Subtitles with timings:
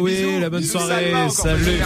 [0.00, 1.12] oui, la bonne soirée.
[1.30, 1.80] Salut.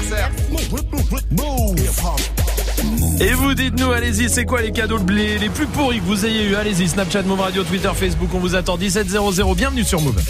[3.20, 6.44] Et vous dites-nous, allez-y, c'est quoi les cadeaux les, les plus pourris que vous ayez
[6.44, 6.54] eu?
[6.54, 9.54] Allez-y, Snapchat, Move Radio, Twitter, Facebook, on vous attend 1700.
[9.54, 10.20] Bienvenue sur Move.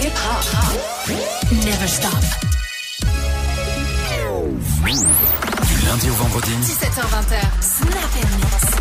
[0.00, 1.64] Hip -hop.
[1.64, 2.10] Never stop.
[4.86, 6.52] Du lundi au vendredi.
[6.62, 7.34] 17h20.
[7.60, 8.08] Snap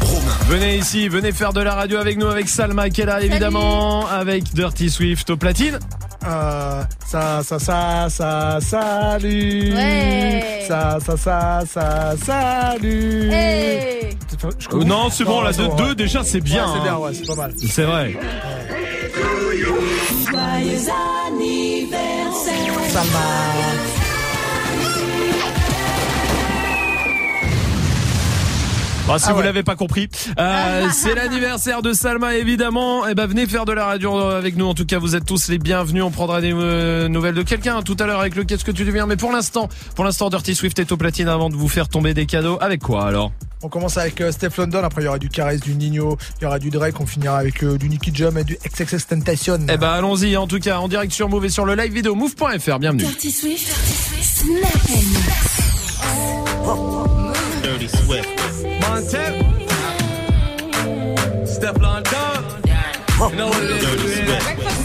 [0.01, 0.37] Romain.
[0.47, 4.07] Venez ici, venez faire de la radio avec nous, avec Salma qui est là évidemment,
[4.07, 5.79] avec Dirty Swift au platine.
[6.25, 9.73] Euh, ça, ça, ça, ça, salut.
[9.73, 10.65] Ouais.
[10.67, 13.29] Ça, ça, ça, ça, salut.
[13.31, 14.17] Hey.
[14.85, 16.65] Non, c'est bon, la 2 deux, déjà, c'est bien.
[16.65, 16.97] Ouais, c'est bien, hein.
[16.97, 17.53] ouais, c'est pas mal.
[17.57, 18.15] C'est vrai.
[20.29, 20.89] Joyeux
[21.27, 22.73] anniversaire.
[22.89, 23.86] Salma.
[29.09, 33.07] Ah, si Ah vous l'avez pas compris, euh, c'est l'anniversaire de Salma évidemment.
[33.07, 34.65] Et ben venez faire de la radio avec nous.
[34.65, 36.03] En tout cas, vous êtes tous les bienvenus.
[36.03, 38.83] On prendra des euh, nouvelles de quelqu'un tout à l'heure avec le qu'est-ce que tu
[38.83, 39.05] deviens.
[39.07, 42.13] Mais pour l'instant, pour l'instant, Dirty Swift est au platine avant de vous faire tomber
[42.13, 42.57] des cadeaux.
[42.59, 43.31] Avec quoi alors?
[43.63, 46.43] On commence avec euh, Steph London, après il y aura du Caress, du Nino, il
[46.43, 49.57] y aura du Drake, on finira avec euh, du Nicky Jam et du XXX Tentation.
[49.69, 50.35] Eh ben allons-y.
[50.37, 52.77] En tout cas, en direct sur Move et sur le live vidéo move.fr.
[52.79, 53.03] Bienvenue.
[53.03, 53.73] Dirty Swift.
[57.63, 58.36] Dirty Swift.
[58.87, 59.33] Montep.
[61.45, 62.43] Steph London.
[63.19, 64.76] You know what it is.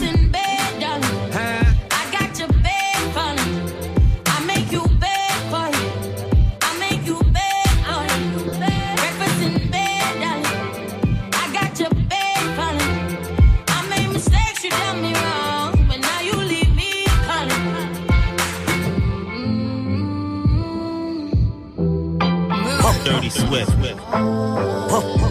[23.04, 23.72] Dirty Swift.
[24.12, 25.21] I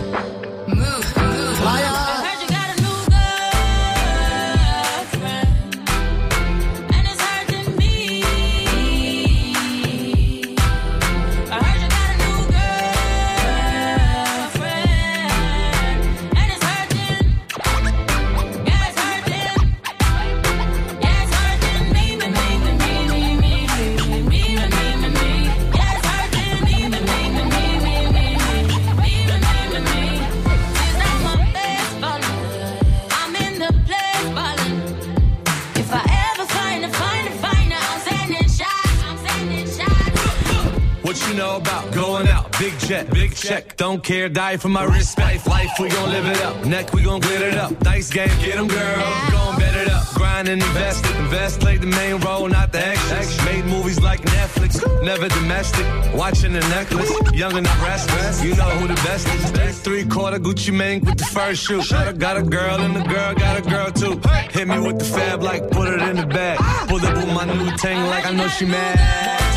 [42.91, 43.09] out?
[43.11, 43.77] Big check.
[43.77, 45.47] Don't care, die for my respect.
[45.47, 46.65] Life, we gon' live it up.
[46.65, 47.77] Neck, we gon' glitter it up.
[47.79, 48.97] Dice game, get 'em, girl.
[49.31, 50.07] Gon' bet it up.
[50.13, 51.15] Grind and invest it.
[51.17, 53.45] Invest, play the main role, not the extras.
[53.45, 55.85] Made movies like Netflix, never domestic.
[56.13, 58.43] Watching the necklace, young and not restless.
[58.43, 59.79] You know who the best is.
[59.79, 61.81] Three quarter Gucci Mane with the first shoe.
[62.17, 64.19] Got a girl and the girl got a girl too.
[64.51, 66.59] Hit me with the fab like put it in the bag.
[66.87, 69.50] Pull up with my new tank like I know she mad.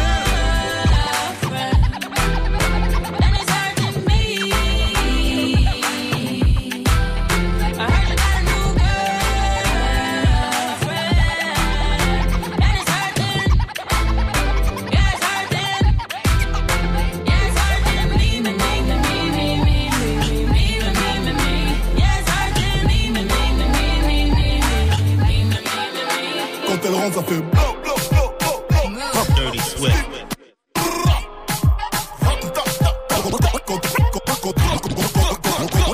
[26.85, 27.51] Quand elle rentre, ça fait blow,
[27.83, 29.35] blow, blow, blow, blow.
[29.37, 30.05] Dirty Swift.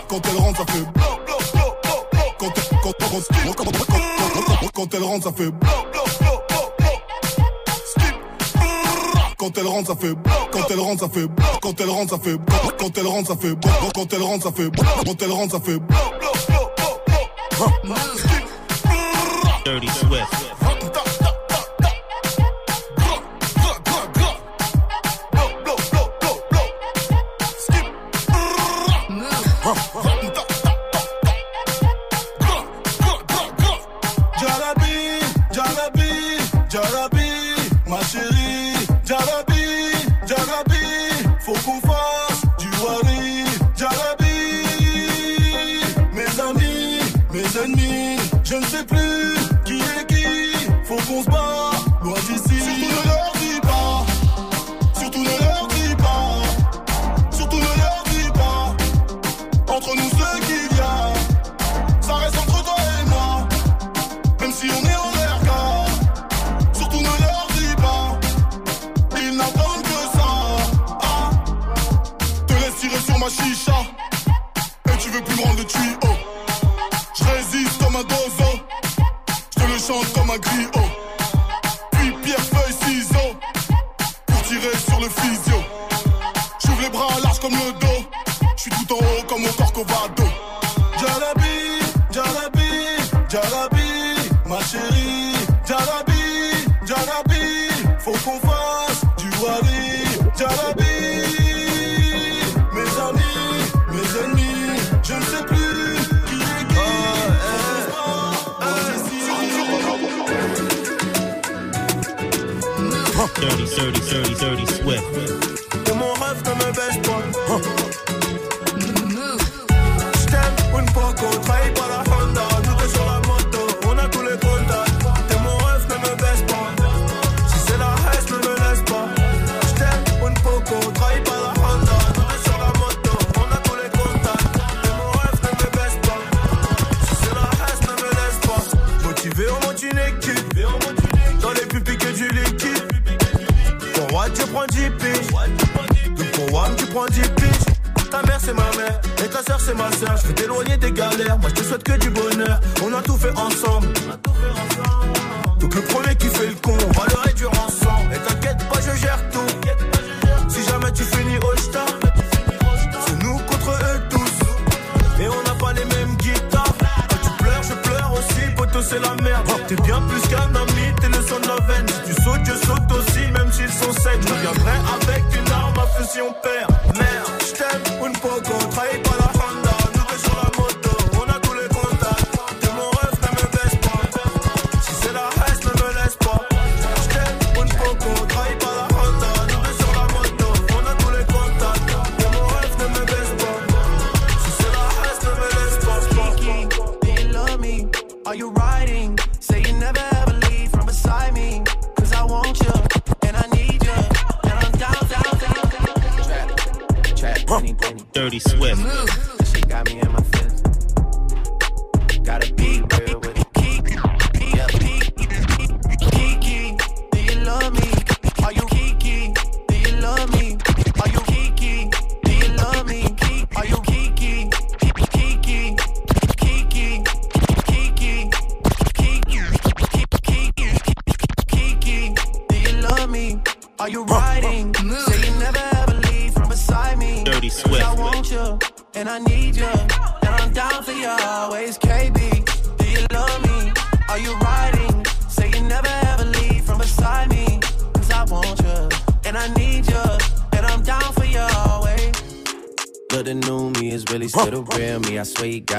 [0.08, 0.90] Quand elle rentre, ça fait blow,
[1.24, 2.22] blow, blow, blow, blow.
[2.38, 3.20] Quand elle- quand- quand-
[3.54, 6.96] quand- quand- quand- Quand elle rentre, ça fait blow, blow, blow, blow, blow.
[7.86, 8.16] Skip.
[9.38, 10.32] Quand elle rentre, ça fait blow.
[10.50, 11.46] Quand elle rentre, ça fait blow.
[11.62, 12.56] Quand elle rentre, ça fait blow.
[12.78, 13.70] Quand elle rentre, ça fait blow.
[13.94, 14.84] Quand elle rentre, ça fait blow.
[15.06, 16.70] Quand elle rentre, ça fait blow, blow, blow,
[17.56, 17.94] blow, blow.
[18.16, 18.46] Skip.
[19.64, 20.26] Dirty Swift.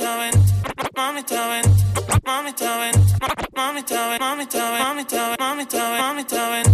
[0.00, 0.38] Vente,
[0.96, 1.84] mamita vente,
[2.24, 3.14] mamita vente,
[3.54, 6.71] mamita vente, mamita vente, mamita vente, mamita vente, pide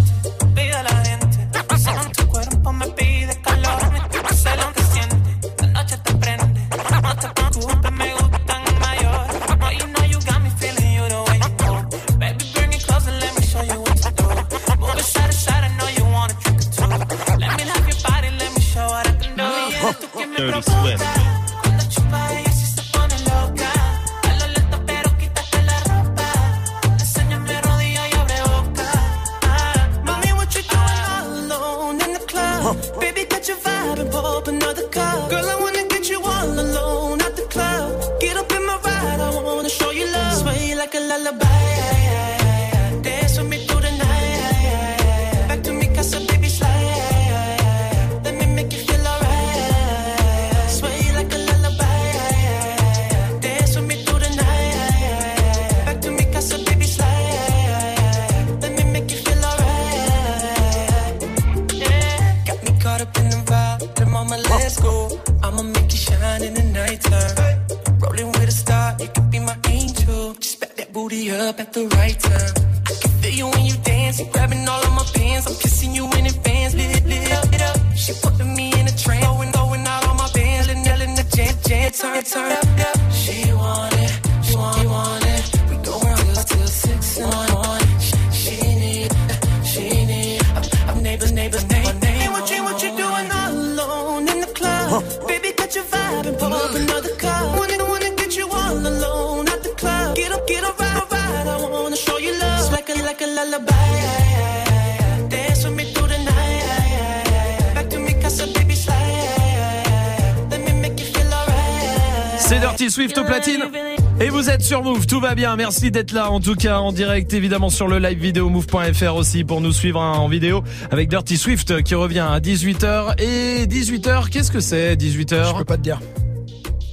[115.39, 115.55] bien.
[115.55, 119.45] Merci d'être là, en tout cas en direct, évidemment sur le live vidéo move.fr aussi
[119.45, 123.21] pour nous suivre hein, en vidéo avec Dirty Swift qui revient à 18h.
[123.21, 126.01] Et 18h, qu'est-ce que c'est 18h Je peux pas te dire.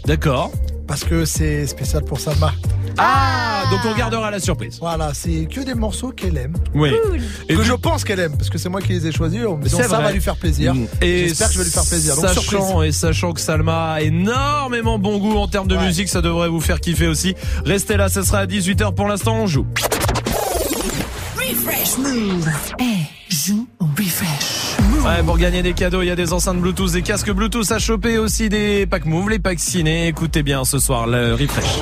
[0.04, 0.52] D'accord.
[0.86, 2.52] Parce que c'est spécial pour Salma.
[2.98, 4.78] Ah, donc on gardera la surprise.
[4.80, 6.54] Voilà, c'est que des morceaux qu'elle aime.
[6.74, 6.90] Oui.
[7.48, 9.40] Et que du- je pense qu'elle aime, parce que c'est moi qui les ai choisis.
[9.40, 10.02] Mais donc ça vrai.
[10.02, 10.74] va lui faire plaisir.
[10.74, 10.86] Mm.
[11.02, 12.14] Et J'espère que je vais lui faire plaisir.
[12.16, 12.50] Donc surprise.
[12.60, 15.86] sachant, et sachant que Salma a énormément bon goût en termes de Ouais.
[15.86, 17.34] musique, ça devrait vous faire kiffer aussi.
[17.64, 19.66] Restez là, ça sera à 18h pour l'instant, on joue.
[21.36, 22.48] Refresh Move.
[22.80, 24.76] Eh, joue au refresh.
[25.04, 27.78] Ouais, pour gagner des cadeaux, il y a des enceintes Bluetooth, des casques Bluetooth à
[27.78, 30.08] choper, aussi des packs Move, les packs ciné.
[30.08, 31.80] Écoutez bien ce soir le refresh.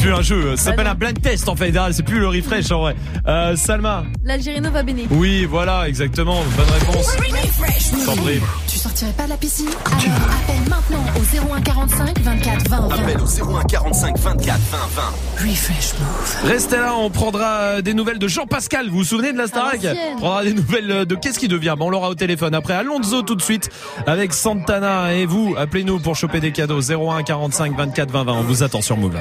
[0.00, 0.92] Plus un jeu, ça s'appelle non.
[0.92, 2.96] un blind test en fait, c'est plus le refresh en vrai.
[3.26, 4.04] Euh, Salma.
[4.24, 5.06] l'Algérino va béné.
[5.10, 7.16] Oui, voilà, exactement, bonne réponse.
[7.16, 8.40] Prie.
[8.66, 9.68] Tu sortirais pas de la piscine?
[9.86, 12.94] Alors appelle maintenant au 01 45 24 20 20.
[12.94, 15.48] Appel au 01 45 24 20 20.
[15.48, 16.50] Refresh Move.
[16.50, 18.88] Restez là, on prendra euh, des nouvelles de Jean-Pascal.
[18.88, 19.96] Vous vous souvenez de la Starac l'ancienne.
[20.14, 21.76] On prendra des nouvelles euh, de qu'est-ce qui devient?
[21.78, 22.54] Bon, on l'aura au téléphone.
[22.54, 23.68] Après, Alonso tout de suite
[24.06, 25.14] avec Santana.
[25.14, 26.80] Et vous, appelez-nous pour choper des cadeaux.
[26.80, 28.32] 01 45 24 20 20.
[28.32, 29.20] On vous attend sur Move.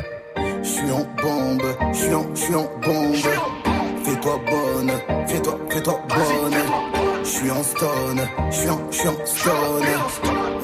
[7.69, 8.21] Stone,
[8.51, 9.89] je suis en, je suis en stone.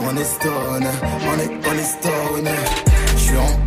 [0.08, 0.88] On est stone,
[1.32, 2.50] on est, on est stone.
[3.16, 3.65] Je suis en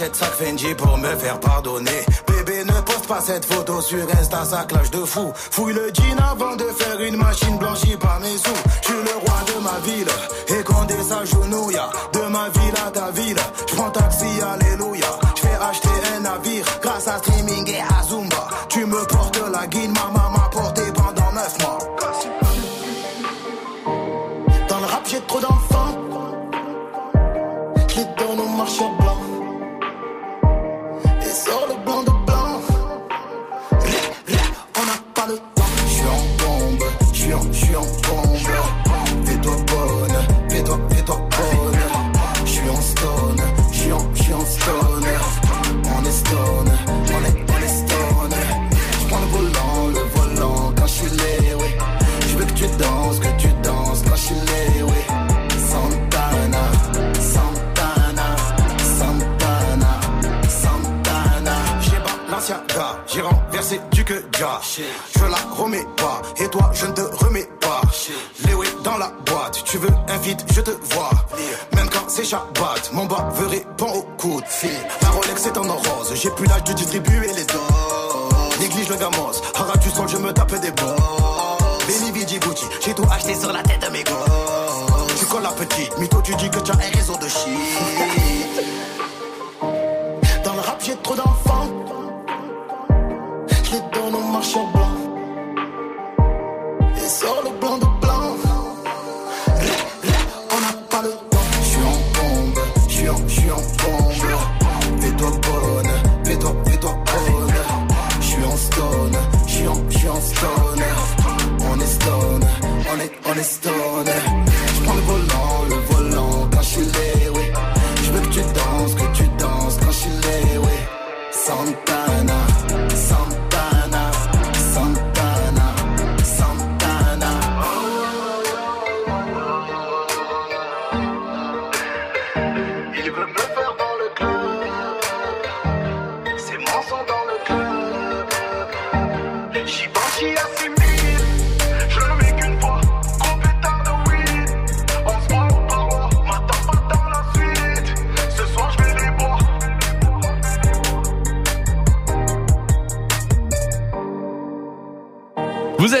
[0.00, 2.04] j'achète sac Fendi pour me faire pardonner.
[2.26, 5.32] Bébé ne poste pas cette photo sur Insta, ça clash de fou.
[5.34, 8.62] Fouille le jean avant de faire une machine blanchie par mes sous.
[8.82, 10.08] Je suis le roi de ma ville
[10.58, 11.78] et Condé s'agenouille.
[12.12, 13.36] De ma ville à ta ville,
[13.68, 14.79] je prends taxi, alléluia.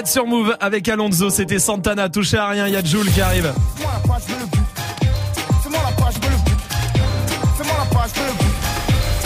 [0.06, 3.52] sur Move avec Alonso, c'était Santana, touché à rien, il y a Jules qui arrive.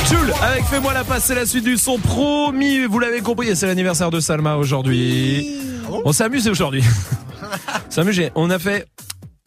[0.09, 3.67] Jules avec Fais-moi la passe, c'est la suite du son promis, vous l'avez compris, c'est
[3.67, 5.57] l'anniversaire de Salma aujourd'hui.
[6.05, 6.83] On s'amuse aujourd'hui.
[7.89, 8.87] S'amuser, on a fait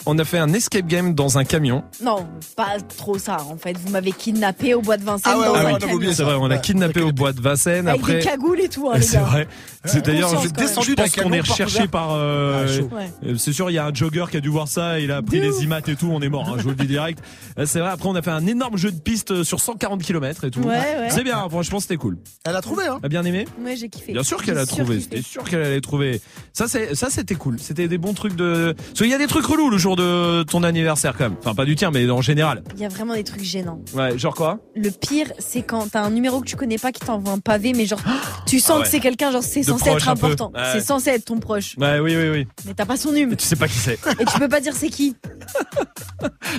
[0.09, 1.83] on a fait un escape game dans un camion.
[2.01, 3.77] Non, pas trop ça en fait.
[3.77, 5.47] Vous m'avez kidnappé au bois de Vincennes ah ouais,
[5.79, 6.13] dans un.
[6.13, 7.89] C'est vrai, on a kidnappé, au bois de Vincennes.
[7.89, 8.13] Avec après...
[8.19, 8.89] des cagoules et tout.
[8.89, 9.47] Hein, c'est vrai.
[9.87, 12.13] C'est d'ailleurs, descendu d'un qu'on est recherché par.
[12.13, 14.99] euh, Ah, euh, C'est sûr, il y a un jogger qui a dû voir ça,
[14.99, 16.47] il a pris les imats et tout, on est mort.
[16.49, 17.19] hein, je vous le dis direct.
[17.59, 17.89] Euh, C'est vrai.
[17.89, 20.59] Après, on a fait un énorme jeu de piste sur 140 km et tout.
[20.61, 21.07] Ouais, ouais.
[21.09, 21.47] C'est bien.
[21.49, 22.17] Franchement, c'était cool.
[22.45, 24.13] Elle a trouvé, hein T'as bien aimé Ouais, j'ai kiffé.
[24.13, 24.99] Bien sûr qu'elle a trouvé.
[24.99, 26.21] C'était sûr qu'elle allait trouver.
[26.53, 27.59] Ça, c'est ça, c'était cool.
[27.59, 28.73] C'était des bons trucs de.
[28.77, 31.35] Parce qu'il y a des trucs relous le jour de ton anniversaire quand même.
[31.39, 32.63] Enfin, pas du tien, mais en général.
[32.75, 33.79] Il y a vraiment des trucs gênants.
[33.93, 34.59] Ouais, genre quoi?
[34.75, 37.73] Le pire, c'est quand t'as un numéro que tu connais pas qui t'envoie un pavé,
[37.75, 37.99] mais genre,
[38.45, 38.83] tu sens Ah ouais.
[38.83, 40.51] que c'est quelqu'un, genre, c'est censé être important.
[40.53, 40.61] Ouais.
[40.73, 41.75] C'est censé être ton proche.
[41.77, 42.47] Ouais, oui, oui, oui.
[42.65, 43.31] Mais t'as pas son numéro.
[43.31, 43.99] Mais tu sais pas qui c'est.
[44.19, 45.15] Et tu peux pas dire c'est qui.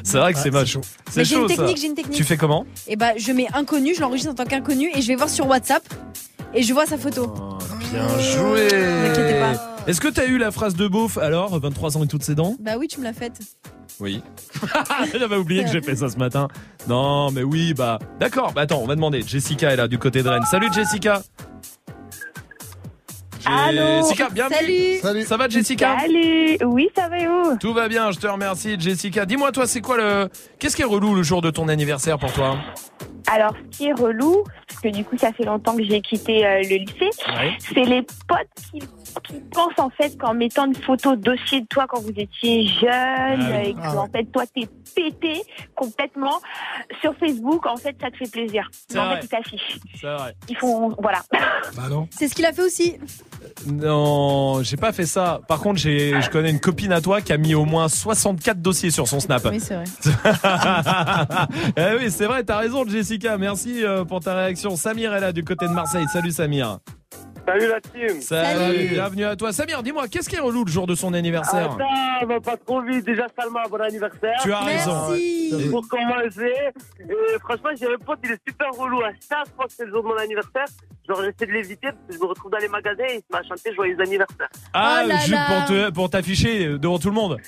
[0.03, 0.77] C'est vrai que c'est moche.
[0.77, 2.17] Mais C'est j'ai une technique, j'ai une technique.
[2.17, 5.09] Tu fais comment Et bah, je mets inconnu, je l'enregistre en tant qu'inconnu et je
[5.09, 5.83] vais voir sur WhatsApp
[6.55, 7.33] et je vois sa photo.
[7.91, 8.69] Bien joué.
[8.69, 9.77] T'inquiétez pas.
[9.87, 12.57] Est-ce que t'as eu la phrase de beauf alors 23 ans et toutes ses dents
[12.61, 13.39] Bah oui, tu me l'as faite.
[14.01, 14.23] Oui.
[15.19, 16.49] J'avais oublié que j'ai fait ça ce matin.
[16.89, 18.53] Non, mais oui, bah d'accord.
[18.53, 19.23] Bah attends, on va demander.
[19.23, 20.45] Jessica est là du côté de Rennes.
[20.51, 21.23] Salut Jessica.
[23.45, 24.99] Allô Jessica, bienvenue.
[25.01, 25.23] Salut.
[25.25, 28.77] Ça va Jessica Salut Oui, ça va et vous Tout va bien, je te remercie
[28.79, 29.25] Jessica.
[29.27, 32.33] Dis-moi toi, c'est quoi le qu'est-ce qui est relou le jour de ton anniversaire pour
[32.33, 32.57] toi?
[33.31, 36.47] Alors, ce qui est relou, parce que du coup, ça fait longtemps que j'ai quitté
[36.47, 37.53] euh, le lycée, Ouais.
[37.75, 38.79] c'est les potes qui,
[39.23, 42.91] qui pensent en fait qu'en mettant une photo dossier de toi quand vous étiez jeune
[42.91, 43.99] Ah et que Ah ouais.
[43.99, 45.43] en fait toi t'es pété
[45.75, 46.41] complètement
[47.01, 48.69] sur Facebook, en fait ça te fait plaisir.
[48.89, 49.17] C'est Mais en vrai.
[49.21, 49.79] fait, ils t'affichent.
[50.01, 50.35] C'est vrai.
[50.49, 51.23] Ils font voilà.
[51.77, 52.09] Bah non.
[52.11, 52.97] C'est ce qu'il a fait aussi.
[53.67, 55.41] Non, j'ai pas fait ça.
[55.49, 58.61] Par contre, j'ai je connais une copine à toi qui a mis au moins 64
[58.61, 59.45] dossiers sur son Snap.
[59.51, 59.85] Oui, c'est vrai.
[61.77, 63.39] eh oui, c'est vrai, t'as raison Jessica.
[63.39, 64.77] Merci euh, pour ta réaction.
[64.77, 66.07] Samir est là du côté de Marseille.
[66.13, 66.79] Salut Samir.
[67.49, 68.21] Salut la team.
[68.21, 69.53] Salut, bienvenue à toi.
[69.53, 72.83] Samir, dis-moi, qu'est-ce qui est relou le jour de son anniversaire Attends, va pas trop
[72.83, 73.07] vite.
[73.07, 74.39] Déjà, Salma, bon anniversaire.
[74.43, 75.09] Tu as raison.
[75.11, 75.69] Merci.
[75.71, 76.53] Pour commencer,
[77.01, 79.01] et franchement, j'ai un pote, il est super relou.
[79.01, 80.67] À chaque fois que c'est le jour de mon anniversaire,
[81.09, 83.43] genre, j'essaie de l'éviter parce que je me retrouve dans les magasins et il m'a
[83.43, 84.49] chanté joyeux anniversaire.
[84.75, 85.47] Ah, Oh là juste là.
[85.49, 87.39] pour te- pour t'afficher devant tout le monde.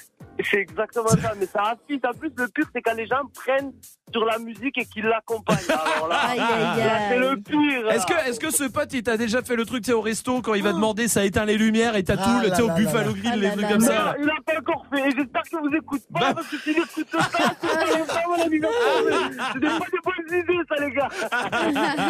[0.43, 2.01] C'est exactement ça, mais ça affiche.
[2.03, 3.73] En plus, le pire, c'est quand les gens prennent
[4.13, 4.87] sur la musique et.
[5.01, 7.91] Alors là, aïe, là, c'est le pire.
[7.91, 10.01] Est-ce que, est-ce que ce pote, il t'a déjà fait le truc, tu sais, au
[10.01, 12.57] resto, quand il va demander, ça éteint les lumières et t'as Ah tout, le, tu
[12.57, 13.37] sais, au Buffalo Grill, là.
[13.37, 14.15] les Ah trucs comme ça.
[14.21, 15.01] Il a pas encore fait.
[15.09, 16.33] Et j'espère que vous écoutez pas Bah.
[16.35, 19.31] parce que s'il écoute pas, c'est pas mon anniversaire.
[19.53, 21.09] C'est des pas des bonnes idées, ça, les gars.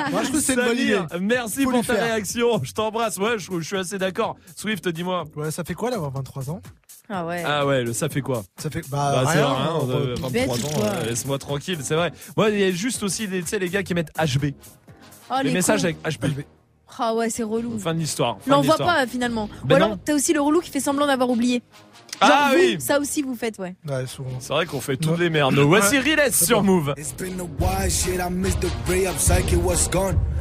[0.10, 0.94] Moi, je trouve que c'est une bonne idée.
[1.10, 2.04] Samir, merci Faut pour ta faire.
[2.04, 2.60] réaction.
[2.62, 3.18] Je t'embrasse.
[3.18, 4.36] Ouais, je, je suis assez d'accord.
[4.56, 5.24] Swift, dis-moi.
[5.36, 6.60] Ouais, ça fait quoi d'avoir 23 ans?
[7.12, 7.42] Ah ouais.
[7.44, 8.42] Ah ouais, le ça fait quoi?
[8.56, 9.48] Ça fait Bah, bah, c'est rien.
[9.48, 12.12] rien, on- euh, on- 23 bête ou ans, euh, laisse-moi tranquille, c'est vrai.
[12.36, 14.52] Moi, il y a juste aussi des, tu sais, les gars qui mettent HB.
[15.28, 15.88] Oh, les, les messages cons.
[16.04, 16.42] avec HB.
[17.02, 17.76] Ah ouais, c'est relou.
[17.80, 18.36] Fin de l'histoire.
[18.46, 19.48] L'envoie pas finalement.
[19.64, 19.98] Ben Ou alors, non.
[20.04, 21.62] t'as aussi le relou qui fait semblant d'avoir oublié.
[22.20, 22.76] Ah vous, oui.
[22.78, 23.74] Ça aussi, vous faites, ouais.
[23.88, 24.30] Ouais, souvent.
[24.38, 25.54] C'est vrai qu'on fait toutes les merdes.
[25.58, 26.94] Voici Riles sur Move.
[26.96, 28.20] It's been a while, shit.
[28.20, 30.16] I missed the ray up, psyche was gone?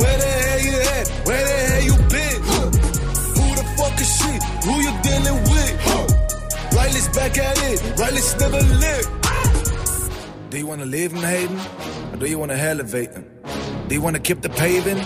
[0.00, 1.08] Where the hell you at?
[1.26, 2.40] Where the hell you been?
[3.36, 4.32] Who the fuck is she?
[4.66, 6.74] Who you dealing with?
[6.74, 7.98] Riley's back at it.
[7.98, 9.10] Riley's never lived.
[10.50, 11.58] Do you wanna live in Hayden?
[12.12, 13.24] Or do you wanna elevate him?
[13.88, 15.00] Do you wanna keep the paving?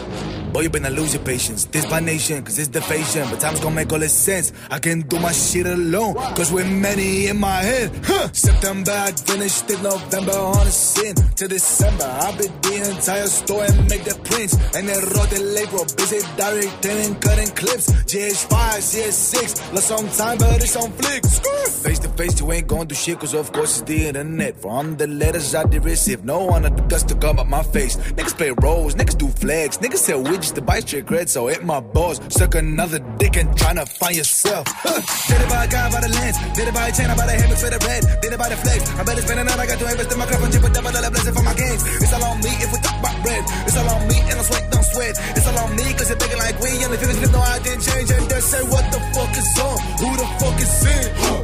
[0.56, 1.66] Boy, you better lose your patience.
[1.66, 3.28] This by nation, cause it's the fashion.
[3.28, 4.54] But time's gonna make all this sense.
[4.70, 7.90] I can do my shit alone, cause we're many in my head.
[8.02, 8.32] Huh.
[8.32, 9.82] September, I finished it.
[9.82, 11.14] November on a sin.
[11.14, 14.54] To December, I bid the entire store and make the prints.
[14.74, 17.92] And then wrote the label, busy directing and cutting clips.
[18.08, 21.38] GH5, CS6, lost some time, but it's on flicks.
[21.84, 24.56] Face to face, you ain't gonna do shit, cause of course it's the internet.
[24.56, 27.62] From the letters I did receive, no one had the guts to come up my
[27.62, 27.96] face.
[28.16, 31.64] Niggas play roles, niggas do flags, niggas sell widgets to buy straight cred, so hit
[31.64, 32.20] my balls.
[32.28, 34.64] Suck another dick and tryna find yourself.
[34.68, 35.00] Huh.
[35.28, 37.26] Did it by a guy by the lens, did it by a chain, I buy
[37.26, 38.80] the hammer for the red, did it by the flex.
[38.98, 40.70] I better spend a night, I got to invest in my cup and chip a
[40.70, 41.82] double dollar blessing for my games.
[42.02, 43.42] It's all on me if we talk about bread.
[43.66, 45.14] It's all on me and I sweat, don't sweat.
[45.36, 47.82] It's all on me cause you're thinking like we and the feelings no, I didn't
[47.82, 48.08] change.
[48.10, 49.76] And they say, what the fuck is on?
[50.00, 51.06] Who the fuck is in?
[51.24, 51.42] Huh.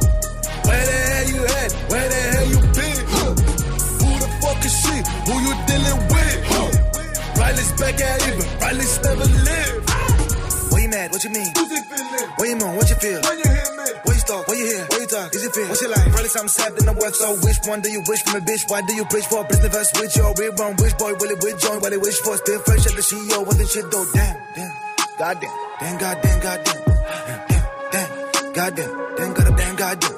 [0.67, 1.71] Where the hell you at?
[1.91, 2.99] Where the hell you been?
[3.13, 3.31] Huh.
[3.99, 4.95] Who the fuck is she?
[5.27, 5.53] Who you?
[5.53, 5.72] Huh.
[7.43, 9.89] Riley's back at it, but Riley's never lived.
[10.71, 11.11] What you mad?
[11.11, 11.51] What you mean?
[12.39, 12.75] What you moan?
[12.79, 13.19] What you feel?
[13.19, 13.87] When you hear me?
[14.07, 14.47] What you start?
[14.47, 14.83] What you hear?
[14.87, 15.35] What you talk?
[15.35, 15.67] Is it feel?
[15.67, 16.07] What's your life?
[16.07, 17.13] Probably something sad in the work.
[17.13, 18.63] So which one do you wish from a bitch?
[18.71, 20.79] Why do you preach for a business verse with your real wrong?
[20.79, 21.83] Which boy will it with join?
[21.83, 22.37] What they wish for?
[22.39, 23.45] Still fresh at the CEO.
[23.45, 24.07] What the shit though?
[24.15, 24.71] Damn, damn,
[25.19, 25.51] goddamn,
[25.83, 26.79] damn, goddamn, goddamn,
[27.51, 28.09] damn, damn,
[28.55, 30.15] goddamn, damn, goddamn, damn, goddamn,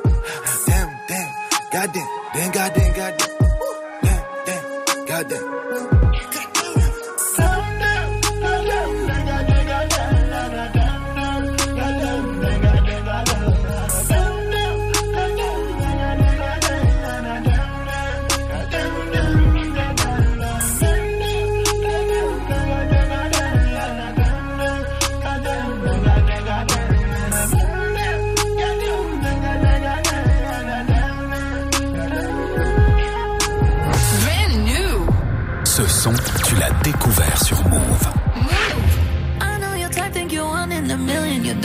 [0.70, 1.30] damn, damn,
[1.74, 2.06] goddamn,
[2.38, 3.34] damn, goddamn, goddamn,
[4.06, 5.55] damn, damn, goddamn.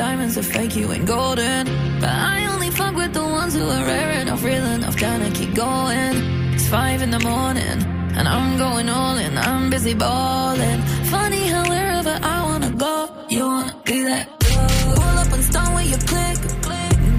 [0.06, 1.64] Diamonds are fake, you ain't golden.
[2.02, 5.30] But I only fuck with the ones who are rare enough, real enough, trying to
[5.38, 6.14] keep going.
[6.54, 7.78] It's five in the morning,
[8.16, 9.32] and I'm going all in.
[9.36, 10.80] I'm busy balling.
[11.14, 12.94] Funny how wherever I wanna go,
[13.28, 14.26] you wanna be that.
[14.40, 14.68] girl.
[15.00, 16.38] Pull up and stone with your click.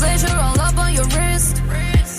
[0.01, 1.53] Glacier all up on your wrist.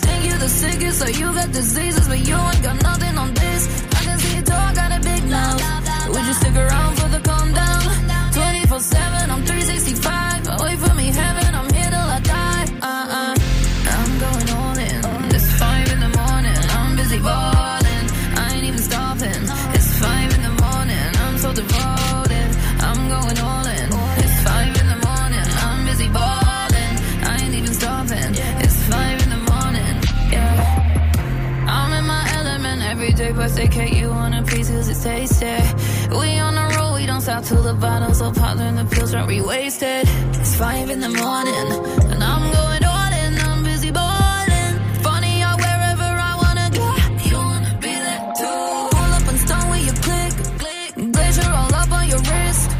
[0.04, 3.62] Think you the sickest, so you got diseases, but you ain't got nothing on this.
[3.98, 5.62] I can see too, I got a big mouth.
[6.12, 7.82] Would you stick around for the calm down?
[8.32, 9.61] 24 7, I'm 365.
[11.02, 12.66] Me, heaven, I'm here till I die.
[12.80, 13.34] Uh uh.
[13.98, 15.34] I'm going all in.
[15.34, 18.06] It's 5 in the morning, I'm busy balling.
[18.42, 19.42] I ain't even stopping.
[19.76, 22.50] It's 5 in the morning, I'm so devoted.
[22.88, 23.88] I'm going all in.
[24.22, 26.94] It's 5 in the morning, I'm busy balling.
[27.30, 28.30] I ain't even stopping.
[28.64, 29.94] It's 5 in the morning,
[30.30, 30.54] yeah.
[31.78, 35.02] I'm in my element every day, but they can't you want a piece cause it's
[35.02, 35.56] tasty.
[36.20, 36.71] We on the
[37.32, 40.04] out till the bottles all popped and the pills aren't re-wasted.
[40.38, 41.66] It's five in the morning
[42.12, 44.74] and I'm going on and I'm busy balling.
[45.00, 46.88] Funny how wherever I wanna go,
[47.28, 48.64] you wanna be there too.
[48.96, 51.12] Pull up and stun with your click, click.
[51.14, 52.70] Glacier all up on your wrist.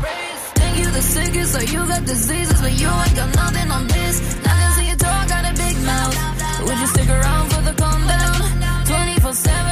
[0.61, 4.17] Think you the sickest, so you got diseases, but you ain't got nothing on this.
[4.45, 6.17] Nothing so your talk, got a big mouth.
[6.67, 8.37] Would you stick around for the calm down?
[8.85, 9.72] 24 7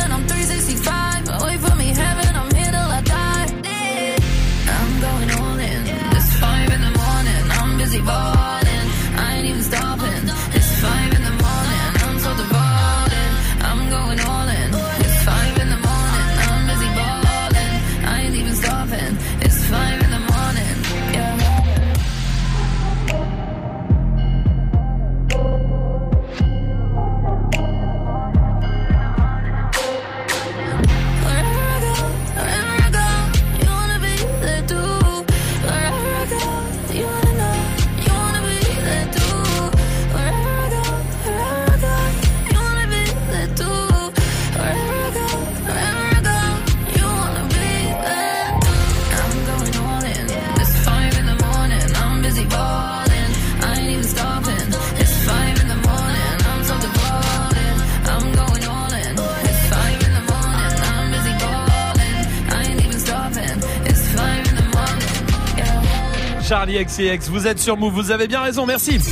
[66.50, 68.98] Charlie XCX, vous êtes sur Move, vous avez bien raison, merci.
[68.98, 69.04] 17h20.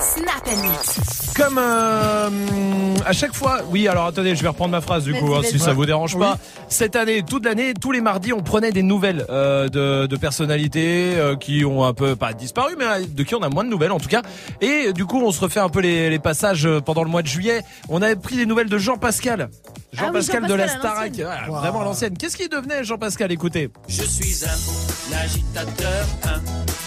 [0.00, 1.32] Snap and mix.
[1.34, 3.88] Comme euh, à chaque fois, oui.
[3.88, 6.20] Alors attendez, je vais reprendre ma phrase du coup, hein, si ça vous dérange Oui.
[6.20, 6.38] pas.
[6.68, 11.14] Cette année, toute l'année, tous les mardis, on prenait des nouvelles euh, de, de personnalités
[11.16, 13.68] euh, qui ont un peu pas disparu, mais euh, de qui on a moins de
[13.68, 14.22] nouvelles en tout cas.
[14.60, 17.26] Et du coup, on se refait un peu les, les passages pendant le mois de
[17.28, 17.62] juillet.
[17.88, 19.48] On avait pris des nouvelles de Jean Pascal.
[19.96, 22.16] Ah oui, Pascal de la Jean-Pascal Starac, vraiment à l'ancienne.
[22.16, 23.70] Qu'est-ce qu'il devenait Jean Pascal Écoutez.
[23.88, 26.77] Je suis un agitateur, un.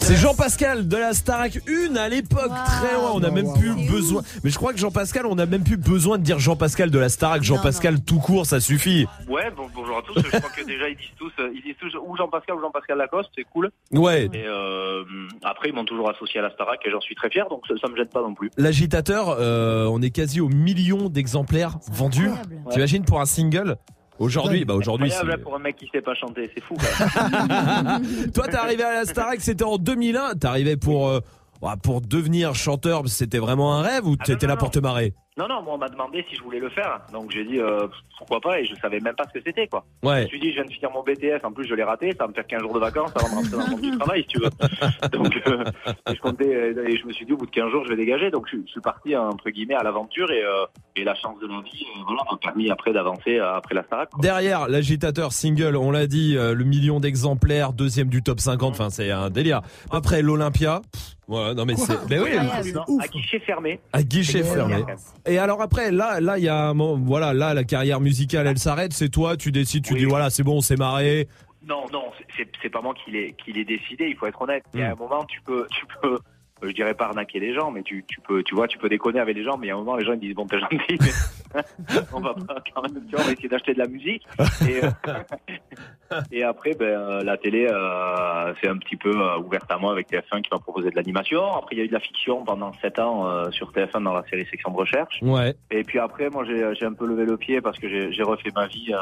[0.00, 3.12] C'est Jean Pascal de la Starac une à l'époque très loin.
[3.14, 4.22] On a même plus besoin.
[4.44, 6.90] Mais je crois que Jean Pascal, on a même plus besoin de dire Jean Pascal
[6.90, 7.42] de la Starac.
[7.42, 9.06] Jean Pascal tout court, ça suffit.
[9.28, 10.14] Ouais, bon, bonjour à tous.
[10.20, 12.98] Je crois que déjà ils disent tous, euh, ils disent tous ou Jean-Pascal ou Jean-Pascal
[12.98, 13.70] Lacoste, c'est cool.
[13.92, 14.28] Ouais.
[14.32, 15.04] Et euh,
[15.42, 17.74] après ils m'ont toujours associé à la Starac et j'en suis très fier, donc ça,
[17.80, 18.50] ça me gêne pas non plus.
[18.56, 22.30] L'agitateur, euh, on est quasi au million d'exemplaires vendus.
[22.70, 23.76] T'imagines pour un single
[24.18, 26.74] Aujourd'hui, bah aujourd'hui, Incroyable, c'est- là, pour un mec qui sait pas chanter, c'est fou.
[26.76, 27.42] Quand
[28.00, 28.30] même.
[28.32, 30.34] toi t'es arrivé à la Starac, c'était en 2001.
[30.34, 31.20] T'es arrivé pour euh,
[31.62, 34.70] ouais, pour devenir chanteur, c'était vraiment un rêve ou Ah, t'étais non, là non, pour
[34.70, 35.14] te marrer?
[35.38, 37.86] Non, non, moi on m'a demandé si je voulais le faire, donc j'ai dit euh,
[38.18, 39.82] pourquoi pas et je savais même pas ce que c'était quoi.
[40.02, 40.18] Ouais.
[40.18, 42.12] Je me suis dit je viens de finir mon BTS, en plus je l'ai raté,
[42.12, 43.98] ça va me faire 15 jours de vacances avant de rentrer dans le monde du
[43.98, 44.50] travail si tu veux.
[45.12, 45.64] Donc euh,
[46.06, 47.96] je comptais euh, et je me suis dit au bout de 15 jours je vais
[47.96, 50.66] dégager, donc je, je suis parti entre guillemets à l'aventure et, euh,
[50.96, 54.10] et la chance de la vie voilà, m'a permis après d'avancer après la Starac.
[54.20, 59.10] Derrière l'agitateur single, on l'a dit, le million d'exemplaires, deuxième du top 50, enfin c'est
[59.10, 59.62] un délire.
[59.90, 63.80] Après l'Olympia, pff, ouais, non mais c'est, ben oui, à guichet fermé.
[63.92, 64.84] à guichet fermé.
[65.26, 68.46] Et alors après, là, là, il y a un moment, voilà, là, la carrière musicale,
[68.46, 68.92] elle s'arrête.
[68.92, 71.28] C'est toi, tu décides, tu dis voilà, c'est bon, on s'est marré.
[71.66, 72.06] Non, non,
[72.36, 74.06] c'est- pas moi qui l'ai qui l'ai décidé.
[74.08, 74.64] Il faut être honnête.
[74.74, 74.92] Il y a Mm.
[74.92, 76.18] un moment, tu peux, tu peux,
[76.62, 79.20] je dirais pas arnaquer les gens, mais tu, tu peux, tu vois, tu peux déconner
[79.20, 79.56] avec les gens.
[79.56, 81.60] Mais il y a un moment, les gens ils disent bon, t'es gentil, mais
[82.12, 84.26] on va pas quand même, tu vois, on va essayer d'acheter de la musique.
[84.68, 89.70] Et, euh, et après, ben, euh, la télé, euh, c'est un petit peu euh, ouverte
[89.70, 91.52] à moi avec TF1 qui m'a proposé de l'animation.
[91.54, 94.14] Après, il y a eu de la fiction pendant 7 ans euh, sur TF1 dans
[94.14, 95.20] la série Section de recherche.
[95.22, 95.54] Ouais.
[95.70, 98.22] Et puis après, moi, j'ai j'ai un peu levé le pied parce que j'ai j'ai
[98.22, 98.98] refait ma vie euh,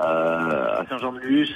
[0.00, 1.54] euh, à Saint-Jean-de-Luz.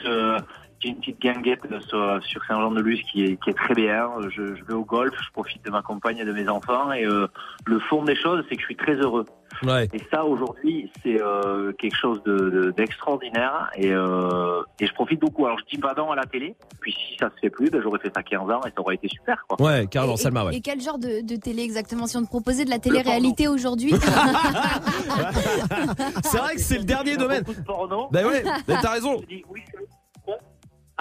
[0.82, 4.08] J'ai une petite guinguette euh, sur, sur Saint-Jean-de-Luz qui est, qui est très bien.
[4.30, 6.90] Je, je vais au golf, je profite de ma compagne et de mes enfants.
[6.92, 7.26] Et euh,
[7.66, 9.26] le fond des choses, c'est que je suis très heureux.
[9.64, 9.88] Ouais.
[9.92, 13.68] Et ça, aujourd'hui, c'est euh, quelque chose de- de- d'extraordinaire.
[13.76, 15.44] et, euh, et je profite beaucoup.
[15.44, 16.54] Alors, je dis pas non à la télé.
[16.80, 18.94] Puis si ça se fait plus, ben, j'aurais fait ça 15 ans et ça aurait
[18.94, 19.44] été super.
[19.48, 19.60] Quoi.
[19.60, 20.56] Ouais, carrément, Et- Salma, ouais.
[20.56, 23.92] Et quel genre de, de télé exactement Si on te proposait de la télé-réalité aujourd'hui
[26.24, 27.44] C'est vrai que c'est le dernier domaine.
[27.66, 28.08] porno.
[28.10, 29.18] Ben ouais, ben t'as raison.
[29.20, 29.84] Je dis oui, c'est bon.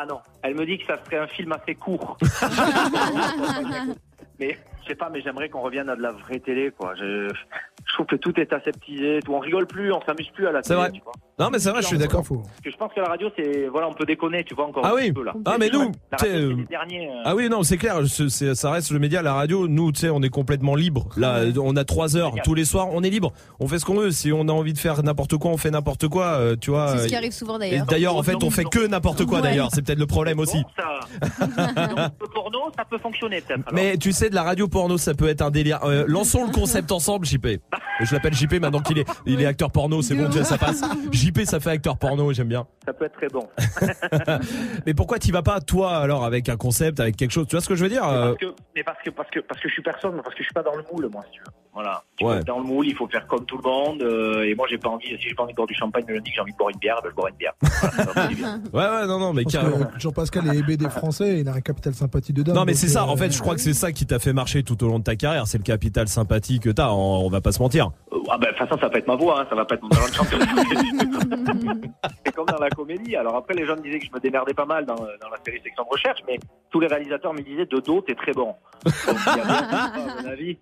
[0.02, 2.18] Ah non, elle me dit que ça serait un film assez court.
[4.40, 4.58] mais
[4.90, 6.94] sais pas, mais j'aimerais qu'on revienne à de la vraie télé, quoi.
[7.00, 9.34] Je, je trouve que tout est aseptisé, tout.
[9.34, 10.80] On rigole plus, on s'amuse plus à la C'est télé.
[10.82, 10.92] vrai.
[10.92, 11.14] Tu vois.
[11.40, 12.24] Non, mais c'est vrai, je suis d'accord.
[12.28, 14.86] Parce que je pense que la radio, c'est voilà, on peut déconner, tu vois encore
[14.86, 15.04] Ah un oui.
[15.04, 15.34] petit peu là.
[15.46, 17.08] Ah mais nous, radio, euh, les derniers.
[17.10, 19.68] euh, Ah oui, non, c'est clair, ça reste le média, la radio.
[19.68, 21.08] Nous, tu sais, on est complètement libre.
[21.18, 23.32] Là, on a trois heures tous les soirs, on est libre.
[23.60, 24.12] On fait ce qu'on veut.
[24.12, 26.26] Si on a envie de faire n'importe quoi, on fait n'importe quoi.
[26.26, 26.90] euh, tu vois.
[26.98, 27.86] C'est ce qui arrive souvent Et d'ailleurs.
[27.86, 29.38] d'ailleurs, en fait, on fait que n'importe quoi.
[29.38, 29.44] Ouais.
[29.44, 30.62] D'ailleurs, c'est peut-être le problème aussi.
[30.78, 31.00] ça.
[31.88, 33.42] Donc, le porno, ça peut fonctionner.
[33.72, 35.84] Mais tu sais, de la radio porno, ça peut être un délire.
[35.84, 37.48] Euh, lançons le concept ensemble, JP.
[38.00, 40.82] Je l'appelle JP maintenant qu'il est, il est acteur porno, c'est bon, ça passe.
[41.12, 42.66] JP, ça fait acteur porno, j'aime bien.
[42.86, 43.50] Ça peut être très bon.
[44.86, 47.46] Mais pourquoi t'y vas pas, toi, alors, avec un concept, avec quelque chose?
[47.48, 49.40] Tu vois ce que je veux dire euh, Parce que, mais parce que, parce que,
[49.42, 51.32] parce que je suis personne, parce que je suis pas dans le moule, moi, si
[51.32, 51.52] tu veux.
[51.82, 52.04] Voilà.
[52.18, 52.34] Tu Ouais.
[52.34, 54.02] peux être dans le moule, il faut faire comme tout le monde.
[54.02, 56.16] euh, et moi, j'ai pas envie, si j'ai pas envie de boire du champagne le
[56.16, 57.54] lundi, que j'ai envie de boire une bière, ben, je bois une bière.
[57.62, 58.60] Voilà.
[58.74, 59.88] Ouais, ouais, non, non, mais carrément.
[59.98, 62.54] Jean-Pascal est BD français et il a un capital sympathie dedans.
[62.54, 64.34] Non mais c'est ça, euh, en fait je crois que c'est ça qui t'a fait
[64.34, 67.30] marcher tout au long de ta carrière, c'est le capital sympathie que t'as, on, on
[67.30, 67.92] va pas se mentir.
[68.12, 69.66] Euh, Ah ben, de toute façon, ça va pas être ma voix, hein, ça va
[69.66, 70.40] pas être mon talent de chanteur.
[72.26, 73.16] c'est comme dans la comédie.
[73.16, 75.38] Alors après, les gens me disaient que je me démerdais pas mal dans, dans la
[75.46, 76.40] série Section de Recherche, mais
[76.72, 78.54] tous les réalisateurs me disaient de dos, t'es très bon.
[78.86, 80.58] Donc, il y a bien ça, à mon avis.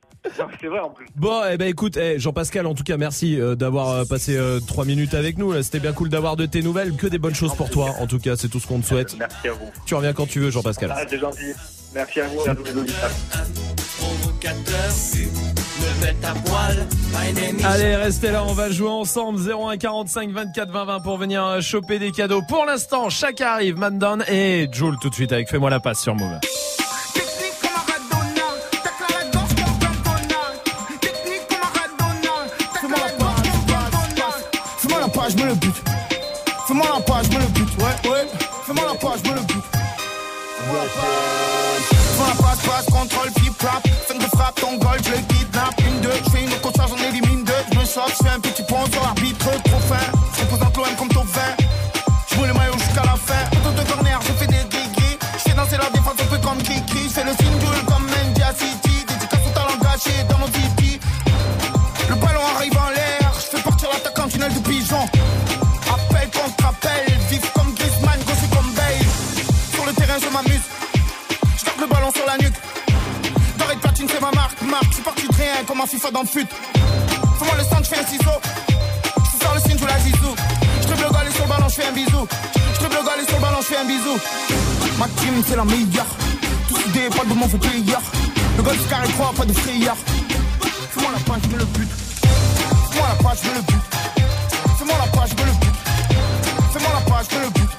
[0.60, 1.07] C'est vrai en plus.
[1.16, 4.60] Bon, eh ben écoute, eh, Jean-Pascal, en tout cas merci euh, d'avoir euh, passé euh,
[4.60, 5.60] trois minutes avec nous.
[5.64, 7.96] C'était bien cool d'avoir de tes nouvelles, que des bonnes choses pour toi.
[8.00, 9.16] En tout cas, c'est tout ce qu'on te souhaite.
[9.18, 9.72] Merci à vous.
[9.86, 10.94] Tu reviens quand tu veux, Jean-Pascal.
[10.96, 11.54] Ah, c'est gentil.
[11.94, 12.64] Merci à vous à tous
[17.64, 22.00] Allez, restez là, on va jouer ensemble 01 45 24 20 20 pour venir choper
[22.00, 22.42] des cadeaux.
[22.48, 26.16] Pour l'instant, chacun arrive, Mandan et Joule tout de suite avec Fais-moi la passe sur
[26.16, 26.40] Move.
[35.28, 35.84] Page, me le bute.
[36.68, 37.78] Fais-moi la page, je me le bute.
[37.80, 38.28] Ouais, ouais.
[38.66, 39.64] Fais-moi la page, je me le bute.
[39.74, 41.86] Fais-moi la page.
[41.92, 43.84] Fais-moi la passe, passe, contrôle, flip, flap.
[44.08, 45.80] 5 de frappe, ton goal, je le kidnappe.
[45.80, 47.54] Une, deux, je fais une autre charge, j'en élimine deux.
[47.72, 50.06] Je me choque, je fais un petit pont sur l'arbitre, trop fin.
[50.36, 51.42] Je représente l'OM comme top 20.
[52.32, 53.44] Je le maillot jusqu'à la fin.
[53.58, 55.18] Autour de corner, je fais des gris-gris.
[55.34, 57.04] Je fais danser la défense un peu comme Kiki.
[57.04, 59.06] Je fais le single comme Mendia City.
[59.08, 60.77] Dédicace au talent gâché dans nos titi.
[75.68, 76.48] Comme un FIFA dans le fut.
[77.40, 78.40] Fais-moi le sang, je fais un ciseau.
[79.18, 80.34] Je sors le signe, je la zizou.
[80.82, 82.28] Je le gars, sur le ballon, je fais un bisou.
[82.80, 84.18] Je le gars, sur le ballon, je fais un bisou.
[84.98, 86.08] Ma team, c'est la meilleure.
[86.70, 87.98] Tous idées, pas de mon fait player.
[88.56, 89.98] Le golf carré 3, pas de frayeur.
[90.94, 91.92] Fais-moi la page, je me le bute.
[92.92, 93.88] Fais-moi la page, je me le bute.
[94.78, 95.78] Fais-moi la page, je me le bute.
[96.74, 97.77] Fais-moi la page, je me le bute.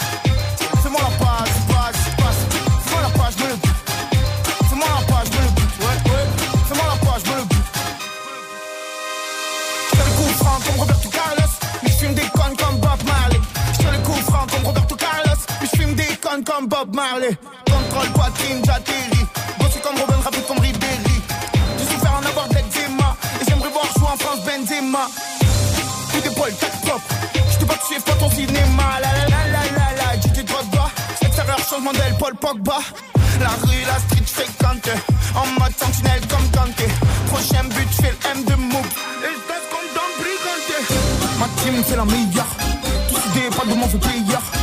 [16.69, 17.31] Bob Marley.
[17.65, 19.27] Contrôle poitrine, j'atterris.
[19.59, 21.23] Bossé comme Robin, rapide comme Ribéry.
[21.79, 23.17] J'ai souffert en avoir de l'eczéma.
[23.41, 25.09] Et j'aimerais voir jouer en France Benzema.
[26.13, 27.01] Coup d'épaule, tac pop.
[27.51, 29.01] Je te bats suivre pas ton cinéma.
[29.01, 30.21] La la la la la la.
[30.21, 30.91] DJ Drogba.
[31.23, 32.79] Extérieur, changement d'aile, Paul Pogba.
[33.41, 34.91] La rue, la street, je fréquente.
[35.35, 36.89] En mode sentinelle comme Kanté.
[37.33, 38.87] Prochain but, je fais le M de Mouk.
[39.25, 41.39] Et je comme dans Brigante.
[41.39, 42.53] Ma team, c'est la meilleure.
[43.09, 44.58] Tous idées, pas de mon fait player.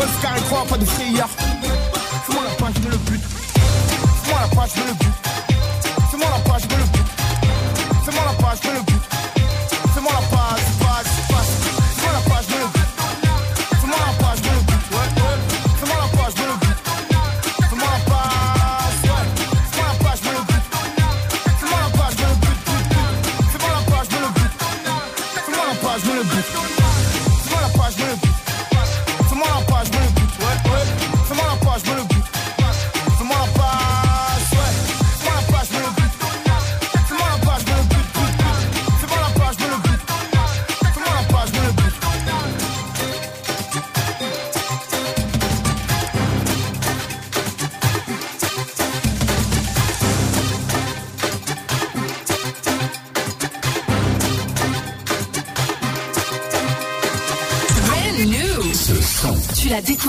[0.00, 1.28] Golf carré 3, pas de frayeur.
[1.28, 3.20] Fais-moi la page, le bute.
[4.22, 5.39] Fais-moi la page, le.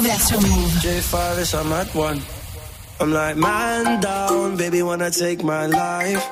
[0.02, 0.74] Découvert sur Move.
[0.82, 2.22] J5 is I'm at one.
[3.00, 6.24] I'm like, man down, baby, wanna take my life.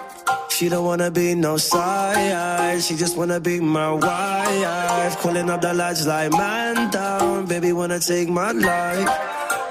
[0.49, 5.17] She don't wanna be no side, she just wanna be my wife.
[5.21, 9.09] Calling up the lights like, man down, baby, wanna take my life.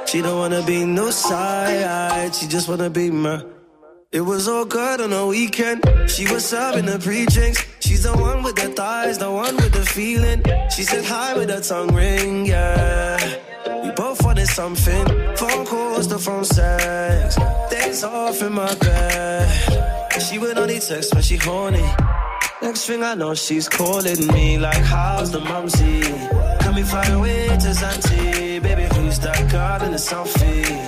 [0.06, 3.42] She don't wanna be no side, she just wanna be my.
[4.10, 5.84] It was all good on the weekend.
[6.08, 7.62] She was serving the pre-drinks.
[7.80, 10.42] She's the one with the thighs, the one with the feeling.
[10.74, 13.47] She said hi with her tongue ring, yeah.
[14.38, 15.06] Both something.
[15.36, 17.36] Phone calls, the phone sex.
[17.70, 20.22] Days off in my bed.
[20.22, 21.84] She would only text when she horny.
[22.62, 26.02] Next thing I know, she's calling me like, how's the mumsy?
[26.60, 28.62] Can we fly away to Zante?
[28.62, 30.87] Baby, who's that girl in the selfie?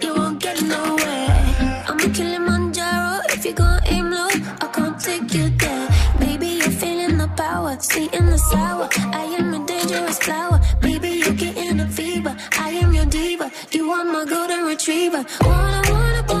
[0.73, 3.21] I'm a Kilimanjaro.
[3.29, 4.27] If you gon' aim low,
[4.61, 5.87] I can't take you there.
[6.19, 8.87] Baby, you're feeling the power, sweet in the sour.
[9.13, 10.59] I am a dangerous flower.
[10.81, 12.35] Baby, you're getting a fever.
[12.57, 13.51] I am your diva.
[13.71, 15.25] You are my golden retriever.
[15.41, 16.40] Wanna, wanna, wanna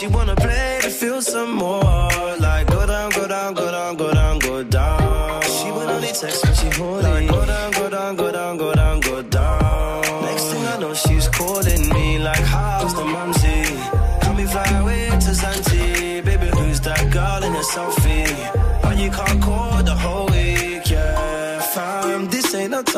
[0.00, 2.08] She wanna play to feel some more.
[2.38, 5.42] Like go down, go down, go down, go down, go down.
[5.42, 7.19] She would only text when she horny.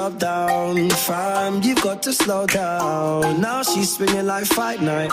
[0.03, 0.91] Top down.
[0.91, 3.41] Fam, you've got to slow down.
[3.41, 5.13] Now she's swinging like fight night.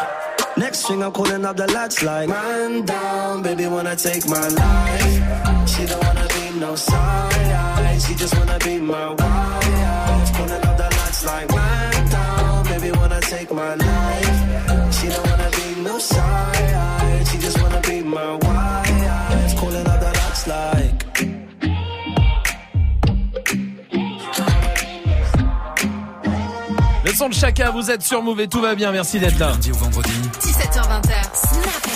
[0.57, 5.17] Next thing I'm calling up the lads like, man down, baby wanna take my life.
[5.71, 10.27] She don't wanna be no side, she just wanna be my wife.
[10.37, 14.39] Calling up the lads like, man down, baby wanna take my life.
[14.97, 19.51] She don't wanna be no side, she just wanna be my wife.
[19.59, 20.98] Calling up the lads like.
[27.09, 29.47] Le son de Chaka, vous êtes sur Move et tout va bien, merci d'être là.
[29.49, 30.11] Lundi au vendredi.
[30.41, 31.01] 17h20,
[31.33, 31.87] Snap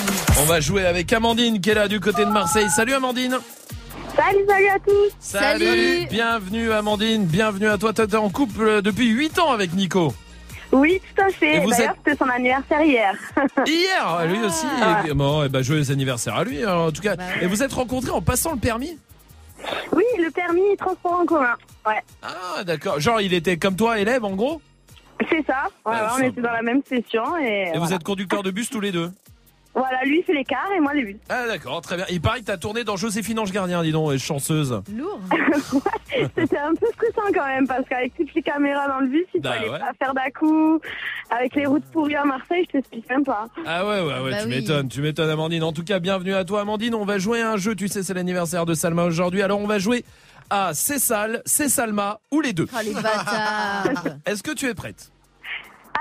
[0.42, 2.68] On va jouer avec Amandine qui est là du côté de Marseille.
[2.76, 3.38] Salut Amandine
[4.16, 5.12] Salut, salut à tous.
[5.20, 7.94] Salut, Bienvenue Amandine, bienvenue à toi.
[7.94, 10.16] T'es en couple depuis 8 ans avec Nico.
[10.72, 11.60] Oui, tout à Et fait.
[11.60, 13.14] vous D'ailleurs, êtes- c'était son anniversaire hier.
[13.68, 14.66] Hier, lui aussi.
[14.82, 15.04] Ah.
[15.08, 17.16] Et, bon, eh ben, joyeux anniversaire à lui en tout cas.
[17.40, 18.98] Et vous êtes rencontrés en passant le permis?
[19.92, 21.54] Oui, le permis transport en commun.
[21.86, 22.02] Ouais.
[22.24, 23.00] Ah d'accord.
[23.00, 24.60] Genre il était comme toi élève en gros?
[25.30, 25.64] C'est ça.
[25.86, 28.52] Ouais, Ah, ouais, on était dans la même session et, Et vous êtes conducteur de
[28.52, 29.10] bus tous les deux
[29.76, 31.18] Voilà, lui il fait les cars et moi les bus.
[31.30, 32.06] Ah d'accord, très bien.
[32.12, 34.82] Il paraît que t'as tourné dans Joséphine Ange Gardien, dis donc, et chanceuse.
[34.96, 35.20] Lourd.
[36.38, 39.42] C'était un peu stressant quand même parce qu'avec toutes les caméras dans le bus, il
[39.42, 39.80] Bah fallait ouais.
[39.80, 40.80] pas faire d'à-coup.
[41.32, 43.48] Avec les routes pourries à Marseille, je t'explique même pas.
[43.66, 44.60] Ah ouais, ouais, ouais, Bah tu oui.
[44.60, 45.64] m'étonnes, tu m'étonnes Amandine.
[45.64, 46.94] En tout cas, bienvenue à toi Amandine.
[46.94, 49.42] On va jouer à un jeu, tu sais, c'est l'anniversaire de Salma aujourd'hui.
[49.42, 50.06] Alors on va jouer
[50.52, 52.68] à C'est Sal, C'est Salma ou les deux.
[52.72, 53.86] Oh les bâtards.
[54.28, 55.10] Est-ce que tu es prête?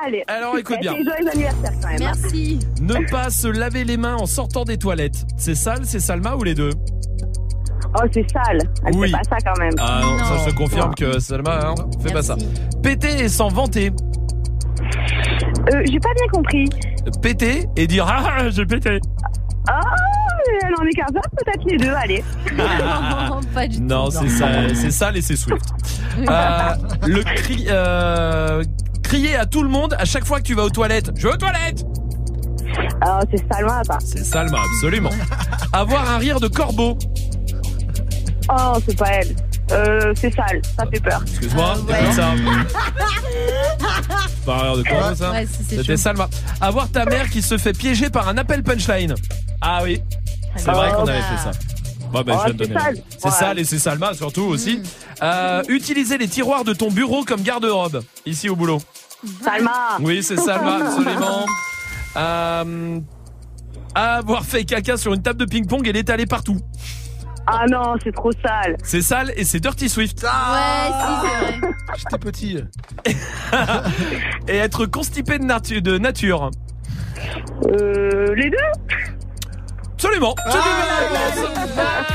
[0.05, 0.23] Allez.
[0.27, 0.93] Alors, écoute bien.
[0.93, 2.03] Joyeux anniversaire quand même.
[2.03, 2.13] hein.
[2.23, 2.59] Merci.
[2.81, 5.25] Ne pas se laver les mains en sortant des toilettes.
[5.37, 6.71] C'est Sal, C'est Salma ou les deux?
[7.95, 8.59] Oh, c'est sale.
[8.87, 9.11] Elle Oui.
[9.11, 9.75] fait pas ça quand même.
[9.79, 12.37] Ah non, ça je te confirme que Salma, hein, fais pas ça.
[12.83, 13.93] Péter et s'en vanter.
[15.75, 16.65] Euh, J'ai pas bien compris.
[17.21, 18.99] Péter et dire ah ah, j'ai pété.
[19.69, 19.79] Ah,
[20.65, 22.25] elle en est capable, peut-être les deux, allez.
[23.55, 25.65] pas du Non, c'est ça, c'est sale et c'est Swift.
[26.29, 26.75] Euh,
[27.07, 28.63] le cri, euh,
[29.13, 31.11] crier à tout le monde à chaque fois que tu vas aux toilettes.
[31.19, 31.85] Je vais aux toilettes.
[33.03, 33.99] Alors, c'est Salma, ça.
[34.03, 35.11] C'est Salma, absolument.
[35.75, 36.97] Avoir un rire de corbeau.
[38.51, 39.37] Oh, c'est pas elle.
[39.73, 41.21] Euh, c'est sale, ça fait peur.
[41.27, 42.31] Excuse-moi, t'écoutes ça.
[44.47, 45.31] Pas un rire de corbeau ça.
[45.31, 46.03] Ouais, c'est- c'est C'était chaud.
[46.03, 46.29] Salma.
[46.63, 49.15] Avoir ta mère qui se fait piéger par un appel punchline.
[49.61, 50.01] Ah oui,
[50.57, 51.13] c'est Oh, vrai qu'on bah.
[51.13, 51.51] avait fait ça.
[52.13, 52.81] Bon, ben, Oh, je viens de c'est donner.
[52.81, 52.97] sale.
[53.19, 53.31] C'est Ouais.
[53.31, 54.83] sale et c'est Salma surtout aussi.
[55.23, 58.81] Euh, utiliser les tiroirs de ton bureau comme garde-robe ici au boulot.
[59.43, 59.99] Salma.
[60.01, 61.47] Oui, c'est Salma, absolument.
[62.17, 62.99] Euh,
[63.95, 66.59] avoir fait caca sur une table de ping-pong et l'étaler partout.
[67.47, 68.77] Ah non, c'est trop sale.
[68.85, 70.23] C'est sale et c'est Dirty Swift.
[70.23, 71.75] Ouais, si, c'est vrai.
[71.97, 72.59] J'étais petit.
[74.49, 76.51] Et être constipé de, natu- de nature.
[77.67, 78.57] Euh, les deux
[80.05, 80.35] Absolument.
[80.45, 80.61] Bien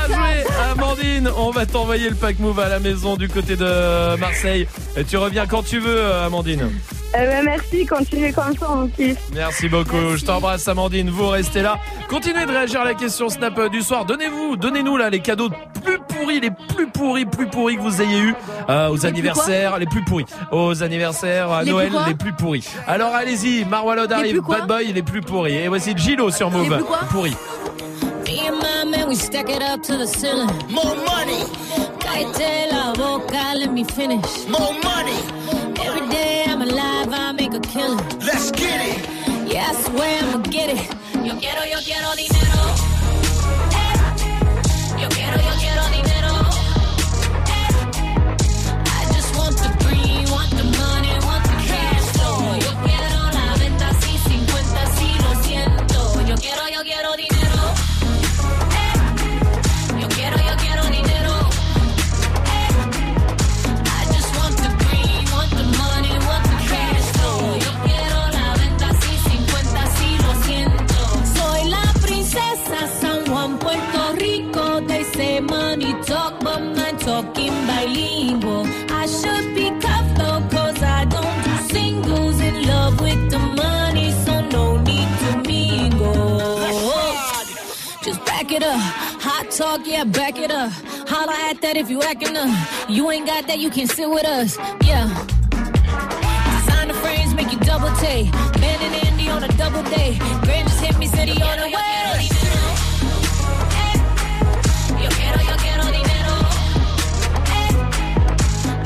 [0.06, 1.30] joué, Amandine.
[1.38, 4.68] On va t'envoyer le pack move à la maison du côté de Marseille.
[4.94, 6.70] Et tu reviens quand tu veux, Amandine.
[7.14, 9.16] Eh ben, merci, continuez comme ça, on kiffe.
[9.34, 10.16] Merci beaucoup.
[10.16, 11.08] Je t'embrasse, Amandine.
[11.08, 11.78] Vous restez là.
[12.10, 14.04] Continuez de réagir à la question Snap euh, du soir.
[14.04, 15.48] Donnez-vous, donnez-nous là les cadeaux
[15.82, 18.34] plus pourris, les plus pourris, plus pourris que vous ayez eu
[18.68, 22.68] euh, aux anniversaires, les plus pourris, aux anniversaires à Les Noël, les plus pourris.
[22.86, 25.54] Alors allez-y, Marwalod arrive, Bad Boy, les plus pourris.
[25.54, 27.34] Et voici Gilo sur Move, plus quoi pourri.
[28.24, 30.48] Me and my man, we stack it up to the ceiling.
[30.70, 31.42] More money.
[32.02, 34.46] Cállate la boca, let me finish.
[34.48, 35.18] More money.
[35.86, 37.98] Every day I'm alive, I make a killing.
[38.20, 38.98] Let's get it.
[39.52, 40.82] Yeah, I swear I'ma get it.
[41.26, 42.60] Yo quiero, yo quiero dinero.
[43.82, 43.96] Eh.
[45.02, 46.07] Yo quiero, yo quiero dinero.
[88.80, 90.72] Hot talk, yeah, back it up.
[91.08, 92.50] Holla at that if you acting up.
[92.88, 94.56] You ain't got that, you can sit with us.
[94.84, 95.08] Yeah.
[95.50, 98.30] Designer frames make you double take.
[98.60, 100.18] Ben and Andy on a double day.
[100.42, 102.28] Grand just hit me, said he on the way.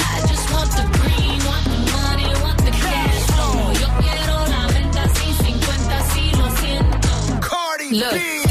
[0.00, 3.72] I just want the green, want the money, want the cash flow.
[7.92, 8.41] Yo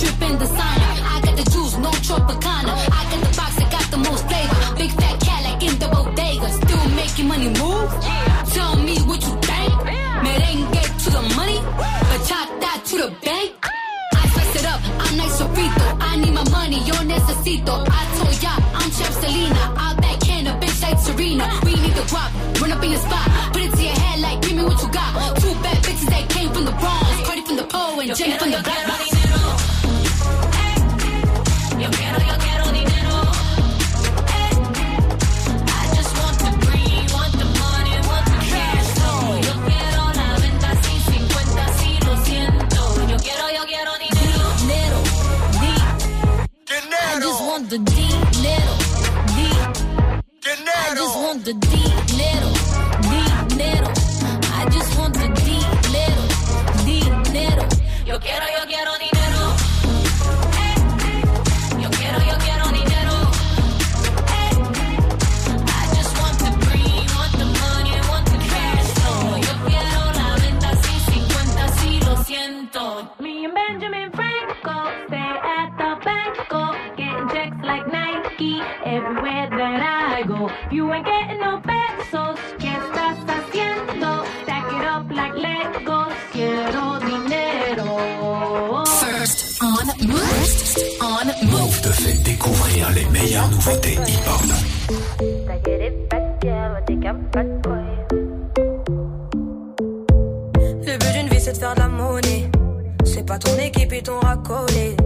[0.00, 0.92] dripping designer.
[1.12, 2.72] I got the juice, no Tropicana.
[2.98, 4.56] I got the box that got the most flavor.
[4.76, 6.48] Big fat cat like in the bodega.
[6.48, 7.90] Still making money move.
[8.54, 9.72] Tell me what you think.
[10.24, 11.58] Merengue to the money,
[12.10, 13.52] bachata to the bank.
[14.14, 15.86] I spice it up, I'm nice sofrito.
[16.00, 17.84] I need my money, yo necesito.
[17.88, 19.62] I told ya, I'm Chef Selena.
[19.76, 21.46] I backhand a bitch like Serena.
[21.64, 23.28] We need the drop, run up in your spot.
[23.52, 25.39] Put it to your head like, give me what you got.
[28.00, 29.02] From the and Jenny from the black box.
[31.80, 33.16] Yo quiero, yo quiero dinero.
[35.68, 39.36] I just want the green, want the money, want the cash flow.
[39.48, 42.80] Yo quiero la venta, sí, 50, sí, lo siento.
[43.10, 44.40] Yo quiero, yo quiero dinero.
[44.60, 45.00] Dinero,
[45.60, 45.72] di.
[46.70, 48.74] I just want the dinero,
[49.36, 49.50] di.
[50.46, 52.50] I just want the dinero,
[53.50, 53.88] dinero.
[54.52, 54.99] I just want
[58.10, 59.54] Yo quiero, yo quiero dinero.
[60.58, 60.74] Eh,
[61.06, 61.22] eh.
[61.80, 63.14] Yo quiero, yo quiero dinero.
[64.34, 64.50] Eh,
[64.82, 64.98] eh.
[65.78, 69.36] I just want the green, want the money, want the cash flow.
[69.38, 73.14] Yo quiero la venta, sí, 50, sí, lo siento.
[73.20, 79.82] Me and Benjamin Franco stay at the banco, getting checks like Nike everywhere that
[80.18, 80.50] I go.
[80.72, 82.40] You ain't getting no pesos,
[90.02, 90.20] on Move.
[91.00, 94.42] On Move te fait découvrir les meilleures nouveautés hip-hop.
[100.86, 102.50] Le but d'une vie c'est de faire de la monnaie.
[103.04, 104.96] C'est pas ton équipe et ton racolé.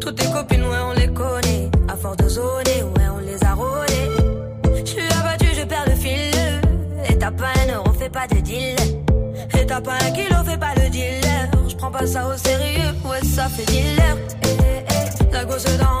[0.00, 1.70] Toutes tes copines, ouais, on les connaît.
[1.88, 4.10] À force de zoner, ouais, on les a rôlées.
[4.84, 6.60] Je suis abattu, je perds le fil.
[7.08, 8.76] Et t'as pas un euro, fais pas de deal.
[9.58, 11.29] Et t'as pas un kilo, fais pas le dealer.
[11.92, 14.16] Prends pas ça au sérieux, ouais, ça fait dealer.
[14.44, 15.32] Eh, eh, eh.
[15.32, 16.00] La gosse dans.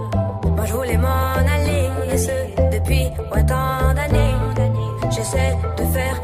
[0.61, 2.29] Moi, je voulais m'en aller, et ce,
[2.71, 4.35] depuis ouais, tant d'années.
[5.09, 6.21] J'essaie de faire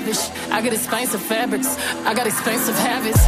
[0.00, 0.30] lavish.
[0.50, 1.76] I get expensive fabrics.
[2.06, 3.19] I got expensive habits.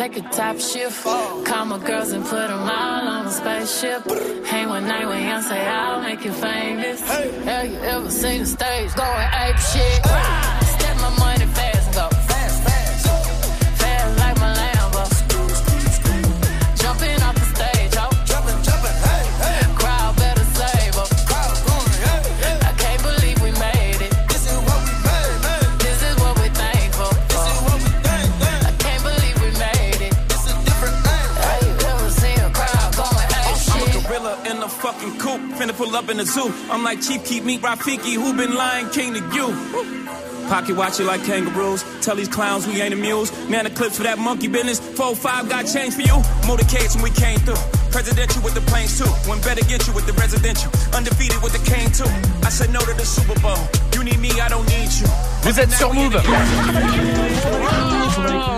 [0.00, 1.04] Take a top shift.
[1.04, 4.02] Call my girls and put them all on a spaceship.
[4.46, 7.02] Hang one night with Beyonce, I'll make you famous.
[7.06, 10.29] Have you ever seen the stage going ape shit?
[36.20, 36.52] The zoo.
[36.70, 39.48] I'm like Chief Keep Meat Rafiki, who been lying king to you?
[40.48, 41.84] Pocket watch it like kangaroos.
[42.02, 43.32] Tell these clowns we ain't amused.
[43.48, 44.80] Man, the clips for that monkey business.
[44.80, 46.16] 4-5 got change for you.
[46.44, 47.54] Motorcades when we came through.
[47.92, 49.06] Presidential with the planes too.
[49.30, 50.70] One better get you with the residential.
[50.92, 52.10] Undefeated with the cane too.
[52.44, 53.56] I said no to the Super Bowl.
[53.94, 55.06] You need me, I don't need you.
[55.42, 56.20] Vous êtes sur Move.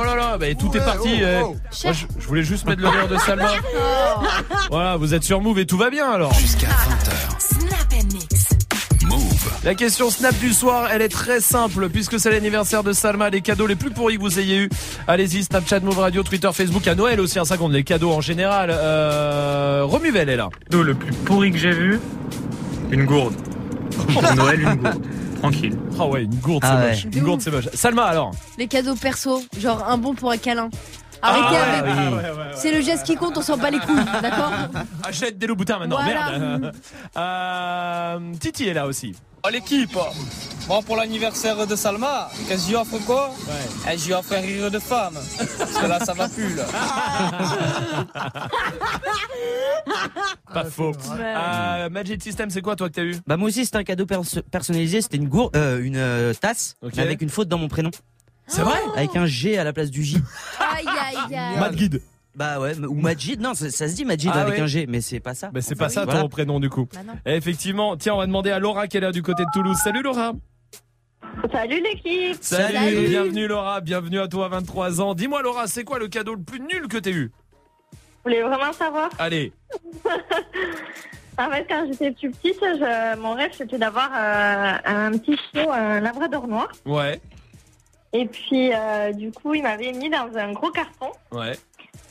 [0.01, 1.21] Oh là là, bah, tout est parti.
[1.21, 1.41] eh.
[1.43, 1.55] Moi,
[1.93, 3.51] je, je voulais juste mettre le rire de Salma.
[4.71, 6.33] Voilà, vous êtes sur Move et tout va bien alors.
[6.35, 6.69] Jusqu'à
[9.65, 13.31] La question Snap du soir, elle est très simple puisque c'est l'anniversaire de Salma.
[13.31, 14.69] Les cadeaux les plus pourris que vous ayez eu.
[15.07, 17.73] Allez-y, Snapchat, Move Radio, Twitter, Facebook, à Noël aussi, un seconde.
[17.73, 18.71] Les cadeaux en général.
[18.73, 20.49] Euh, Romuvel est là.
[20.69, 22.01] cadeau le plus pourri que j'ai vu,
[22.91, 23.35] une gourde.
[24.13, 25.03] Pour Noël, une gourde.
[25.39, 25.77] Tranquille.
[25.99, 26.91] Ah ouais, une gourde, c'est Ah ouais.
[26.91, 27.05] moche.
[27.05, 27.69] Une gourde, c'est moche.
[27.73, 28.33] Salma alors.
[28.59, 30.71] Les cadeaux perso, genre un bon pour un câlin.
[31.21, 31.85] Arrêtez Ah avec.
[31.85, 34.51] ouais, ouais, ouais, ouais, C'est le geste qui compte, on s'en bat les couilles, d'accord
[35.05, 36.39] Achète des loups-boutins maintenant, Voilà.
[36.39, 36.73] merde.
[37.17, 39.15] Euh, Titi est là aussi.
[39.45, 39.97] Oh, l'équipe
[40.69, 43.33] Bon, pour l'anniversaire de Salma, qu'est-ce que je lui offre quoi
[43.91, 45.15] Eh, Je lui offre un rire de femme.
[45.59, 46.65] Parce que là, ça va plus, là.
[50.55, 50.93] Pas faux.
[51.19, 54.07] Euh, Magic System, c'est quoi toi que t'as eu Bah moi aussi c'était un cadeau
[54.07, 57.91] perso- personnalisé, c'était une gourde, euh, une euh, tasse avec une faute dans mon prénom.
[58.47, 60.19] C'est vrai Avec un G à la place du J.
[60.61, 61.59] Aïe aïe aïe.
[61.59, 62.03] Mad Guide.
[62.35, 64.87] Bah ouais, ou Majid, non, ça, ça se dit Majid Ah avec ouais un G,
[64.89, 65.51] mais c'est pas ça.
[65.53, 66.21] Mais c'est pas ça Voilà.
[66.23, 66.89] ton prénom du coup.
[66.95, 67.13] Bah non.
[67.27, 69.77] Et effectivement, tiens, on va demander à Laura qui est là du côté de Toulouse.
[69.77, 70.33] Salut Laura.
[71.53, 75.15] Salut l'équipe Salut, bienvenue Laura, bienvenue à toi, 23 ans.
[75.15, 77.31] Dis-moi Laura, c'est quoi le cadeau le plus nul que t'aies eu?
[77.93, 77.99] Vous
[78.31, 79.53] voulez vraiment savoir Allez,
[81.39, 85.71] En fait, quand j'étais plus petite, je- mon rêve c'était d'avoir euh, un petit chiot,
[85.73, 86.69] un labrador noir.
[86.85, 87.21] ouais,
[88.13, 91.53] Et puis, euh, du coup, il m'avait mis dans un gros carton ouais,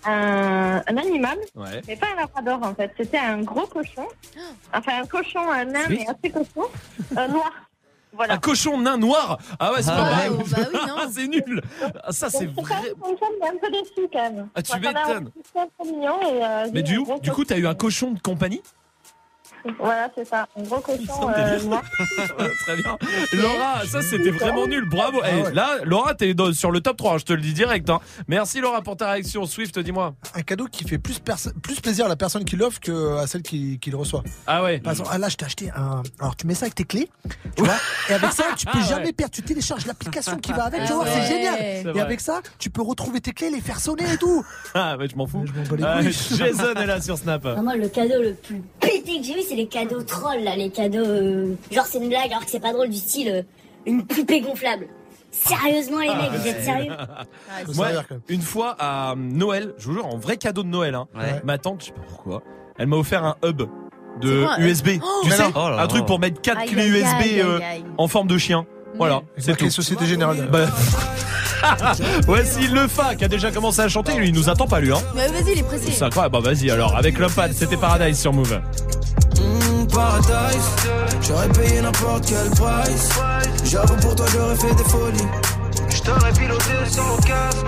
[0.06, 1.82] un, un animal, ouais.
[1.88, 2.92] mais pas un labrador en fait.
[2.98, 4.06] C'était un gros cochon.
[4.74, 6.00] Enfin, un cochon, un nain, Oui.
[6.00, 6.70] mais assez cochon,
[7.18, 7.52] euh, noir.
[8.14, 8.34] Voilà.
[8.34, 10.30] Un cochon nain noir Ah ouais, c'est Ah pas vrai.
[10.30, 10.96] bah oui, non.
[11.10, 11.62] c'est nul.
[12.04, 12.76] Ah, ça c'est Donc, vrai.
[12.90, 14.50] est un peu déçue quand même.
[14.54, 15.32] Ah, tu m'étonnes.
[15.86, 18.20] mignon et, euh, Mais j'ai du, un gros du coup, t'as eu un cochon de
[18.20, 18.62] compagnie?
[19.80, 20.48] Voilà, c'est ça.
[20.58, 21.84] Un gros cochon euh, noir.
[22.66, 22.98] Très bien.
[23.34, 24.88] Laura, ça c'était vraiment nul.
[24.90, 25.20] Bravo.
[25.24, 27.90] Ah Eh, Là, Laura, t'es dans- sur le top 3, je te le dis direct.
[27.90, 28.00] hein.
[28.28, 29.46] Merci Laura pour ta réaction.
[29.46, 30.14] Swift, dis-moi.
[30.36, 33.28] Un cadeau qui fait plus, perso- plus plaisir à la personne qui l'offre que à
[33.28, 34.24] celle qui, qui le reçoit.
[34.48, 34.80] Ah ouais.
[34.80, 36.02] Par exemple, ah là, je t'ai acheté un.
[36.20, 37.10] Alors, tu mets ça avec tes clés,
[37.56, 37.76] tu vois,
[38.10, 38.88] et avec ça, tu peux Ah ouais.
[38.90, 39.34] jamais perdre.
[39.34, 41.56] Tu télécharges l'application qui va avec, tu Ah vois, c'est génial.
[41.60, 42.02] C'est Et vrai.
[42.02, 44.44] avec ça, tu peux retrouver tes clés, les faire sonner et tout.
[44.74, 45.44] Ah, mais je m'en fous.
[45.78, 46.12] les Ah, couilles.
[46.38, 47.44] Jason est là sur Snap.
[47.62, 50.70] Moi, le cadeau le plus pété que j'ai vu, c'est les cadeaux trolls, là, les
[50.70, 51.00] cadeaux.
[51.06, 53.42] euh, genre, c'est une blague, alors que c'est pas drôle, du style euh,
[53.86, 54.88] une poupée gonflable.
[55.32, 56.92] Sérieusement, les mecs, vous êtes sérieux?
[57.76, 57.88] Moi,
[58.28, 61.08] une fois à Noël, je vous jure, en vrai cadeau de Noël, hein,
[61.46, 62.44] ma tante, je sais pas pourquoi,
[62.78, 63.62] elle m'a offert un hub
[64.22, 64.90] C'est de quoi, USB.
[65.02, 65.44] Oh tu sais.
[65.56, 68.08] Oh là un truc pour mettre quatre Aïe, clés aïe, USB aïe, euh, aïe, en
[68.10, 68.66] forme de chien.
[68.98, 69.70] Voilà, c'est tout.
[69.70, 70.50] Société Générale.
[70.52, 70.66] Bah,
[72.26, 74.92] Voici le Fa qui a déjà commencé à chanter, lui il nous attend pas lui
[74.92, 75.02] hein.
[75.16, 75.92] Mais vas-y, il est pressé.
[75.92, 78.60] C'est incroyable, bah vas-y alors, avec Lopad, c'était Paradise sur Move.
[79.38, 80.76] Mmh, paradise,
[81.22, 83.10] j'aurais payé n'importe quel price.
[83.66, 85.28] J'avoue pour toi j'aurais fait des folies.
[85.90, 87.66] Je t'aurais piloté sans casque.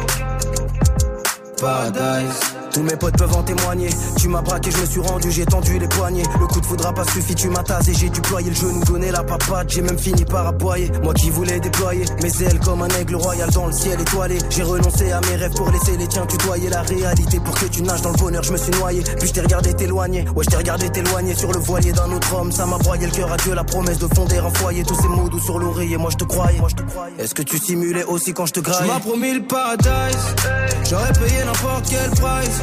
[1.60, 2.63] Paradise.
[2.74, 3.90] Tous mes potes peuvent en témoigner.
[4.18, 6.24] Tu m'as braqué, je me suis rendu, j'ai tendu les poignets.
[6.40, 9.12] Le coup de foudre a pas suffi, tu m'as tasé, j'ai déployé le genou, donné
[9.12, 9.70] la papade.
[9.70, 10.92] J'ai même fini par aboyer.
[11.04, 14.40] Moi qui voulais déployer mes ailes comme un aigle royal dans le ciel étoilé.
[14.50, 17.40] J'ai renoncé à mes rêves pour laisser les tiens tutoyer la réalité.
[17.40, 19.04] Pour que tu nages dans le bonheur, je me suis noyé.
[19.20, 20.26] Puis je t'ai regardé t'éloigner.
[20.36, 22.52] Ouais, je t'ai regardé t'éloigner sur le voilier d'un autre homme.
[22.52, 24.84] Ça m'a broyé le cœur à Dieu, la promesse de fonder un foyer.
[24.84, 25.98] Tous ces mots doux sur l'oreiller.
[25.98, 26.60] Moi, je te croyais.
[27.20, 28.88] Est-ce que tu simulais aussi quand je te graille?
[28.88, 30.34] Tu m'as promis le paradise.
[30.90, 32.63] J'aurais payé n'importe quel price.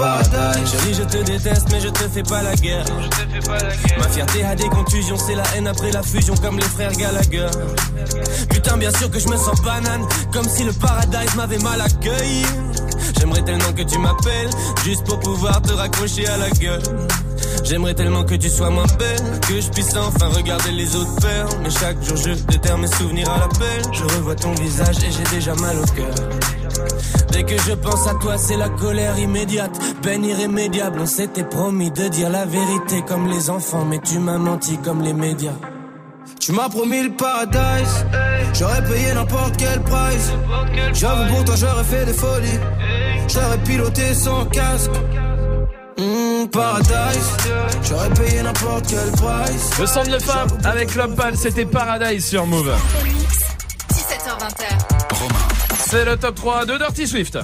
[0.00, 0.74] Paradise.
[0.92, 2.86] Je te déteste, mais je te fais pas la guerre.
[3.98, 7.50] Ma fierté a des contusions, c'est la haine après la fusion, comme les frères Gallagher.
[8.48, 12.46] Putain, bien sûr que je me sens banane, comme si le paradise m'avait mal accueilli.
[13.18, 14.48] J'aimerais tellement que tu m'appelles,
[14.84, 16.82] juste pour pouvoir te raccrocher à la gueule.
[17.64, 21.46] J'aimerais tellement que tu sois moins belle, que je puisse enfin regarder les autres faire.
[21.62, 23.82] Mais chaque jour je déterre mes souvenirs à l'appel.
[23.92, 26.14] Je revois ton visage et j'ai déjà mal au cœur.
[27.32, 31.00] Dès que je pense à toi, c'est la colère immédiate, peine irrémédiable.
[31.00, 35.02] On s'était promis de dire la vérité comme les enfants, mais tu m'as menti comme
[35.02, 35.56] les médias.
[36.38, 38.06] Tu m'as promis le paradise.
[38.54, 40.32] J'aurais payé n'importe quel price.
[40.94, 42.58] J'avoue pour toi j'aurais fait des folies.
[43.28, 44.90] J'aurais piloté sans casque.
[45.98, 47.36] Mmh, paradise.
[47.82, 49.78] J'aurais payé n'importe quel price.
[49.78, 52.74] Le son de femme avec Lopad, c'était Paradise sur Move.
[53.92, 55.19] 17h20.
[55.90, 57.36] C'est le top 3 de Dirty Swift.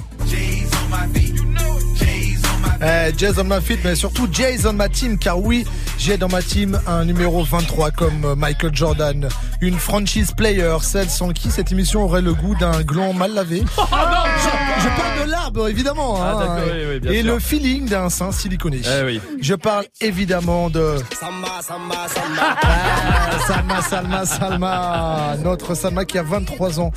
[2.80, 5.66] Eh, Jazz on ma feet, mais surtout Jazz on ma team, car oui,
[5.99, 9.28] j'ai dans ma team un numéro 23 comme euh, Michael Jordan,
[9.61, 13.64] une franchise player, celle sans qui cette émission aurait le goût d'un gland mal lavé.
[13.76, 16.16] je, je parle de l'arbre, évidemment.
[16.20, 17.33] Ah, hein, oui, oui, bien et sûr.
[17.35, 18.81] le feeling d'un sein siliconé.
[18.85, 19.20] Eh oui.
[19.41, 22.57] Je parle évidemment de Samba, samba, samba.
[22.62, 26.91] Ah, Salma, Salma, Salma, notre Salma qui a 23 ans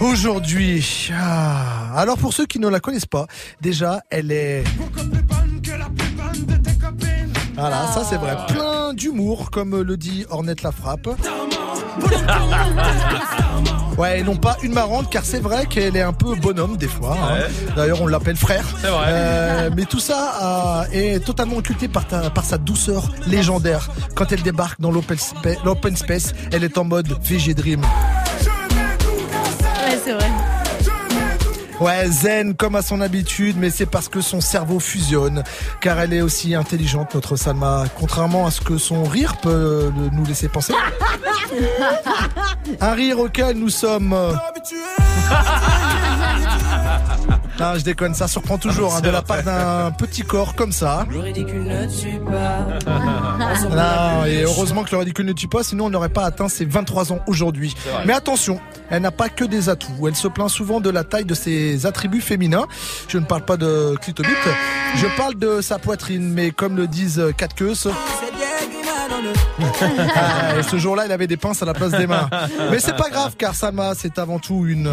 [0.00, 1.10] aujourd'hui.
[1.14, 3.26] Ah, Alors pour ceux qui ne la connaissent pas,
[3.60, 4.64] déjà elle est
[7.54, 8.34] voilà, ça c'est vrai.
[8.48, 11.08] Plein d'humour, comme le dit Ornette la frappe.
[13.98, 16.88] Ouais, et non pas une marrante, car c'est vrai qu'elle est un peu bonhomme des
[16.88, 17.14] fois.
[17.22, 17.42] hein.
[17.76, 18.64] D'ailleurs, on l'appelle frère.
[18.80, 19.04] C'est vrai.
[19.08, 23.90] Euh, mais tout ça euh, est totalement occulté par, ta- par sa douceur légendaire.
[24.14, 27.82] Quand elle débarque dans l'open spa- l'open space, elle est en mode VG Dream.
[27.82, 27.88] Ouais,
[30.02, 30.30] c'est vrai.
[31.82, 35.42] Ouais, zen comme à son habitude, mais c'est parce que son cerveau fusionne,
[35.80, 39.90] car elle est aussi intelligente, notre Salma, contrairement à ce que son rire peut euh,
[40.12, 40.74] nous laisser penser.
[42.80, 44.12] Un rire auquel nous sommes...
[44.12, 44.32] euh,
[47.58, 51.04] Non, je déconne, ça surprend toujours hein, de la part d'un petit corps comme ça.
[51.10, 52.66] Le ridicule ne tue pas.
[53.70, 56.64] Non, et heureusement que le ridicule ne tue pas, sinon on n'aurait pas atteint ses
[56.64, 57.74] 23 ans aujourd'hui.
[58.06, 58.60] Mais attention,
[58.90, 60.08] elle n'a pas que des atouts.
[60.08, 62.66] Elle se plaint souvent de la taille de ses attributs féminins.
[63.08, 64.32] Je ne parle pas de clitobite,
[64.96, 67.74] je parle de sa poitrine, mais comme le disent quatre queues,
[70.14, 72.28] ah, ce jour-là, il avait des pinces à la place des mains.
[72.70, 74.90] Mais c'est pas grave, car Salma, c'est avant tout une.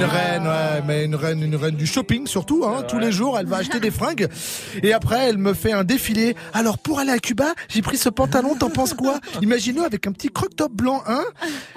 [0.00, 2.64] Une reine, ouais, mais une reine, une reine du shopping surtout.
[2.64, 4.28] Hein, tous les jours, elle va acheter des fringues
[4.82, 6.36] et après, elle me fait un défilé.
[6.54, 8.54] Alors pour aller à Cuba, j'ai pris ce pantalon.
[8.54, 9.20] T'en penses quoi?
[9.42, 11.22] Imagine-le avec un petit croc top blanc, hein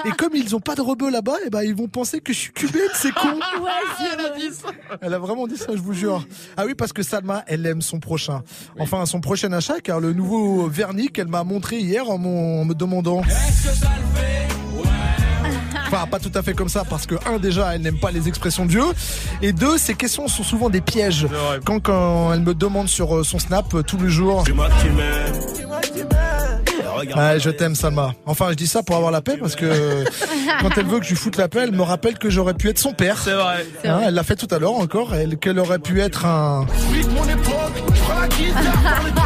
[0.06, 2.38] Et comme ils ont pas de rebeux là-bas, et ben ils vont penser que je
[2.40, 2.88] suis cubaine.
[2.94, 3.28] C'est con.
[4.00, 4.70] elle a dit ça.
[5.02, 6.26] Elle a vraiment dit ça, je vous jure.
[6.56, 8.42] Ah oui, parce que Salma, elle aime son prochain.
[8.80, 12.66] Enfin, son prochain achat, car le nouveau vernis qu'elle m'a montré hier en, mon- en
[12.66, 13.22] me demandant.
[15.94, 18.28] Enfin, pas tout à fait comme ça, parce que un, déjà, elle n'aime pas les
[18.28, 18.84] expressions de Dieu,
[19.44, 21.28] et deux, ces questions sont souvent des pièges.
[21.66, 24.44] Quand, quand elle me demande sur euh, son snap euh, tous les jours.
[27.16, 28.16] Ouais, je t'aime Salma.
[28.26, 30.04] Enfin, je dis ça pour avoir la paix parce que
[30.62, 32.70] quand elle veut que je lui foute la paix, elle me rappelle que j'aurais pu
[32.70, 33.20] être son père.
[33.24, 33.66] C'est vrai.
[33.86, 36.66] Hein, elle l'a fait tout à l'heure encore, elle qu'elle aurait pu être un.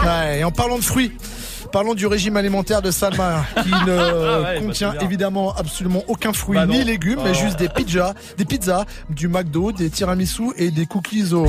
[0.06, 1.14] Ouais, et en parlant de fruits.
[1.72, 6.34] Parlons du régime alimentaire de Salma, qui ne Ah ouais, bah, contient évidemment absolument aucun
[6.34, 7.34] fruit Bah ni légumes, mais Oh.
[7.46, 11.46] juste des pizzas, des pizzas, du McDo, des tiramisu et des cookies au.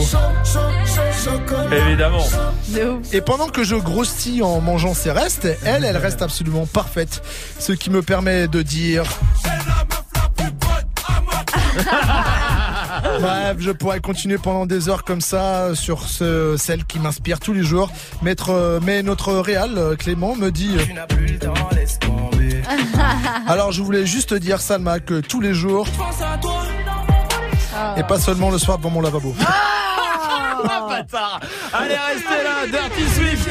[1.73, 2.25] Évidemment.
[3.12, 7.23] Et pendant que je grossis en mangeant ces restes, elle, elle reste absolument parfaite.
[7.59, 9.05] Ce qui me permet de dire.
[13.21, 17.53] Bref, je pourrais continuer pendant des heures comme ça sur ce, celle qui m'inspire tous
[17.53, 17.91] les jours.
[18.23, 20.77] Maître, euh, mais notre réal, euh, Clément, me dit.
[20.77, 20.85] euh,
[23.47, 25.87] Alors, je voulais juste dire, Salma, que tous les jours,
[27.97, 29.35] et pas seulement le soir devant mon lavabo.
[29.41, 31.41] Ah, bâtard.
[31.73, 33.51] Allez, restez là, Dirty Swift.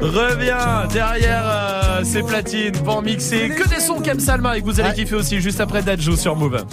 [0.00, 4.80] Revient derrière euh, ses platines pour mixer que des sons comme Salma et que vous
[4.80, 6.64] allez kiffer aussi juste après Dajou sur Move.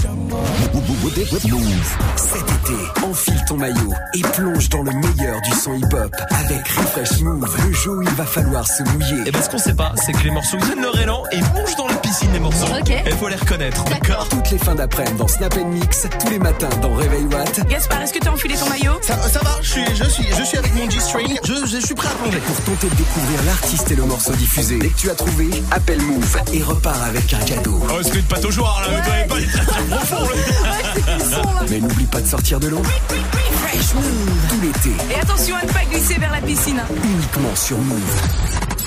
[1.49, 1.97] Move.
[2.15, 7.21] Cet été, enfile ton maillot et plonge dans le meilleur du son hip-hop avec Refresh
[7.21, 9.23] Move, le jeu où il va falloir se mouiller.
[9.27, 11.75] Et ben ce qu'on sait pas, c'est que les morceaux viennent leur élan et plongent
[11.77, 12.65] dans la piscine les morceaux.
[12.79, 12.93] Ok.
[13.05, 16.69] Il faut les reconnaître, d'accord Toutes les fins d'après-midi dans Snap Mix, tous les matins
[16.81, 17.67] dans Réveil Watt.
[17.67, 18.93] Gaspard, est-ce que t'as enfilé ton maillot?
[19.01, 21.95] Ça, ça va, je suis, je suis, je suis avec mon G-string, je, je suis
[21.95, 22.39] prêt à plonger.
[22.39, 26.01] Pour tenter de découvrir l'artiste et le morceau diffusé, dès que tu as trouvé, appelle
[26.01, 27.79] Move et repars avec un cadeau.
[27.89, 29.35] Oh, c'est une pâte au joueur là, vous avez pas
[29.65, 30.27] traitements profonds
[31.69, 32.81] Mais n'oublie pas de sortir de l'eau.
[34.49, 36.81] Tout l'été, Et attention à ne pas glisser vers la piscine.
[37.03, 38.21] uniquement sur Move.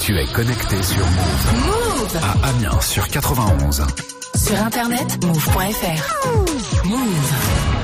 [0.01, 1.67] Tu es connecté sur Move.
[1.67, 3.83] Move À Amiens sur 91.
[4.35, 6.27] Sur internet, move.fr.
[6.85, 7.33] Move.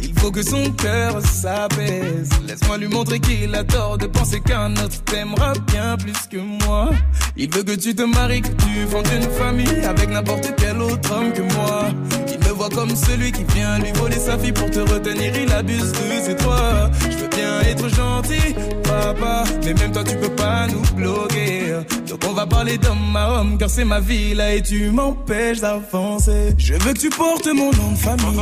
[0.00, 2.30] Il faut que son cœur s'apaise.
[2.46, 6.90] Laisse-moi lui montrer qu'il a tort de penser qu'un autre t'aimera bien plus que moi.
[7.36, 11.12] Il veut que tu te maries, que tu fondes une famille Avec n'importe quel autre
[11.12, 11.84] homme que moi.
[12.32, 15.52] Il me voit comme celui qui vient lui voler sa fille Pour te retenir, il
[15.52, 16.90] abuse de ses droits.
[17.10, 21.74] Je veux bien être gentil, papa Mais même toi tu peux pas nous bloquer.
[22.08, 25.60] Donc on va parler d'homme à homme Car c'est ma vie là et tu m'empêches
[25.60, 26.54] d'avancer.
[26.58, 28.40] Je veux que tu portes mon nom de famille.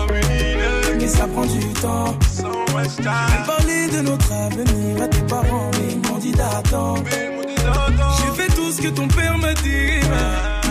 [0.99, 2.15] Mais ça prend du temps.
[3.47, 7.03] Parler de notre avenir à tes parents Mais ils m'ont dit d'attendre.
[7.09, 10.01] J'ai fait tout ce que ton père m'a dit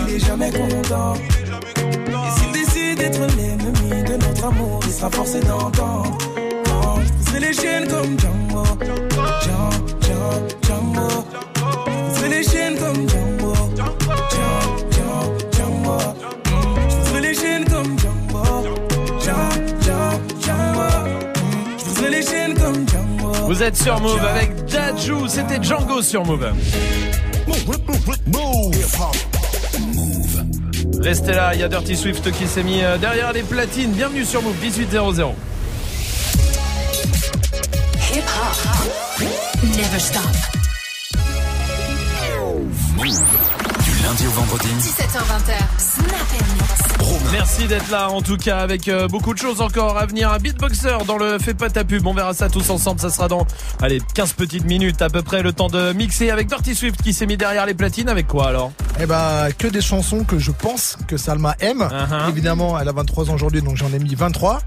[0.07, 1.13] Il est jamais content.
[1.15, 6.17] Et s'il décide d'être l'ennemi de notre amour Il sera forcé d'entendre.
[6.65, 6.99] Quand
[7.33, 8.63] je les chaînes comme Django.
[9.43, 10.29] Django,
[10.65, 11.25] Django,
[12.19, 13.53] Je les chaînes comme Django.
[14.31, 15.97] Django, Django,
[17.13, 18.04] Je les chaînes comme Django
[23.47, 26.51] Vous êtes sur Move avec Dajou, c'était Django sur Move.
[27.47, 27.65] Move,
[28.25, 28.85] move.
[30.99, 33.91] Restez là, il y a Dirty Swift qui s'est mis euh, derrière les platines.
[33.91, 35.35] Bienvenue sur Move 1800.
[38.13, 39.27] Hip hop,
[39.63, 40.23] never stop.
[42.97, 43.19] Move.
[43.83, 44.69] Du lundi au vendredi.
[44.79, 45.53] 17h20.
[45.77, 46.84] Snap.
[47.31, 50.31] Merci d'être là en tout cas avec euh, beaucoup de choses encore à venir.
[50.31, 52.05] Un beatboxer dans le Fais pas ta pub.
[52.07, 52.99] On verra ça tous ensemble.
[52.99, 53.45] Ça sera dans
[53.81, 57.13] allez 15 petites minutes à peu près le temps de mixer avec Dirty Swift qui
[57.13, 58.71] s'est mis derrière les platines avec quoi alors?
[58.99, 61.81] Eh bah, ben que des chansons que je pense que Salma aime.
[61.81, 62.29] Uh-huh.
[62.29, 64.59] Évidemment, elle a 23 ans aujourd'hui donc j'en ai mis 23.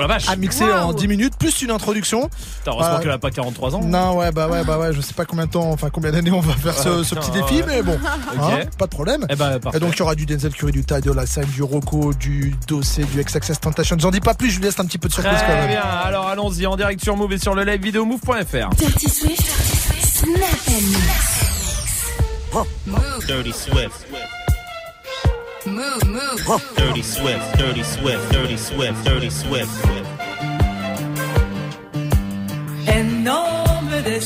[0.00, 0.28] Oh vache.
[0.28, 2.30] À mixer en 10 minutes, plus une introduction.
[2.66, 3.80] Heureusement euh, qu'elle a pas 43 ans.
[3.82, 6.30] Non, ouais, bah ouais, bah ouais, je sais pas combien de temps, enfin combien d'années
[6.30, 7.98] on va faire ce, petit défi, mais bon,
[8.40, 9.26] hein, pas de problème.
[9.28, 11.62] Eh ben, et, donc il y aura du Denzel Curry, du Ty la 5, du
[11.62, 13.96] Rocco, du Dossé, du XXS Tentation.
[13.98, 15.68] J'en dis pas plus, je vous laisse un petit peu de surprise quand même.
[15.68, 18.70] bien, alors allons-y en direct sur Move et sur le live vidéo move.fr.
[18.76, 19.42] Dirty Swift,
[23.26, 24.06] Dirty Swift.
[25.78, 26.40] move, move.
[26.44, 26.58] Huh.
[26.76, 29.70] Dirty Swift, Dirty Swift, Dirty Swift, Dirty Swift.
[32.88, 34.20] and nombre de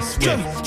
[0.00, 0.59] Swift.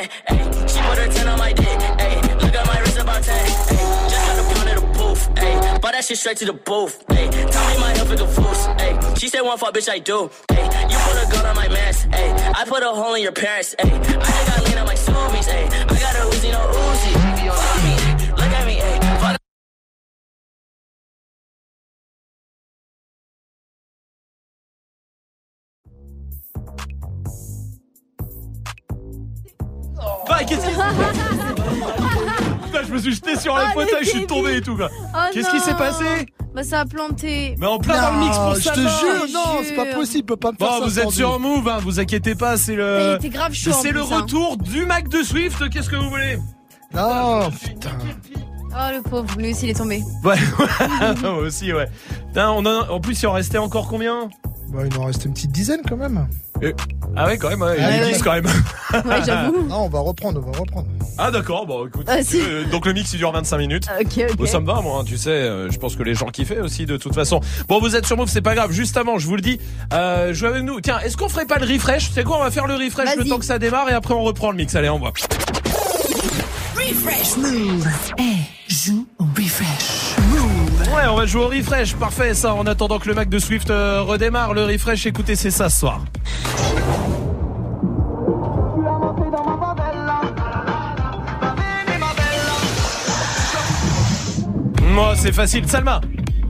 [0.00, 1.66] She Hey, she put her 10 on my dick.
[1.66, 3.34] Hey, look at my wrist about 10.
[3.34, 3.50] Hey,
[4.08, 5.38] just got a pound of the booth.
[5.38, 7.04] Hey, bought that shit straight to the booth.
[7.08, 8.66] Hey, tell me my health is a fools.
[8.78, 10.30] Hey, she said one fuck, bitch, I do.
[10.50, 12.08] Hey, you put a gun on my mask.
[12.12, 13.74] Hey, I put a hole in your parents.
[13.78, 15.46] Hey, I just got lean on my zoomies.
[15.46, 17.12] Hey, I got a Uzi, no Uzi.
[17.50, 17.89] Fuck me,
[30.30, 30.74] Bah, qu'est-ce qui
[32.64, 34.76] Putain, je me suis jeté sur le Oh, fauteuil, le je suis tombé et tout
[34.76, 34.88] quoi.
[34.92, 35.62] Oh Qu'est-ce qui non.
[35.64, 36.04] s'est passé
[36.54, 37.56] Bah ça a planté.
[37.58, 38.70] Mais en plein dans le mix pour je ça.
[38.72, 40.84] te jure, non, c'est pas possible, peut pas me faire Bon, ça.
[40.84, 43.16] vous êtes sur Move, hein, vous inquiétez pas, c'est Il le.
[43.16, 44.20] était grave chaud, en C'est le plus, hein.
[44.22, 45.68] retour du Mac de Swift.
[45.70, 46.38] Qu'est-ce que vous voulez
[46.94, 47.90] Non, putain.
[48.72, 50.00] Oh le pauvre, lui aussi il est tombé.
[50.22, 50.36] Ouais,
[51.22, 51.88] moi aussi, ouais.
[52.28, 54.28] Putain, on a- en plus, il en restait encore combien
[54.72, 56.28] Bah, il en reste une petite dizaine quand même.
[56.62, 56.74] Et-
[57.16, 57.76] Ah ouais, quand même, ouais,
[58.08, 58.12] il.
[58.14, 58.46] 10 quand même.
[58.92, 59.62] Ouais, j'avoue.
[59.68, 60.86] Non, on va reprendre, on va reprendre.
[61.16, 62.06] Ah d'accord, bon écoute.
[62.08, 63.86] Ah, si veux, donc le mix il dure 25 minutes.
[64.00, 64.36] Ok, ok.
[64.36, 66.60] Bon, ça me va moi, hein, tu sais, euh, je pense que les gens kiffaient
[66.60, 67.40] aussi de toute façon.
[67.68, 68.72] Bon, vous êtes sur Move, c'est pas grave.
[68.72, 69.60] Juste avant, je vous le dis,
[69.92, 70.80] euh, jouez avec nous.
[70.80, 72.10] Tiens, est-ce qu'on ferait pas le refresh?
[72.12, 74.22] C'est quoi On va faire le refresh le temps que ça démarre et après on
[74.22, 74.74] reprend le mix.
[74.74, 75.12] Allez, on va.
[76.74, 77.86] Refresh Move.
[78.18, 80.16] Eh, joue au refresh.
[80.30, 80.69] Move.
[80.94, 81.94] Ouais, on va jouer au refresh.
[81.94, 82.54] Parfait, ça.
[82.54, 85.80] En attendant que le Mac de Swift euh, redémarre, le refresh, écoutez, c'est ça ce
[85.80, 86.00] soir.
[94.82, 95.68] Moi, c'est facile.
[95.68, 96.00] Salma.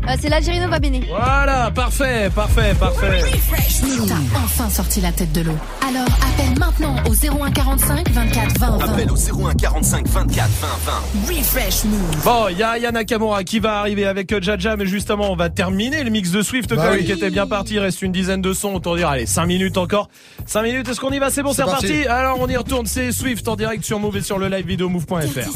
[0.09, 1.02] Euh, c'est l'Algérino va béné.
[1.09, 3.20] Voilà, parfait, parfait, parfait.
[3.20, 4.09] Refresh Move.
[4.09, 5.56] T'as enfin sorti la tête de l'eau.
[5.86, 8.93] Alors appelle maintenant au 0145 24 20 20.
[8.93, 9.16] Appel au
[9.48, 10.66] 01 45 24 20
[11.27, 11.36] 20.
[11.36, 12.24] Refresh Move.
[12.24, 15.51] Bon, il y a Aya Nakamura qui va arriver avec Jaja, mais justement, on va
[15.51, 17.05] terminer le mix de Swift Bah quand même, oui.
[17.05, 17.74] qui était bien parti.
[17.74, 20.09] Il reste une dizaine de sons, autant dire, allez, 5 minutes encore.
[20.47, 21.31] 5 minutes, est-ce qu'on y va?
[21.31, 22.06] C'est bon, c'est parti.
[22.06, 24.89] Alors, on y retourne, c'est Swift en direct sur Move et sur le live vidéo
[24.89, 25.51] move.fr.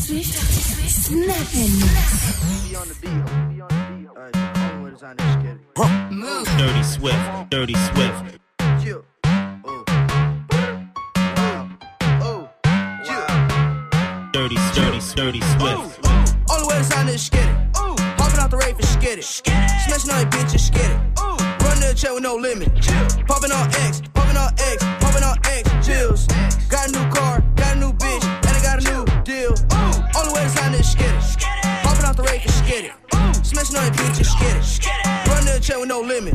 [4.96, 5.00] Swift.
[5.00, 5.58] Snap and mix.
[6.10, 6.46] Move.
[6.58, 8.38] Dirty Swift, Dirty Swift.
[8.60, 9.04] Oh.
[9.64, 9.84] Oh.
[12.22, 12.48] Oh.
[14.32, 16.00] Dirty, dirty, dirty Swift.
[16.48, 17.70] All the way to sign this skitty.
[17.74, 19.22] Hopping out the rave and skitty.
[19.22, 20.96] Smashing on your bitches, skitty.
[21.62, 22.68] Run to the check with no limit.
[23.26, 26.26] Popping on X, popping on X, popping on X, chills.
[26.68, 29.54] Got a new car, got a new bitch, and I got a new deal.
[30.14, 31.42] All the way to sign this skitty.
[31.82, 32.42] Hopping out the rave
[33.52, 35.28] nothing, bitch, just get it.
[35.28, 36.34] Run the check with no limit.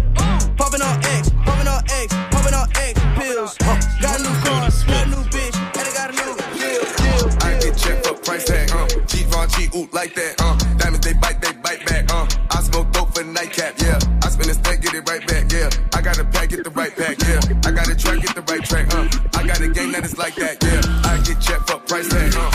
[0.57, 3.57] Popping on X, popping on X, popping on X pills.
[4.01, 7.25] Got a new car, got a new bitch, and I got a new deal, deal.
[7.41, 8.87] I get checked for price tag, uh.
[9.07, 10.57] G Von G, ooh, like that, uh.
[10.77, 12.27] Diamonds, they bite, they bite back, uh.
[12.51, 13.99] I smoke dope for nightcap, yeah.
[14.23, 15.69] I spin a stack, get it right back, yeah.
[15.93, 17.39] I got a pack, get the right pack, yeah.
[17.65, 19.07] I got a track, get the right track, uh.
[19.39, 21.09] I got a game that is like that, yeah.
[21.09, 22.48] I get checked for price tag, uh.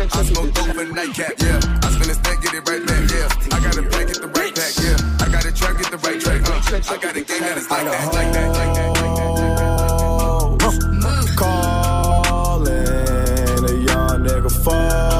[0.00, 1.60] I smoke dope for nightcap, yeah.
[1.82, 3.28] I spin a stack, get it right back, yeah.
[3.52, 4.96] I got a pack, get the right pack, yeah.
[5.20, 6.94] I got a track, get the right track, uh.
[6.94, 8.90] I got a game that is like that, like that, like that.
[11.36, 15.19] Calling a young nigga phone.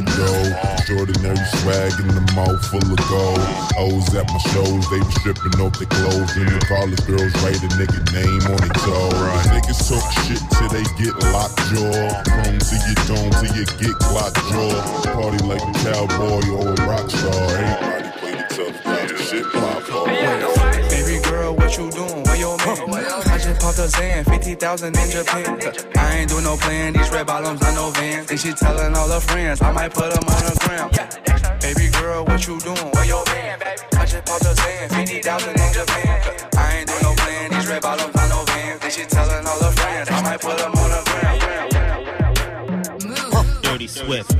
[0.00, 0.72] Got dough.
[0.72, 3.44] Extraordinary swag in the mouth full of gold.
[3.76, 6.32] O's at my shows, they be stripping off their clothes.
[6.36, 9.12] And the college girls write a nigga name on their toe.
[9.52, 12.08] Niggas talk shit till they get locked jaw.
[12.24, 14.80] Chrome to your dome till you get clock jaw.
[15.12, 17.48] Party like a cowboy or a rock star.
[17.52, 19.06] Everybody play the tough guy.
[19.20, 20.51] Shit pop off.
[23.62, 25.60] Popped a Zan, 50,000 in Japan.
[25.96, 28.28] I ain't do no plan, these red bottoms, I know Vans.
[28.30, 30.90] And she telling all her friends, I might put them on the gram.
[31.60, 32.90] Baby girl, what you doing?
[32.92, 33.60] Where your man?
[33.94, 36.48] I just popped a Zan, 50,000 in Japan.
[36.58, 38.82] I ain't do no plan, these red bottoms, I know Vans.
[38.82, 41.22] And she telling all her friends, I might put them on the gram.
[43.62, 44.36] Dirty Swift.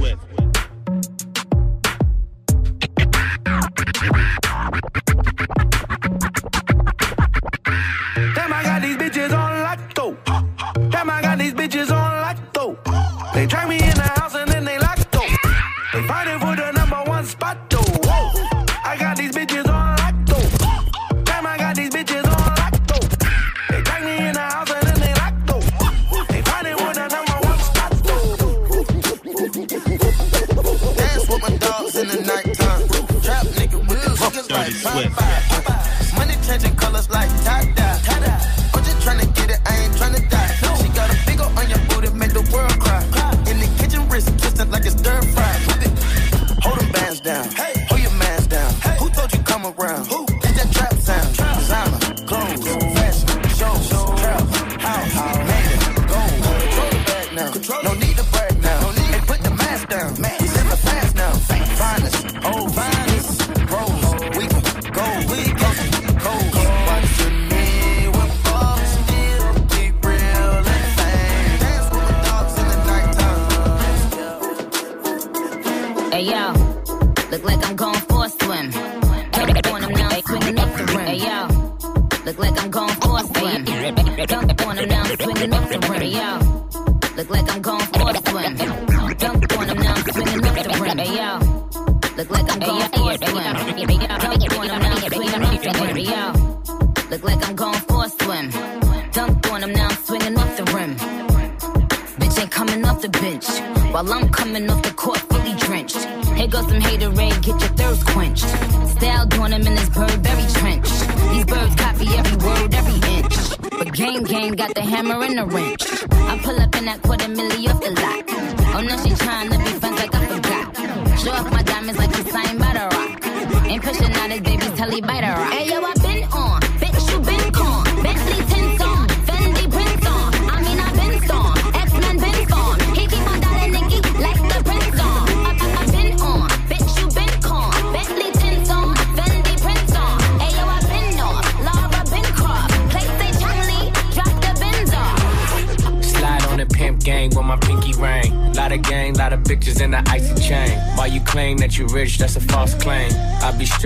[13.34, 14.11] They drag me in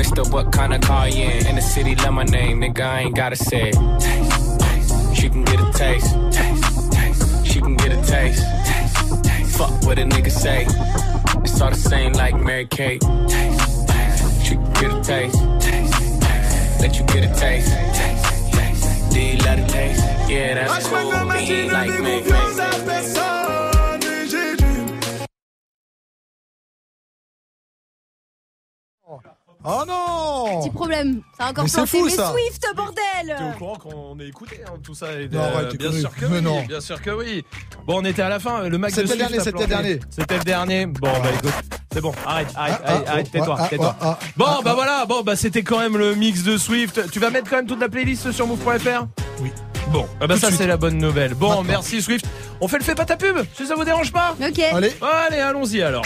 [0.00, 1.46] Mister, what kind of car you in?
[1.48, 3.74] In the city, love my name, nigga, I ain't gotta say it.
[4.00, 5.14] Taste, taste.
[5.14, 6.14] She can get a taste.
[6.32, 7.46] Taste, taste.
[7.46, 8.42] She can get a taste.
[8.64, 9.58] Taste, taste.
[9.58, 10.64] Fuck what a nigga say.
[11.44, 13.02] It's all the same like Mary Kate.
[13.28, 14.42] Taste, taste.
[14.42, 15.38] She can get a taste.
[15.60, 16.80] Taste, taste.
[16.80, 17.70] Let you get a taste.
[17.98, 19.12] Taste, taste.
[19.12, 20.02] Do you love the taste?
[20.30, 21.10] Yeah, that's cool.
[21.10, 23.39] But he ain't like me.
[31.70, 32.32] C'est fou, ça.
[32.32, 35.78] Swift, T'es au bordel courant qu'on est écouté hein, tout ça et, Non, arrête, t'es
[35.78, 36.62] Bien sûr que Mais oui, non.
[36.62, 37.44] bien sûr que oui.
[37.86, 38.68] Bon, on était à la fin.
[38.68, 39.82] Le Mac de C'était le Swift dernier, a c'était le planté.
[39.82, 40.00] dernier.
[40.10, 40.86] C'était le dernier.
[40.86, 41.52] Bon, bah écoute,
[41.92, 42.12] c'est bon.
[42.26, 43.96] Arrête, arrête, Ah, arrête, ah, arrête, tais-toi, ah, tais-toi.
[44.00, 44.74] ah, ah, Bon, ah, bah ah.
[44.74, 45.06] voilà.
[45.06, 47.10] Bon, bah c'était quand même le mix de Swift.
[47.10, 49.06] Tu vas mettre quand même toute la playlist sur move.fr
[49.40, 49.50] Oui.
[49.92, 50.58] Bon, ah bah Tout de ça suite.
[50.60, 51.34] c'est la bonne nouvelle.
[51.34, 51.62] Bon, Maintenant.
[51.64, 52.24] merci Swift.
[52.60, 54.36] On fait le fait pas ta pub, si ça vous dérange pas?
[54.40, 54.58] Ok.
[54.72, 54.92] Allez.
[55.00, 56.04] Allez, allons-y alors.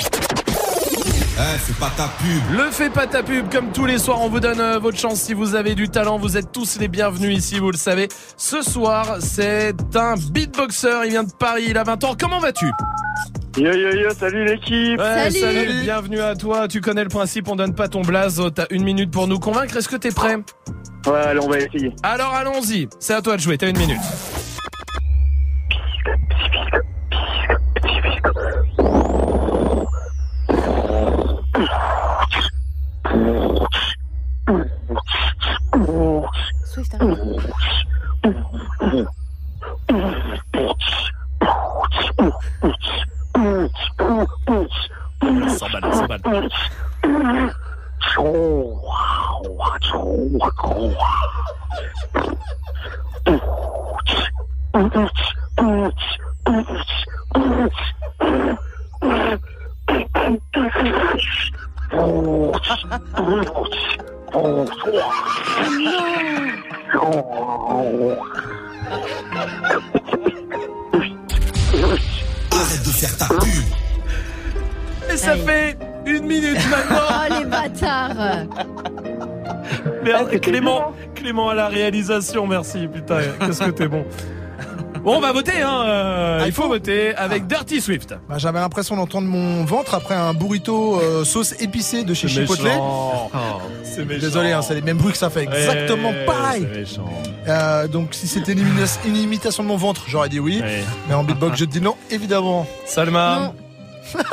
[1.37, 2.57] Eh, c'est pas ta pub.
[2.57, 5.21] Le fait pas ta pub, comme tous les soirs, on vous donne euh, votre chance.
[5.21, 8.09] Si vous avez du talent, vous êtes tous les bienvenus ici, vous le savez.
[8.37, 12.15] Ce soir, c'est un beatboxer, il vient de Paris, il a 20 ans.
[12.19, 12.71] Comment vas-tu?
[13.57, 15.39] Yo yo yo, salut l'équipe Ouais, Salut.
[15.39, 16.69] salut, bienvenue à toi.
[16.69, 18.39] Tu connais le principe, on donne pas ton blaze.
[18.41, 19.77] Oh, T'as une minute pour nous convaincre.
[19.77, 20.37] Est-ce que t'es prêt?
[21.07, 21.93] Ouais, allez, on va essayer.
[22.05, 22.89] Alors allons-y.
[23.01, 23.59] C'est à toi de jouer.
[23.59, 24.01] T'as une minute.
[36.65, 37.15] Swift, arrête.
[48.15, 48.45] 100
[80.41, 82.87] Clément, Clément à la réalisation, merci.
[82.93, 84.05] Putain, qu'est-ce que t'es bon.
[85.03, 85.83] Bon, on va voter, hein.
[85.85, 88.15] euh, Ah, il faut voter avec Dirty Swift.
[88.27, 92.63] Bah, J'avais l'impression d'entendre mon ventre après un burrito euh, sauce épicée de chez Chipotle.
[92.63, 93.31] méchant.
[94.19, 96.67] Désolé, hein, c'est les mêmes bruits que ça fait exactement Ouais, pareil.
[96.73, 97.11] c'est méchant.
[97.49, 100.61] Euh, donc si c'était une, imita- une imitation de mon ventre, j'aurais dit oui.
[100.63, 100.83] Ouais.
[101.07, 102.67] Mais en beatbox, je dis non, évidemment.
[102.87, 103.53] Salma.
[103.53, 103.55] Non.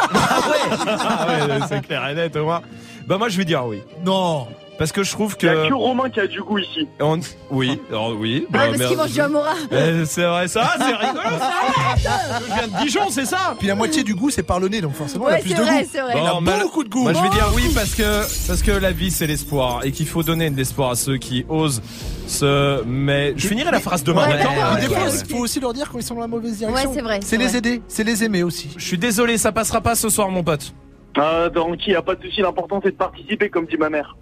[0.08, 2.62] Ah ouais, c'est clair et net, au moins.
[3.08, 3.82] Bah moi je vais dire oui.
[4.06, 4.48] Non.
[4.82, 5.70] Parce que je trouve Il y a que...
[5.70, 6.88] que Romain qui a du goût ici.
[7.00, 7.20] on-
[7.52, 8.48] Oui, alors oui.
[8.48, 11.52] Ah, bah, parce qu'il mange du Amora Eh, C'est vrai, ça, c'est rigolo ça
[12.48, 14.82] Je viens de Dijon, c'est ça Puis la moitié du goût, c'est par le nez,
[14.82, 15.90] donc forcément, il Ouais, a plus c'est de vrai, goût.
[15.92, 16.14] c'est vrai.
[16.16, 17.04] Il a beaucoup de goût.
[17.04, 20.08] Moi je vais dire oui parce que parce que la vie c'est l'espoir et qu'il
[20.08, 21.84] faut donner de l'espoir à ceux qui osent
[22.26, 25.14] se mais je finirai la phrase demain Ouais, ok.
[25.28, 26.90] il faut aussi leur dire quand ils sont dans la mauvaise direction.
[26.90, 27.58] Ouais, c'est vrai, C'est c'est les vrai.
[27.60, 28.70] aider, c'est les aimer aussi.
[28.78, 30.74] Je suis désolé, ça passera pas ce soir mon pote.
[31.18, 33.90] Ah, donc il n'y a pas de souci, l'important c'est de participer, comme dit ma
[33.92, 34.16] mère.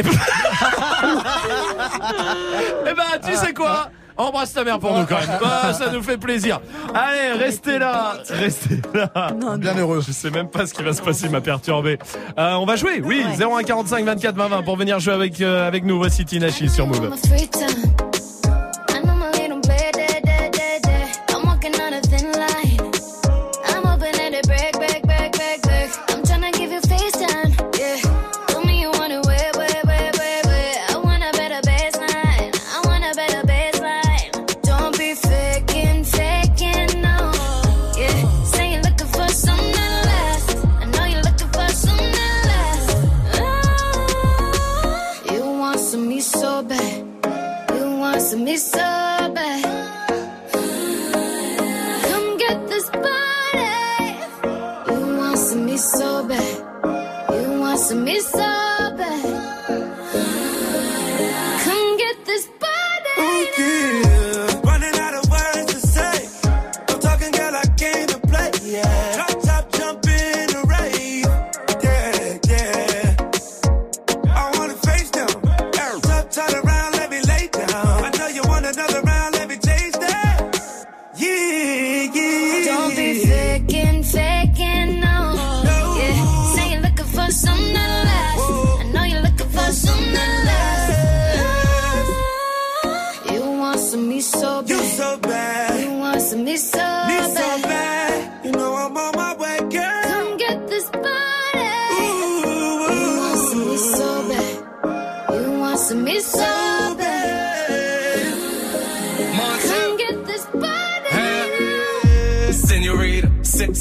[2.86, 3.90] Eh ben tu sais quoi?
[4.16, 5.28] Embrasse ta mère pour nous quand même.
[5.44, 6.60] Ah, ça nous fait plaisir.
[6.92, 8.14] Allez, restez là.
[8.28, 9.30] Restez là.
[9.58, 10.02] Bien heureux.
[10.04, 11.98] Je sais même pas ce qui va se passer, il m'a perturbé.
[12.36, 13.24] Euh, on va jouer, oui.
[13.38, 15.98] 0145 24 20 20 pour venir jouer avec, euh, avec nous.
[15.98, 17.12] Voici Tinachi sur Move.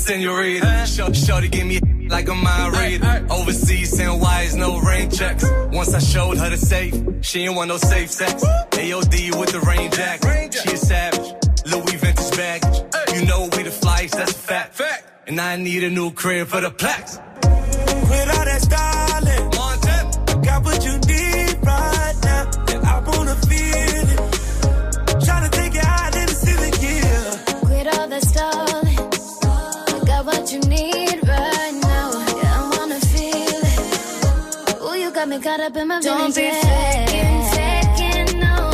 [0.07, 0.85] Se- senorita.
[0.87, 1.79] Sh- Shorty give me
[2.09, 3.25] like a mind reader.
[3.29, 5.45] Overseas, send wires, no rain checks.
[5.71, 8.43] Once I showed her the safe, she ain't want no safe sex.
[8.71, 10.53] AOD with the rain jacket.
[10.53, 11.33] She a savage.
[11.65, 12.77] Louis vintage baggage.
[13.13, 14.81] You know we the flies, that's a fact.
[15.27, 17.17] And I need a new crib for the plaques.
[17.41, 20.43] Quit all that stalling.
[20.43, 22.49] Got what you need right now.
[22.71, 24.19] And I wanna feel it.
[25.25, 27.59] Tryna take it out in the ceiling, yeah.
[27.65, 28.66] Quit all the stalling.
[35.37, 38.71] Me caught up in my Don't be faking, faking, no.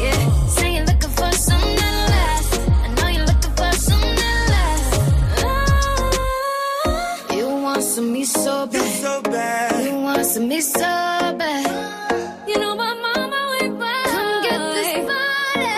[0.00, 2.58] Yeah, say you're looking for something that lasts.
[2.58, 4.98] I know you're looking for something that lasts.
[5.44, 9.02] Ah, you want some me so bad.
[9.02, 9.84] so bad.
[9.84, 12.48] You want some me so bad.
[12.48, 14.02] You know my mama we buy.
[14.14, 15.74] Come get this body.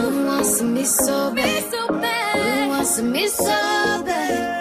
[0.00, 1.70] You want some me so bad.
[1.72, 2.62] so bad.
[2.64, 3.44] You want some me so
[4.06, 4.55] bad.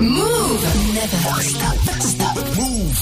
[0.00, 0.94] Move.
[0.94, 1.76] Never stop.
[2.00, 2.36] Stop.
[2.56, 2.98] Move.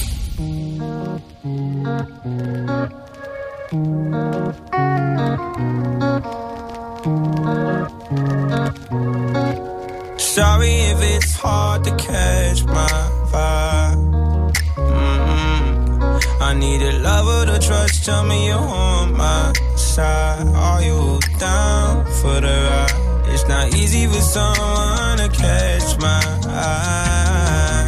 [10.19, 12.89] Sorry if it's hard to catch my
[13.33, 14.53] vibe.
[14.77, 18.05] mm I need a lover to trust.
[18.05, 20.49] Tell me you're on my side.
[20.55, 23.10] Are you down for the ride?
[23.41, 27.87] It's not easy for someone to catch my eye.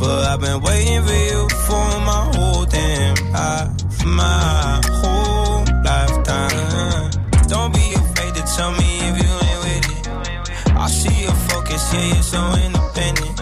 [0.00, 3.70] But I've been waiting for you for my whole damn life.
[4.06, 7.10] My whole lifetime.
[7.46, 10.08] Don't be afraid to tell me if you ain't with it.
[10.74, 13.36] I see your focus, yeah, you're so independent.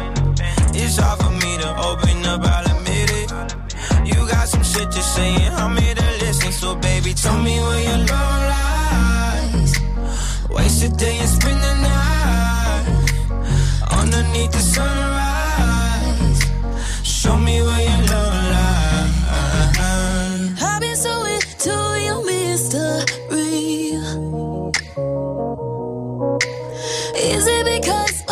[0.75, 3.31] It's hard for me to open up, I'll admit it.
[4.09, 6.51] You got some shit to say, and I'm here to listen.
[6.51, 9.46] So, baby, tell me where your love lies.
[10.51, 12.87] Waste a day and spend the night
[13.93, 16.41] underneath the sunrise.
[17.05, 19.15] Show me where your love lies.
[20.63, 21.71] I've been so into
[22.07, 23.99] your mystery.
[27.17, 28.23] Is it because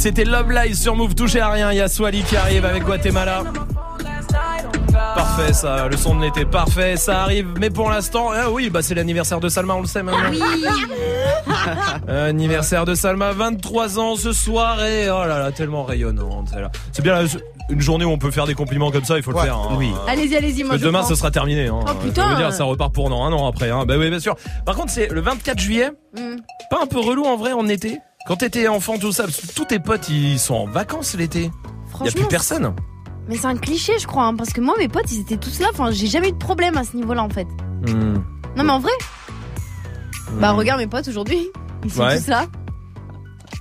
[0.00, 1.72] c'était Love Live sur Move, touché à rien.
[1.72, 3.42] Il y a Swally qui arrive avec Guatemala.
[5.14, 5.88] Parfait, ça.
[5.88, 6.96] Le son de l'été, parfait.
[6.96, 7.48] Ça arrive.
[7.58, 10.30] Mais pour l'instant, ah oui, bah c'est l'anniversaire de Salma, on le sait maintenant.
[12.08, 16.48] Euh, Anniversaire de Salma, 23 ans ce soir et oh là là, tellement rayonnante.
[16.50, 16.70] celle-là.
[16.92, 17.28] C'est bien là,
[17.68, 19.56] une journée où on peut faire des compliments comme ça, il faut le faire.
[19.56, 19.74] hein.
[19.76, 19.92] Oui.
[20.08, 21.08] Allez-y, allez-y, moi je demain, prends.
[21.08, 21.66] ce sera terminé.
[21.68, 21.80] Hein.
[21.86, 22.22] Oh, putain.
[22.22, 23.70] Ça veut dire, ça repart pour non, un an après.
[23.70, 23.84] Hein.
[23.86, 24.34] Bah oui, bien sûr.
[24.66, 25.90] Par contre, c'est le 24 juillet.
[26.16, 26.36] Hmm.
[26.70, 27.98] Pas un peu relou en vrai en été?
[28.26, 29.24] Quand t'étais enfant, tout ça,
[29.56, 31.50] tous tes potes, ils sont en vacances l'été.
[32.00, 32.74] Il y a plus personne.
[33.28, 35.60] Mais c'est un cliché, je crois, hein, parce que moi, mes potes, ils étaient tous
[35.60, 35.68] là.
[35.72, 37.46] Enfin, j'ai jamais eu de problème à ce niveau-là, en fait.
[37.86, 38.14] Hmm.
[38.56, 38.92] Non, mais en vrai.
[40.40, 41.50] Bah, regarde mes potes aujourd'hui.
[41.84, 42.18] Ils sont Ouais.
[42.18, 42.46] tous là.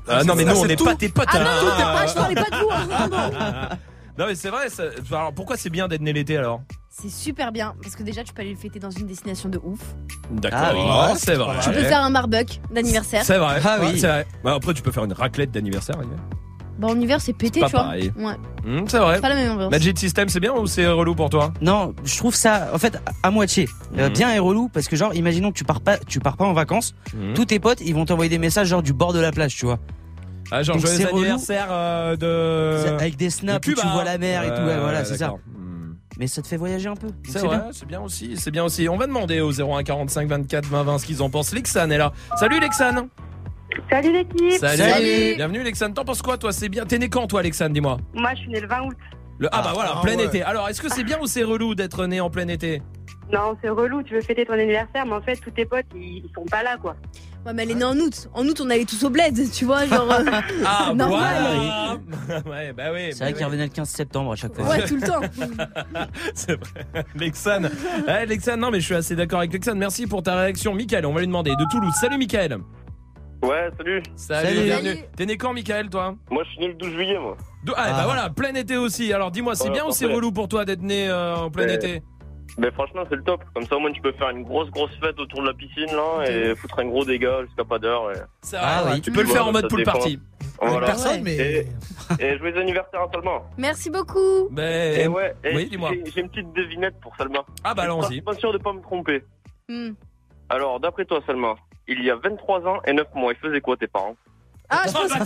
[0.07, 1.27] Ah non, mais nous, on c'est n'est pas tes potes.
[1.31, 1.63] Ah non, hein.
[1.63, 3.69] non, t'es pas- je parlais pas de vous, hein.
[4.17, 4.69] Non, mais c'est vrai.
[4.69, 6.61] ça- Alors, pourquoi c'est bien d'être né l'été alors?
[6.93, 9.57] C'est super bien, parce que déjà, tu peux aller le fêter dans une destination de
[9.63, 9.79] ouf.
[10.29, 10.79] D'accord, Ah oui.
[10.83, 11.55] Oh, c'est vrai.
[11.63, 13.23] Tu peux faire un marbuck d'anniversaire.
[13.23, 13.61] C'est vrai.
[13.63, 13.97] Ah oui.
[13.97, 14.27] C'est vrai.
[14.43, 15.95] Bah, après, tu peux faire une raclette d'anniversaire.
[16.77, 17.83] Bah, en hiver, c'est pété, pas tu vois.
[17.83, 18.11] pareil.
[18.17, 18.33] Ouais.
[18.65, 19.21] Hmm, c'est vrai.
[19.21, 19.71] Pas la même ambiance.
[19.71, 21.53] Magic System, c'est bien ou c'est relou pour toi?
[21.61, 23.69] Non, je trouve ça, en fait, à moitié.
[23.97, 24.13] Euh, Mhm.
[24.13, 26.53] bien et relou, parce que genre, imaginons que tu pars pas, tu pars pas en
[26.53, 27.33] vacances, Mhm.
[27.35, 29.65] tous tes potes, ils vont t'envoyer des messages genre du bord de la plage, tu
[29.65, 29.79] vois.
[30.51, 31.19] Ah, genre joyeux c'est relou.
[31.19, 32.89] anniversaire euh, de.
[32.95, 35.33] Avec des snaps de où tu vois la mer et tout, ouais, voilà, c'est ça.
[36.21, 37.07] Mais ça te fait voyager un peu.
[37.27, 37.69] C'est vrai, bien.
[37.71, 38.87] c'est bien aussi, c'est bien aussi.
[38.87, 41.51] On va demander au 01 45 24 20 20 ce qu'ils en pensent.
[41.51, 42.13] Lexane est là.
[42.37, 43.07] Salut Lexane.
[43.89, 45.33] Salut l'équipe Salut.
[45.35, 45.95] Bienvenue Lexane.
[45.95, 46.51] T'en penses quoi toi?
[46.51, 46.85] C'est bien.
[46.85, 47.97] T'es né quand toi Lexane Dis-moi?
[48.13, 48.97] Moi je suis née le 20 août.
[49.39, 49.49] Le...
[49.51, 50.25] Ah, bah voilà, ah plein ouais.
[50.25, 50.43] été.
[50.43, 52.83] Alors est-ce que c'est bien ou c'est relou d'être né en plein été?
[53.33, 56.17] Non, c'est relou, tu veux fêter ton anniversaire, mais en fait tous tes potes ils,
[56.17, 56.95] ils sont pas là quoi.
[57.45, 58.29] Ouais, mais elle est née en août.
[58.35, 60.11] En août, on allait tous au bled, tu vois, genre.
[60.11, 60.23] euh,
[60.65, 61.99] Ah normal.
[62.19, 62.41] voilà.
[62.49, 63.07] ouais, bah oui.
[63.13, 63.43] C'est vrai bah qu'il oui.
[63.45, 64.65] revenait le 15 septembre à chaque fois.
[64.69, 65.21] Ouais, tout le temps.
[66.35, 67.05] C'est vrai.
[67.15, 67.71] Lexane.
[68.07, 69.77] Ouais, Lexane, non mais je suis assez d'accord avec Lexane.
[69.79, 70.75] Merci pour ta réaction.
[70.75, 71.93] Michael, on va lui demander de Toulouse.
[71.99, 72.59] Salut Michael.
[73.43, 74.03] Ouais, salut.
[74.15, 74.61] Salut, Salut.
[74.63, 75.03] bienvenue.
[75.15, 76.13] T'es né quand Michael toi?
[76.29, 77.35] Moi, je suis né le 12 juillet, moi.
[77.65, 79.11] De- Ah, bah voilà, plein été aussi.
[79.13, 81.63] Alors dis-moi, c'est Voilà, bien ou c'est relou pour toi d'être né euh, en plein
[81.67, 82.03] Euh, été?
[82.57, 83.43] Mais franchement, c'est le top.
[83.53, 85.87] Comme ça, au moins, tu peux faire une grosse, grosse fête autour de la piscine,
[85.95, 88.11] là, et foutre un gros dégât jusqu'à pas d'heure.
[88.11, 88.17] Et...
[88.55, 89.01] Ah oui.
[89.01, 90.19] tu peux le faire en mode pool party.
[90.61, 90.85] Voilà.
[90.87, 91.67] personne, mais- Et,
[92.19, 93.41] et joyeux anniversaire à Salma.
[93.57, 94.47] Merci beaucoup.
[94.51, 95.89] Ben, Et ouais, et oui, dis-moi.
[95.93, 97.39] j'ai- j'ai une petite devinette pour Salma.
[97.63, 98.21] Ah bah, Je suis allons-y.
[98.21, 99.23] Pas sûr de pas me tromper.
[99.69, 99.91] Hmm.
[100.49, 101.55] Alors, d'après toi, Salma,
[101.87, 104.15] il y a 23 ans et 9 mois, ils faisaient quoi tes parents?
[104.71, 105.11] Ah, je pense.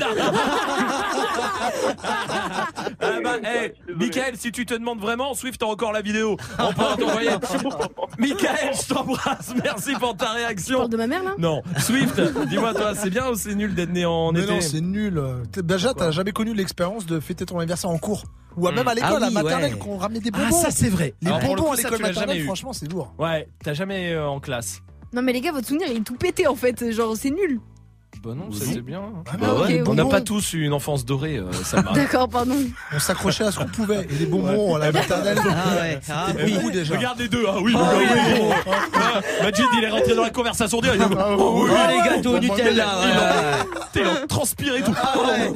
[3.00, 6.38] Ah bah, hey, Michael, si tu te demandes vraiment, Swift a encore la vidéo.
[6.60, 7.30] On pourra t'envoyer.
[8.20, 9.54] Michael, je t'embrasse.
[9.64, 10.88] Merci pour ta réaction.
[10.88, 12.20] de ma mère là Non, Swift,
[12.50, 15.22] dis-moi toi, c'est bien ou c'est nul d'être né en Mais été non, c'est nul.
[15.58, 18.24] Déjà, t'as jamais connu l'expérience de fêter ton anniversaire en cours
[18.58, 18.96] Ou même à Hmm.
[18.96, 19.80] l'école, Ah à oui, maternelle, ouais.
[19.80, 20.62] quand on ramenait des Ah, bonbons.
[20.62, 21.14] ça, c'est vrai.
[21.22, 23.14] Les Alors, le bonbons coup, à ça, l'école tu maternelle, franchement, c'est lourd.
[23.20, 24.80] Ouais, t'as jamais euh, en classe.
[25.14, 26.92] Non, mais les gars, votre souvenir, il est tout pété en fait.
[26.92, 27.60] Genre, c'est nul.
[28.26, 29.02] Bah non, ça c'est bien.
[29.40, 29.82] Bah ouais.
[29.82, 31.92] ok, On n'a pas tous eu une enfance dorée, euh, Salma.
[31.94, 32.56] D'accord, pardon.
[32.92, 34.08] On s'accrochait à ce qu'on pouvait.
[34.10, 35.38] Et les bonbons à la maternelle.
[35.44, 36.54] Ah ouais, ah C'était oui.
[36.54, 36.96] beaucoup déjà.
[36.96, 38.06] Regarde les deux, ah oui, Ah bah oui.
[38.34, 38.74] oui.
[38.96, 41.04] Ah, Majid, il est rentré dans la conversation direct.
[41.04, 41.72] il dit, Ah Oh, oui.
[41.72, 42.88] Oh, les gâteaux au Nutella,
[43.94, 44.08] Il ouais.
[44.24, 44.96] en transpiré et tout.
[45.00, 45.54] Ah ouais,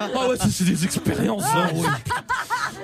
[0.00, 1.44] Ah ouais, c'est c'est des expériences.
[1.54, 1.66] hein.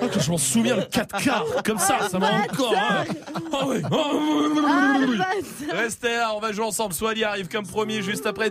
[0.03, 2.75] Ah, quand je m'en souviens, le 4 quarts, comme ça, ça m'a encore.
[2.77, 3.05] hein.
[3.53, 3.83] Ah ouais.
[3.85, 5.67] Ah, oui, oui, oui.
[5.73, 6.93] Restez là, on va jouer ensemble.
[6.95, 8.51] Swally arrive comme promis juste après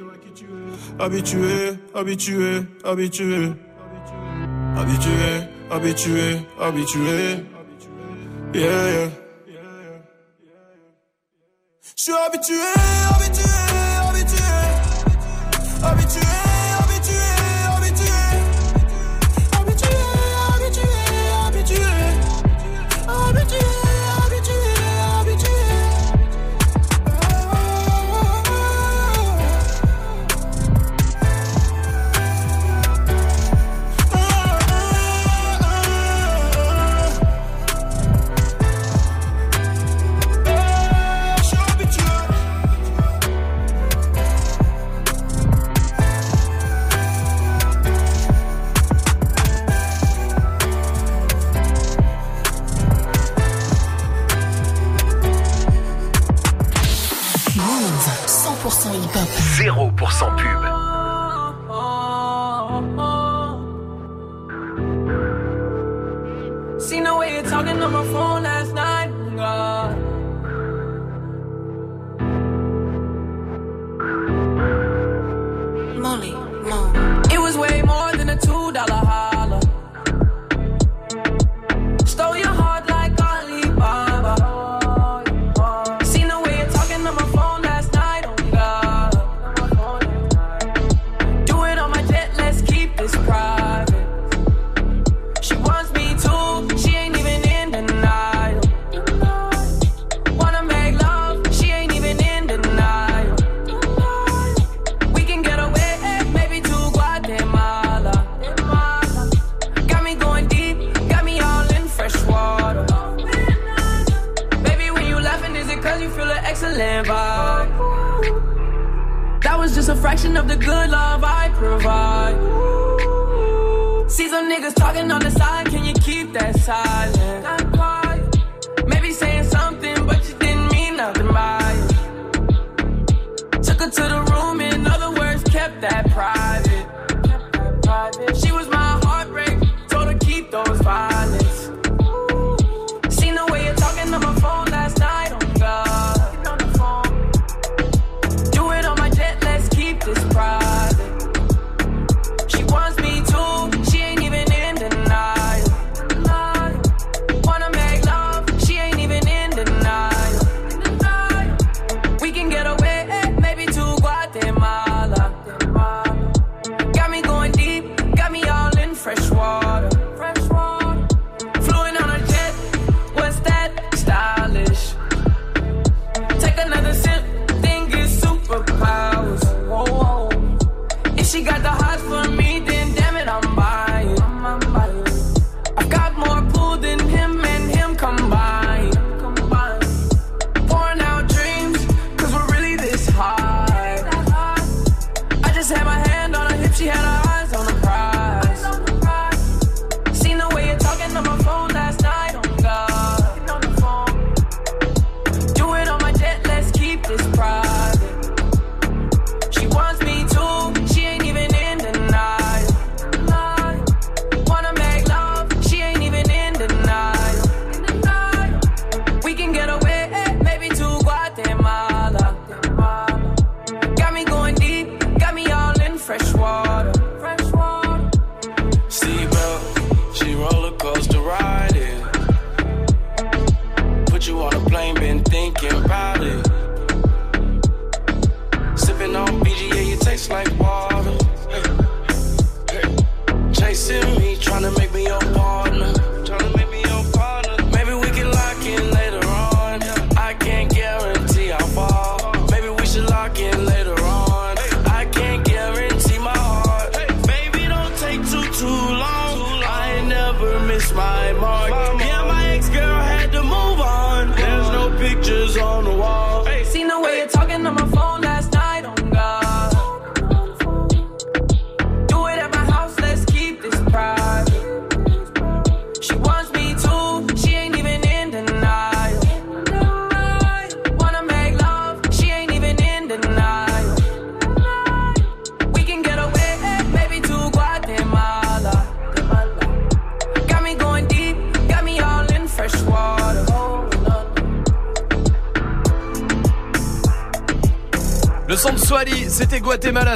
[1.01, 3.55] Habitué, habitué, habitué.
[4.77, 7.43] Habitué, habitué, habitué.
[8.53, 9.09] Yeah.
[11.97, 12.53] Je suis habitué,
[13.09, 13.43] habitué.
[14.07, 14.43] Habitué,
[15.83, 16.30] habitué,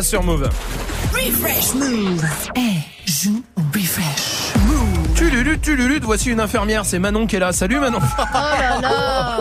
[0.01, 0.49] sur Move.
[1.13, 2.23] Refresh Move.
[2.55, 3.41] Eh, joue
[3.73, 5.13] Refresh Move.
[5.15, 7.51] Tululu, tululu, voici une infirmière, c'est Manon qui est là.
[7.53, 7.99] Salut Manon.
[8.01, 9.39] Oh là là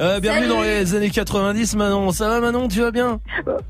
[0.00, 0.48] Euh, bienvenue Salut.
[0.48, 2.12] dans les années 90 Manon.
[2.12, 3.20] Ça va Manon, tu vas bien?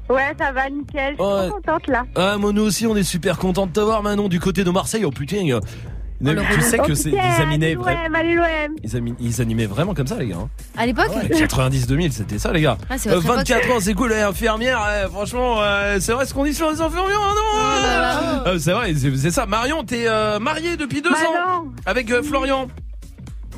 [0.09, 1.17] Ouais, ça va, nickel.
[1.19, 1.49] Je suis Ouais.
[1.49, 2.05] trop contente là.
[2.15, 4.71] Ah, moi nous aussi, on est super content de te voir Manon du côté de
[4.71, 5.05] Marseille.
[5.05, 5.47] Oh putain.
[5.51, 5.61] euh,
[6.55, 8.47] tu sais que c'est, ils animaient, vra- l'OM, allez l'OM.
[8.85, 10.37] ils, ami- ils animaient vraiment comme ça les gars.
[10.43, 10.49] hein.
[10.85, 12.77] À l'époque 90-2000, c'était ça les gars.
[12.91, 16.35] Ah, c'est Euh, 24 ans, c'est cool, les infirmières, euh, franchement, euh, c'est vrai ce
[16.35, 19.47] qu'on dit sur les infirmières, hein, non Euh, C'est vrai, c'est, c'est ça.
[19.47, 22.69] Marion, t'es euh, mariée depuis deux ans avec euh, Florian.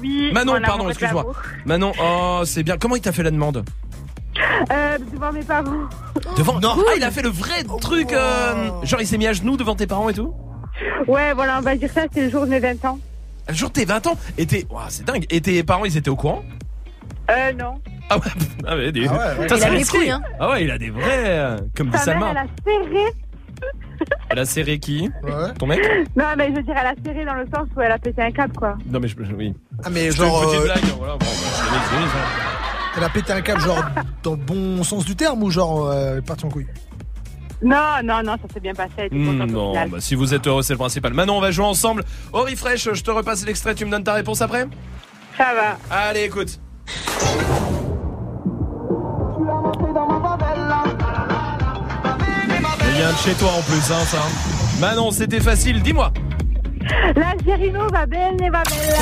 [0.01, 0.31] Oui.
[0.32, 1.24] Manon, pardon, excuse-moi.
[1.65, 2.77] Manon, oh, c'est bien.
[2.78, 3.65] Comment il t'a fait la demande
[4.70, 5.65] Euh, devant mes parents.
[6.39, 6.61] Devant?
[6.62, 8.12] Ah, il a fait le vrai truc.
[8.12, 10.32] euh, genre, il s'est mis à genoux devant tes parents et tout?
[11.09, 13.01] Ouais, voilà, on va dire ça, c'est le jour de mes 20 ans.
[13.48, 14.16] Le jour de tes 20 ans?
[14.39, 14.65] Et tes.
[14.70, 15.24] Ouah, c'est dingue.
[15.31, 16.44] Et tes parents, ils étaient au courant?
[17.31, 17.74] Euh, non.
[18.11, 18.24] Ah ouais,
[18.66, 19.47] ah ouais, des- Ah ouais, ouais.
[19.59, 20.23] Il a des couilles, hein.
[20.39, 21.05] Ah ouais, il a des vrais.
[21.39, 22.31] euh, Comme dit Sa mère, Salma.
[22.31, 23.12] elle a serré.
[24.28, 25.11] Elle a serré qui?
[25.59, 25.81] Ton mec?
[26.16, 28.23] Non, mais je veux dire, elle a serré dans le sens où elle a pété
[28.23, 28.77] un câble, quoi.
[28.86, 29.16] Non, mais je.
[29.36, 29.55] Oui.
[29.85, 30.43] Ah, mais genre.
[30.43, 31.12] Une petite euh, blague, voilà.
[31.15, 32.19] Bon, bah.
[32.98, 33.85] Elle a pété un câble, genre,
[34.23, 36.66] dans le bon sens du terme ou genre, euh, elle est partie en couille?
[37.62, 39.09] Non, non, non, ça s'est bien passé.
[39.11, 41.12] au non, bah, si vous êtes heureux, c'est le principal.
[41.15, 42.89] Manon, on va jouer ensemble au refresh.
[42.93, 44.66] Je te repasse l'extrait, tu me donnes ta réponse après?
[45.39, 45.78] Ça va.
[45.90, 46.59] Allez, écoute.
[52.81, 54.23] Il vient de chez toi en plus, hein, ça.
[54.81, 56.13] Manon, c'était facile, dis-moi.
[57.15, 58.95] L'Algérino va belle, va belle.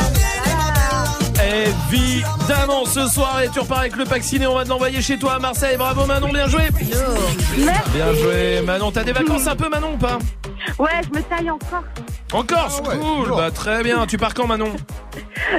[1.91, 5.19] Évidemment, ce soir, et tu repars avec le pack ciné, on va te l'envoyer chez
[5.19, 5.77] toi à Marseille.
[5.77, 6.69] Bravo Manon, bien joué.
[6.73, 7.91] Merci.
[7.93, 10.19] Bien joué Manon, t'as des vacances un peu Manon ou pas?
[10.79, 11.85] Ouais, je me taille encore.
[12.35, 13.29] Encore, cool.
[13.37, 14.73] Bah très bien, tu pars quand Manon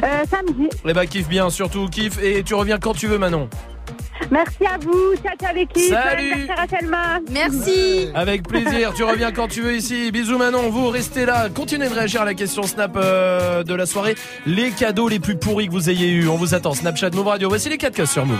[0.04, 0.70] Euh, samedi.
[0.86, 3.50] Eh bah kiffe bien, surtout kiffe et tu reviens quand tu veux Manon.
[4.32, 5.16] Merci à vous.
[5.24, 5.94] Ciao, ciao l'équipe.
[5.94, 6.48] Salut.
[7.32, 8.10] Merci.
[8.14, 10.12] Avec plaisir, tu reviens quand tu veux ici.
[10.12, 11.48] Bisous Manon, vous restez là.
[11.50, 14.16] Continuez de réagir à la question Snap euh, de la soirée.
[14.46, 16.28] Les cadeaux les plus pourris que vous ayez eu.
[16.28, 16.74] On vous attend.
[16.74, 17.50] Snapchat Move Radio.
[17.50, 18.38] Voici les 4 cas sur Move.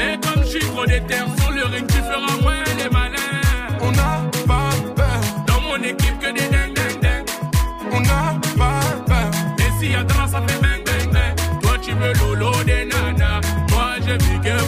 [0.00, 3.40] Et comme je suis trop déter sur le ring, tu feras moins les malins.
[3.80, 5.20] On n'a pas peur.
[5.46, 7.24] Dans mon équipe, que des ding ding ding.
[7.92, 9.30] On n'a pas peur.
[9.58, 11.60] Et si y'a ça fait bang bang bang.
[11.62, 13.40] Toi, tu veux lolo des nanas.
[13.70, 14.63] Moi, je vis que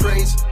[0.00, 0.49] praise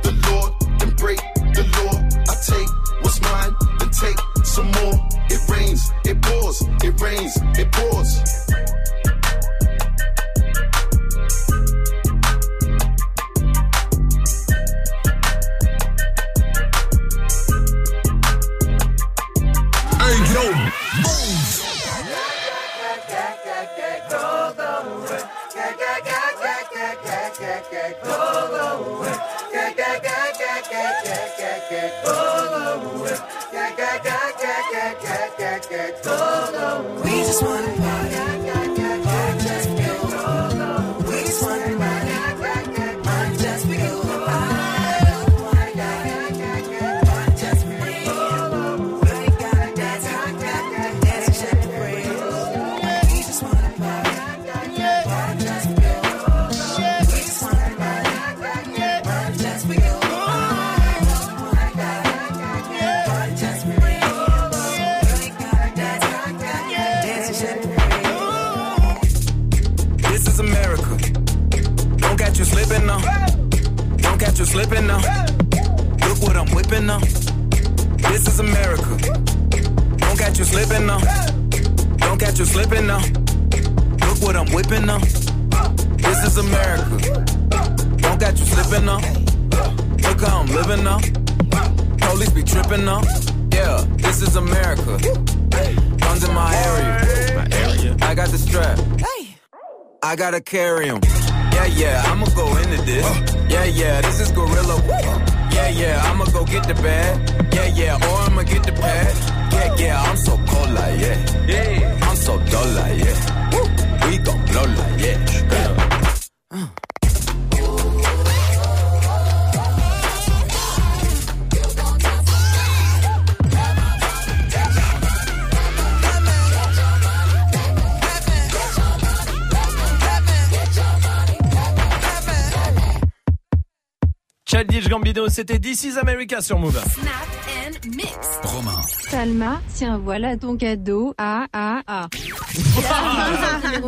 [135.80, 136.72] This is America sur Move.
[136.72, 138.16] Snap and mix.
[138.42, 138.82] Romain.
[139.08, 141.14] Salma, tiens, voilà ton cadeau.
[141.18, 142.08] Ah, ah, ah.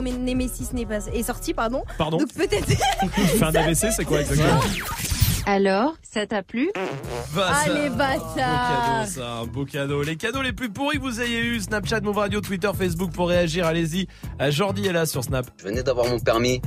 [0.00, 1.82] Nemesis n'est pas est sorti, pardon.
[1.98, 2.66] Pardon Donc peut-être.
[3.12, 4.60] Fais un AVC, c'est quoi exactement
[5.46, 6.70] Alors, ça t'a plu
[7.34, 8.04] Bah, Ah, ça, les Un beau
[8.36, 10.02] cadeau, ça, un beau cadeau.
[10.04, 13.30] Les cadeaux les plus pourris que vous ayez eu, Snapchat, Move Radio, Twitter, Facebook pour
[13.30, 14.06] réagir, allez-y.
[14.40, 15.50] Euh, Jordi est là sur Snap.
[15.58, 16.62] Je venais d'avoir mon permis.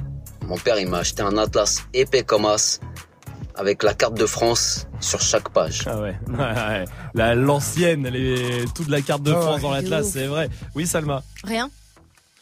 [0.47, 2.81] Mon père, il m'a acheté un atlas épais comme as,
[3.64, 5.84] avec la carte de France sur chaque page.
[5.88, 6.85] Ah ouais, ouais, ouais.
[7.14, 9.81] La- L'ancienne, les- toute la carte de Oh, France dans ouais.
[9.81, 10.49] l'Atlas, c'est vrai.
[10.76, 11.23] Oui, Salma.
[11.45, 11.69] Rien.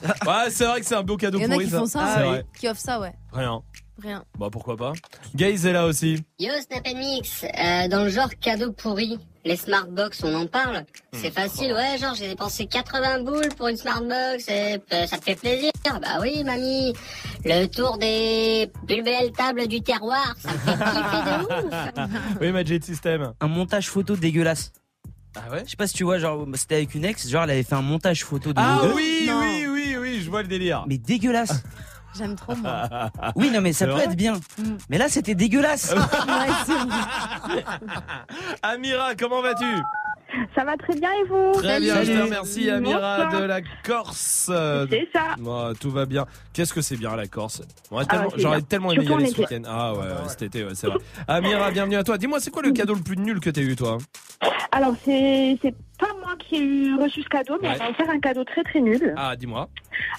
[0.03, 0.09] Ouais,
[0.49, 2.15] c'est vrai que c'est un beau cadeau Il y en a pourri, qui font ça.
[2.15, 2.45] C'est vrai.
[2.59, 3.13] Qui offrent ça, ouais.
[3.31, 3.61] Rien.
[4.01, 4.23] Rien.
[4.39, 4.93] Bah pourquoi pas.
[5.35, 6.23] Gaze est là aussi.
[6.39, 11.31] Yo Snap Mix, euh, dans le genre cadeau pourri, les Smartbox, on en parle C'est
[11.31, 15.35] facile, ouais, genre j'ai dépensé 80 boules pour une Smartbox, et euh, ça te fait
[15.35, 16.93] plaisir Bah oui, mamie,
[17.43, 22.51] le tour des plus belles tables du terroir, ça me fait kiffer de ouf oui,
[22.51, 23.33] Magic System.
[23.39, 24.71] Un montage photo dégueulasse.
[25.35, 25.63] Ah ouais?
[25.65, 27.75] Je sais pas si tu vois, genre, c'était avec une ex, genre, elle avait fait
[27.75, 28.93] un montage photo de Ah nous deux.
[28.95, 30.83] oui, oui, oui, oui, je vois le délire.
[30.87, 31.63] Mais dégueulasse.
[32.17, 32.89] J'aime trop, moi.
[33.35, 34.35] Oui, non, mais ça peut être bien.
[34.57, 34.77] Mm.
[34.89, 35.93] Mais là, c'était dégueulasse.
[38.61, 39.65] Amira, comment vas-tu?
[40.55, 42.21] Ça va très bien et vous Très bien, je te Salut.
[42.23, 43.41] remercie Amira Bonsoir.
[43.41, 44.51] de la Corse.
[44.89, 45.35] C'est ça.
[45.79, 46.25] Tout va bien.
[46.53, 48.65] Qu'est-ce que c'est bien la Corse J'aurais Ah, tellement, j'aurais bien.
[48.67, 49.41] tellement aimé y aller ce été.
[49.41, 49.61] week-end.
[49.67, 50.97] Ah ouais, ouais, cet été, ouais, c'est vrai.
[51.27, 52.17] Amira, bienvenue à toi.
[52.17, 53.97] Dis-moi, c'est quoi le cadeau le plus nul que t'as eu toi
[54.71, 57.75] Alors, c'est c'est pas moi qui ai eu reçu ce cadeau, mais Ouais.
[57.79, 59.13] on m'a offert un cadeau très très nul.
[59.17, 59.69] Ah, dis-moi.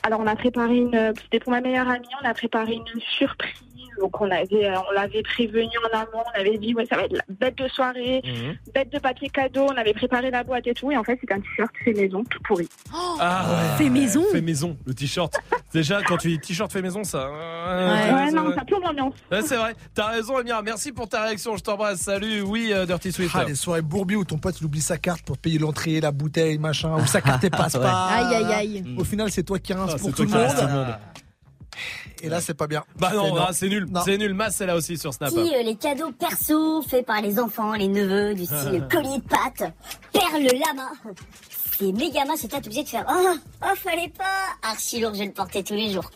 [0.04, 1.12] Alors, on a préparé une.
[1.22, 3.52] C'était pour ma meilleure amie, on a préparé une surprise.
[4.00, 6.24] Donc, on avait, euh, on l'avait prévenu en amont.
[6.34, 8.56] On avait dit, ouais, ça va être la bête de soirée, Mhm.
[8.74, 9.66] bête de papier cadeau.
[9.70, 10.90] On avait préparé la boîte et tout.
[10.90, 12.68] Et en fait, c'était un t-shirt fait maison, tout pourri.
[12.92, 13.78] Ah ouais.
[13.84, 14.24] Fait maison.
[14.32, 15.32] Fait maison, le t-shirt.
[15.72, 17.30] Déjà, quand tu dis t-shirt fait maison, ça.
[17.30, 19.14] Ouais, ça- non, ça plombe l'ambiance.
[19.30, 19.74] Ouais, c'est vrai.
[19.94, 20.62] T'as raison, Amira.
[20.62, 21.56] Merci pour ta réaction.
[21.56, 22.00] Je t'embrasse.
[22.00, 22.42] Salut.
[22.42, 23.34] Oui, euh, Dirty Swift.
[23.38, 26.10] Ah, les soirées bourbies où ton pote il oublie sa carte pour payer l'entrée, la
[26.12, 28.06] bouteille, machin, ou sa carte elle passe pas.
[28.08, 28.84] Aïe, aïe, aïe.
[28.98, 30.66] Au final, c'est toi qui rince Ah, pour c'est tout toi le qui rince tout
[30.66, 30.94] le monde.
[32.22, 32.84] Et là, c'est pas bien.
[32.98, 33.88] Bah non, C'est ah, c'est nul.
[34.04, 34.34] C'est nul.
[34.34, 35.32] Mass est là aussi sur Snap.
[35.32, 39.72] Euh, les cadeaux perso faits par les enfants, les neveux, du style collier de pâte,
[40.12, 40.90] perle lama.
[41.78, 43.34] C'est méga masse et toi t'es obligé de faire Oh,
[43.64, 46.10] oh fallait pas Archi lourd, je vais le porter tous les jours.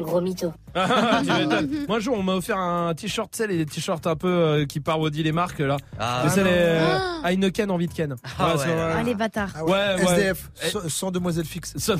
[0.00, 0.52] Gros mytho.
[0.74, 1.70] Ah, tu m'étonnes.
[1.88, 4.66] Moi, un jour, on m'a offert un t-shirt, tu sais, les t-shirts un peu euh,
[4.66, 5.76] qui parodient les marques, là.
[6.00, 8.16] Ah, Tu sais, les euh, Heineken en Vitken.
[8.38, 9.50] Ah ouais, euh, Ah, les bâtards.
[9.56, 9.70] Ah ouais.
[9.70, 10.12] Ouais, ouais.
[10.12, 11.74] SDF, sans- sans demoiselle fixe.
[11.76, 11.94] Ça-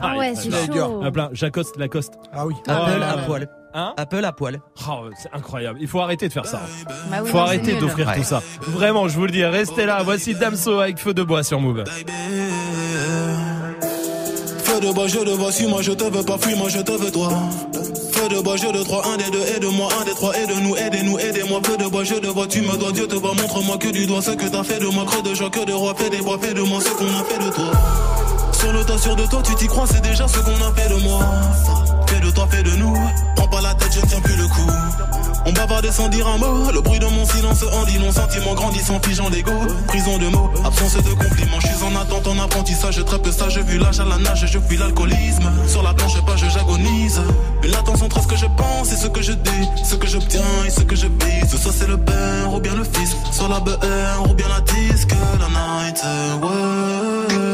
[0.00, 1.00] Ah ouais, c'est chaud.
[1.04, 1.30] Ah, plein.
[1.32, 2.12] Jacoste, Lacoste.
[2.32, 2.54] Ah oui.
[2.68, 3.48] Apple Oh là à poil.
[3.76, 4.60] Hein Apple à poil.
[4.88, 5.78] Oh, c'est incroyable.
[5.80, 6.60] Il faut arrêter de faire ça.
[7.10, 7.80] Bah oui, faut non, c'est arrêter nul.
[7.80, 8.16] d'offrir Ouais.
[8.16, 8.40] tout ça.
[8.60, 9.44] Vraiment, je vous le dis.
[9.44, 10.02] Restez là.
[10.04, 11.82] Voici Damso avec Feu de bois sur Move.
[14.84, 17.30] De bois, je te vois, suis-moi, je te veux pas, fuis-moi, je te veux toi.
[18.12, 21.18] Feu de bois, je de trois, un des deux, aide-moi, un des trois, aide-nous, aidez-nous,
[21.18, 21.60] aidez-moi.
[21.64, 24.06] Feu de bois, je te vois, tu me dois, Dieu te voit, montre-moi que du
[24.06, 26.18] doigt ce que t'as fait de moi, creux de joie, que de roi, fais des
[26.18, 27.70] bois, fais de moi ce qu'on a fait de toi.
[28.52, 30.88] Sur le tas, sûr de toi, tu t'y crois, c'est déjà ce qu'on a fait
[30.88, 31.20] de moi.
[32.14, 32.94] Fais de toi, fais de nous,
[33.34, 34.70] prends pas la tête, je ne tiens plus le coup.
[35.46, 38.54] On bavardait sans dire un mot, le bruit de mon silence en dit non, sentiment
[38.54, 39.50] grandissant, figeant l'ego,
[39.88, 43.48] prison de mots, absence de compliments, je suis en attente, en apprentissage, je trappe ça,
[43.48, 47.20] je vu l'âge à la nage, je fuis l'alcoolisme, sur la planche pas, je j'agonise,
[47.64, 50.40] une latence entre ce que je pense et ce que je dis, ce que j'obtiens
[50.64, 53.58] et ce que je vise, soit c'est le père ou bien le fils, soit la
[53.58, 55.10] BR ou bien la disque,
[55.40, 56.00] la night,
[56.44, 57.53] ouais.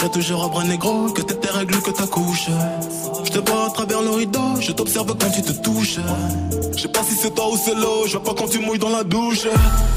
[0.00, 2.46] serai toujours un bras négro, que t'aies tes règles, que ta couche.
[3.24, 5.98] Je te vois à travers le rideau, je t'observe quand tu te touches.
[6.76, 8.78] Je sais pas si c'est toi ou c'est l'eau, je vois pas quand tu mouilles
[8.78, 9.46] dans la douche.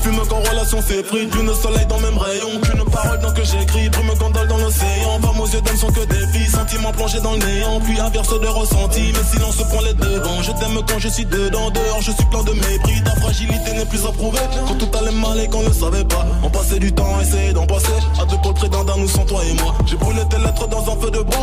[0.01, 2.59] Fume quand relation s'effrite, lune soleil dans le même rayon.
[2.61, 5.19] Qu'une parole dans que j'écris, brume gondole dans l'océan.
[5.21, 7.79] Femmes aux yeux d'âme sont que des filles, sentiments plongés dans le néant.
[7.81, 10.41] Puis inverse de ressenti, mais silence prend les devants.
[10.41, 13.03] Je t'aime quand je suis dedans, dehors je suis plein de mépris.
[13.05, 16.25] Ta fragilité n'est plus approuvée, quand tout allait mal et qu'on ne savait pas.
[16.43, 17.97] On passait du temps, essayer d'en passer.
[18.21, 19.73] À deux pôles près d'un d'un, nous sans toi et moi.
[19.85, 21.42] J'ai brûlé tes lettres dans un feu de bois,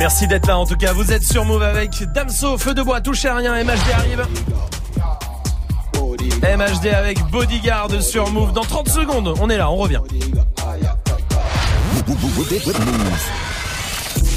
[0.00, 0.94] Merci d'être là en tout cas.
[0.94, 4.26] Vous êtes sur Move avec Damso, Feu de bois, touchez à rien, MHD arrive.
[6.42, 8.54] MHD avec Bodyguard sur Move.
[8.54, 10.00] Dans 30 secondes, on est là, on revient.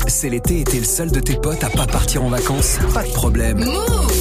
[0.08, 3.04] C'est l'été et t'es le seul de tes potes à pas partir en vacances Pas
[3.04, 3.64] de problème.
[3.64, 4.13] Move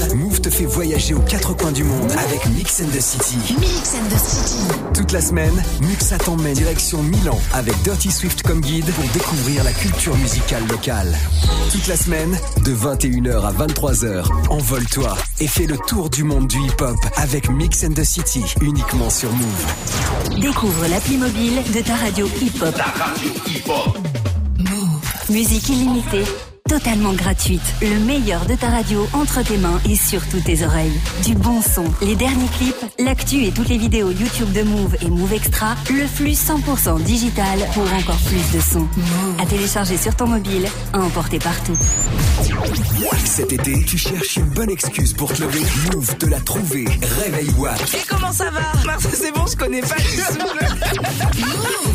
[0.43, 3.37] te fait voyager aux quatre coins du monde avec Mix and the City.
[3.61, 4.65] Mix and the City.
[4.93, 9.73] Toute la semaine, Muxa t'emmène direction Milan avec Dirty Swift comme guide pour découvrir la
[9.73, 11.17] culture musicale locale.
[11.71, 16.59] Toute la semaine, de 21h à 23h, envole-toi et fais le tour du monde du
[16.59, 20.41] hip-hop avec Mix and the City, uniquement sur Move.
[20.41, 22.75] Découvre l'appli mobile de ta radio hip-hop.
[25.31, 26.25] Musique illimitée,
[26.73, 27.61] totalement gratuite.
[27.83, 30.99] Le meilleur de ta radio entre tes mains et sur toutes tes oreilles.
[31.23, 35.11] Du bon son, les derniers clips, l'actu et toutes les vidéos YouTube de Move et
[35.11, 35.75] Move Extra.
[35.91, 38.89] Le flux 100% digital pour encore plus de son.
[39.39, 41.77] À télécharger sur ton mobile, à emporter partout.
[43.27, 45.63] Cet été, tu cherches une bonne excuse pour te lever.
[45.95, 46.87] Move te l'a trouvé.
[47.23, 47.81] Réveil Watt.
[47.95, 48.63] Et comment ça va?
[48.87, 51.43] Marthe, c'est bon, je connais pas du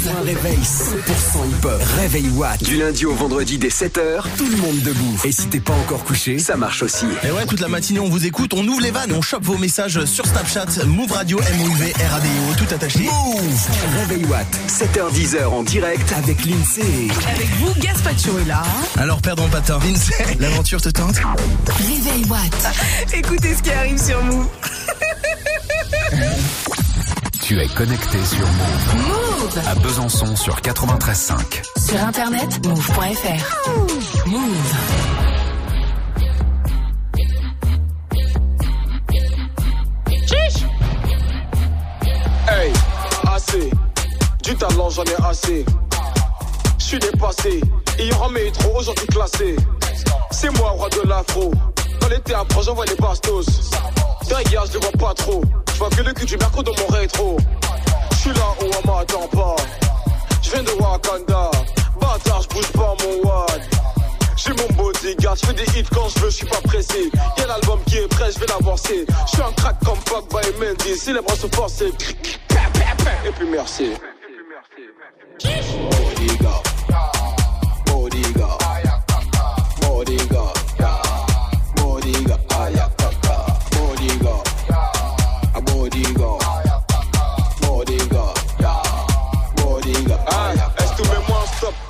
[0.03, 1.81] Pour un réveil 100% hip-hop.
[1.97, 2.63] Réveil Watt.
[2.63, 5.19] Du lundi au vendredi dès 7h, tout le monde debout.
[5.23, 7.05] Et si t'es pas encore couché, ça marche aussi.
[7.23, 9.57] Et ouais, toute la matinée, on vous écoute, on ouvre les vannes on chope vos
[9.57, 12.99] messages sur Snapchat, Move Radio, M-O-U-V, R-A-D-I-O, tout attaché.
[12.99, 13.67] Move
[13.97, 14.47] Réveil Watt.
[14.67, 17.07] 7h10h en direct avec l'INSEE.
[17.27, 18.63] Avec vous, Gaspacho est là.
[18.97, 19.79] Alors, perdons pas de temps.
[19.79, 21.15] Lindsay, l'aventure te tente?
[21.79, 22.75] Réveil Watt.
[23.13, 24.47] Écoutez ce qui arrive sur Move.
[27.41, 29.07] Tu es connecté sur Move.
[29.07, 29.26] Move.
[29.39, 31.35] À Besançon sur 93.5.
[31.77, 34.27] Sur internet, move.fr.
[34.27, 34.73] Move.
[40.25, 40.63] Chiche
[42.47, 42.73] Hey,
[43.31, 43.69] assez.
[44.43, 45.65] Du talent, j'en ai assez.
[46.79, 47.61] Je suis dépassé.
[47.99, 49.55] Y aura métro aujourd'hui classé.
[50.31, 51.51] C'est moi, roi de l'afro.
[52.01, 53.45] Quand l'été approche, j'envoie les bastos.
[54.29, 55.43] D'ailleurs, je les vois pas trop.
[55.73, 57.37] Je vois que le cul du merco dans mon rétro.
[58.17, 59.55] Je suis là où on m'attend pas.
[60.41, 61.51] Je viens de Wakanda.
[62.01, 63.61] Bâtard, je bouge pas mon wad.
[64.35, 67.11] J'ai mon bodyguard, je fais des hits quand je veux, je suis pas pressé.
[67.37, 69.05] Y'a l'album qui est prêt, je vais l'avancer.
[69.27, 70.97] Je suis un crack comme Pogba et Mendy.
[70.97, 71.91] Si les bras sont forcés,
[73.25, 73.93] et puis merci.
[75.43, 76.63] Bodyguard.
[77.85, 78.66] Bodyguard.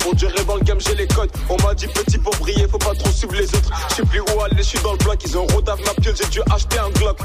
[0.08, 1.30] Pour durer dans le game, j'ai les codes.
[1.50, 3.68] On m'a dit petit pour briller, faut pas trop suivre les autres.
[3.90, 5.22] Je sais plus où aller, je suis dans le bloc.
[5.22, 7.18] Ils ont rodave ma piole, j'ai dû acheter un Glock.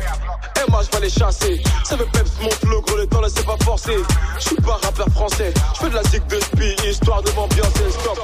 [0.57, 1.63] Je vais les chasser.
[1.85, 3.95] Ça veut peps mon flow, gros, le temps, là, c'est pas forcé.
[4.35, 5.53] Je suis pas rappeur français.
[5.75, 8.19] Je fais de la zig de spi, histoire de m'ambiancer, stop.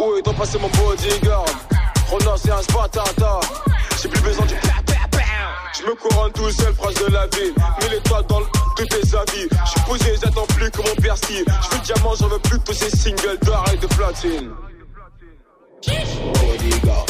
[0.00, 1.44] Où est donc passé mon bodyguard
[2.10, 3.38] Rona, c'est un spatata.
[4.02, 5.01] J'ai plus besoin du pa.
[5.74, 7.52] Je me couronne tout seul, phrase de la vie.
[7.80, 8.40] Mille étoiles dans
[8.76, 9.48] tous tes avis.
[9.64, 11.44] Je suis posé, j'attends plus que mon persil.
[11.46, 14.50] Je veux diamant, j'en veux plus de tous ces singles d'or et de platine.
[16.34, 17.06] Bodyguard.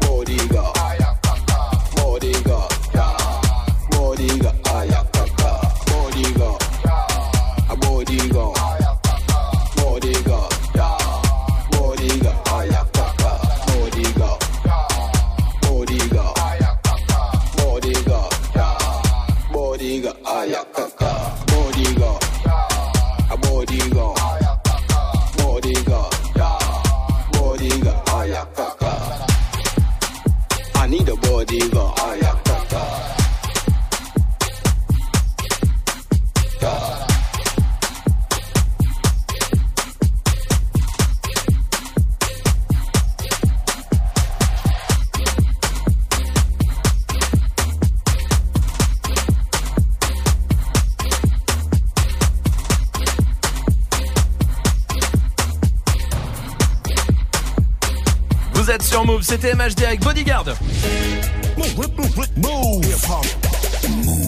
[0.00, 0.72] Bodyguard.
[1.96, 2.68] Bodyguard.
[3.90, 4.63] Bodyguard.
[20.72, 20.96] Bodyguard.
[20.96, 21.46] Ayakaka.
[21.46, 22.22] Bodyguard.
[23.30, 24.16] A bodyguard.
[24.16, 24.43] Bodyguard.
[59.14, 60.44] Move, c'était MHD avec Bodyguard.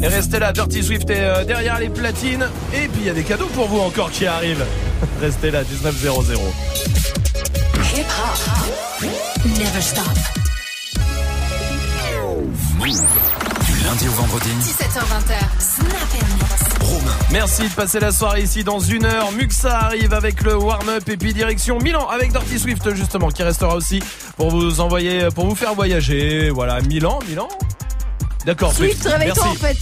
[0.03, 2.47] Et restez là, Dirty Swift est euh, derrière les platines.
[2.73, 4.65] Et puis il y a des cadeaux pour vous encore qui arrivent.
[5.21, 6.35] Restez là, 1900.
[7.95, 9.11] Hip hop.
[9.59, 10.05] Never stop.
[13.67, 14.51] Du lundi au vendredi.
[14.61, 15.35] 17h20.
[15.59, 15.91] Snap
[16.23, 16.47] and
[17.33, 19.33] Merci de passer la soirée ici dans une heure.
[19.33, 23.75] Muxa arrive avec le warm-up et puis direction Milan avec Dirty Swift justement qui restera
[23.75, 24.01] aussi
[24.37, 26.51] pour vous envoyer, pour vous faire voyager.
[26.51, 27.49] Voilà, Milan, Milan.
[28.45, 29.77] D'accord, Swift, réveille-toi en fait.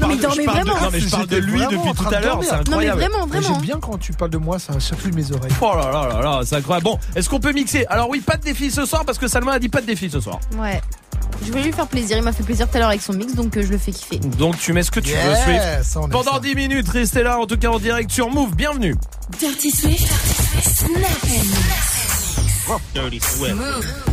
[0.00, 0.64] Non mais de- vraiment.
[0.80, 3.00] non, mais je parle de lui depuis tout à l'heure, c'est Non mais incroyable.
[3.00, 3.54] vraiment, Mais vraiment.
[3.54, 5.52] J'aime bien quand tu parles de moi, ça chatouille mes oreilles.
[5.60, 6.84] Oh là là là là, c'est incroyable.
[6.84, 7.86] Bon, est-ce qu'on peut mixer?
[7.88, 10.10] Alors oui, pas de défi ce soir parce que Salma a dit pas de défi
[10.10, 10.40] ce soir.
[10.58, 10.80] Ouais.
[11.44, 13.34] Je voulais lui faire plaisir, il m'a fait plaisir tout à l'heure avec son mix,
[13.34, 14.18] donc euh, je le fais kiffer.
[14.18, 15.52] Donc tu mets ce que tu Yes, veux,
[15.92, 16.10] Swift.
[16.10, 16.40] Pendant ça.
[16.40, 18.56] 10 minutes, restez là, en tout cas en direct sur Move.
[18.56, 18.96] Bienvenue.
[19.38, 20.08] Dirty Swift.
[20.60, 21.87] Snap and
[22.92, 23.56] Dirty Swift.
[23.56, 24.08] Move.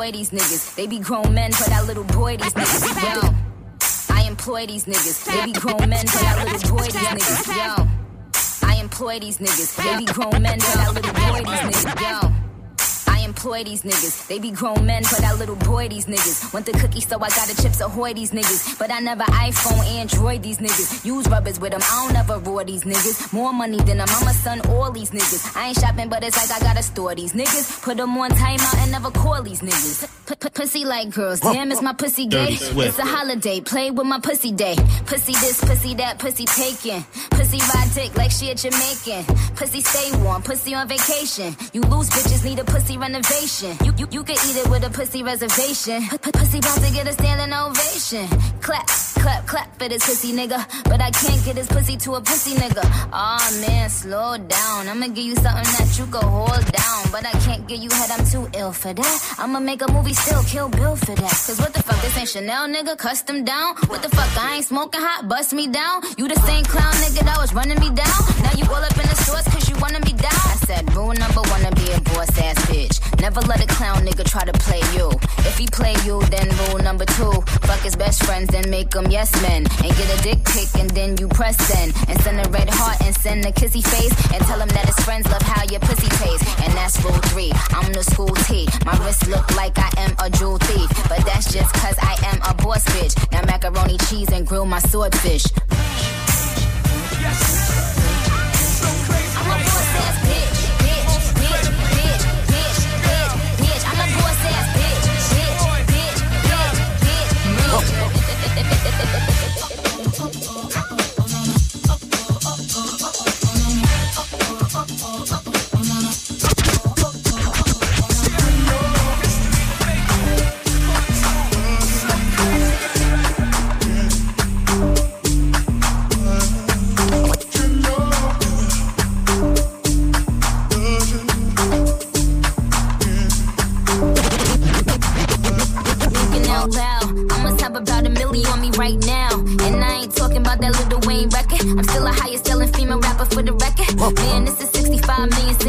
[0.00, 0.74] Employ these niggas.
[0.76, 2.38] They be grown men for that little boy.
[2.38, 3.20] These niggas.
[3.20, 5.24] Yo, I employ these niggas.
[5.26, 6.84] They be grown men for that little boy.
[6.84, 7.56] These niggas.
[7.56, 9.76] Yo, I employ these niggas.
[9.76, 11.40] They be grown men for that little boy.
[11.44, 12.22] These niggas.
[12.22, 12.39] Yo.
[13.40, 14.26] Employ these niggas.
[14.28, 16.52] They be grown men for that little boy, these niggas.
[16.52, 18.78] Went to cookie so I got the chips ahoy these niggas.
[18.78, 21.06] But I never iPhone, Android these niggas.
[21.06, 23.32] Use rubbers with them, I don't ever roar these niggas.
[23.32, 25.56] More money than a mama, son, all these niggas.
[25.56, 27.80] I ain't shopping, but it's like I gotta store these niggas.
[27.82, 30.06] Put them on timeout and never call these niggas.
[30.28, 32.58] P- p- pussy like girls, damn, is my pussy gay?
[32.60, 34.76] It's a holiday, play with my pussy day.
[35.06, 37.02] Pussy this, pussy that, pussy taken.
[37.30, 39.24] Pussy ride dick like she a Jamaican.
[39.56, 41.56] Pussy stay warm, pussy on vacation.
[41.72, 43.29] You lose bitches, need a pussy renovation.
[43.30, 46.02] You you, you can eat it with a pussy reservation.
[46.02, 48.26] Pussy about to get a standing ovation.
[48.60, 48.88] Clap,
[49.22, 50.58] clap, clap for this pussy nigga.
[50.84, 52.82] But I can't get his pussy to a pussy nigga.
[53.12, 54.88] Aw man, slow down.
[54.88, 57.02] I'ma give you something that you can hold down.
[57.12, 59.34] But I can't give you head, I'm too ill for that.
[59.38, 61.36] I'ma make a movie, still kill Bill for that.
[61.46, 63.76] Cause what the fuck, this ain't Chanel nigga, custom down.
[63.86, 66.02] What the fuck, I ain't smoking hot, bust me down.
[66.18, 68.18] You the same clown nigga that was running me down.
[68.42, 70.40] Now you all up in the stores cause you wanna be down.
[70.50, 72.98] I said, rule number one to be a boss ass bitch.
[73.20, 75.10] Never let a clown nigga try to play you.
[75.44, 77.32] If he play you, then rule number two.
[77.68, 79.66] Fuck his best friends, then make them yes men.
[79.84, 81.92] And get a dick pic and then you press send.
[82.08, 84.12] And send a red heart and send a kissy face.
[84.32, 86.48] And tell him that his friends love how your pussy tastes.
[86.64, 87.52] And that's rule three.
[87.70, 88.66] I'm the school T.
[88.86, 90.88] My wrist look like I am a jewel thief.
[91.08, 93.14] But that's just cause I am a boss bitch.
[93.32, 95.44] Now macaroni cheese and grill my swordfish.
[97.22, 97.99] I'm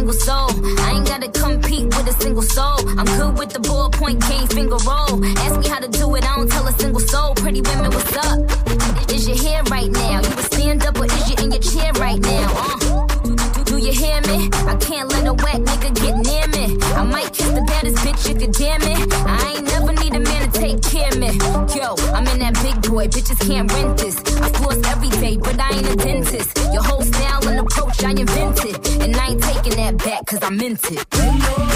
[0.02, 0.50] single soul.
[0.80, 2.80] I ain't gotta compete with a single soul.
[2.98, 5.24] I'm good with the ballpoint cane finger roll.
[5.46, 7.36] Ask me how to do it, I don't tell a single soul.
[7.36, 8.40] Pretty women, what's up?
[9.12, 10.22] Is your hair right now?
[10.26, 12.48] You a stand up or is you in your chair right now?
[12.50, 13.06] Uh.
[13.66, 14.50] Do you hear me?
[14.66, 16.78] I can't let a wet nigga get near me.
[16.98, 18.96] I might kiss the baddest bitch you could dare me.
[19.30, 21.30] I ain't never need a man to take care of me.
[21.78, 24.18] Yo, I'm in that big boy, bitches can't rent this.
[24.42, 26.61] I floss every day, but I ain't a dentist.
[30.44, 31.71] I meant it.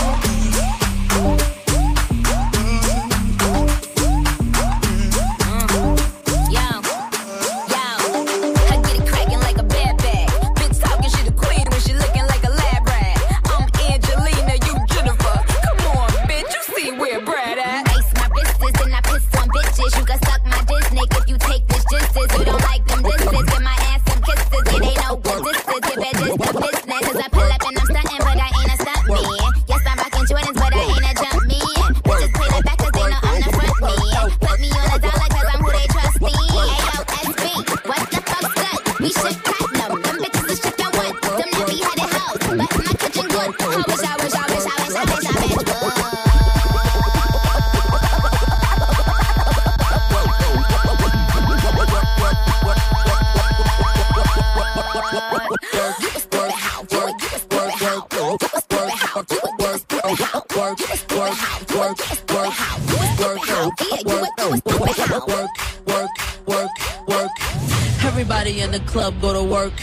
[68.96, 69.74] Club go to work.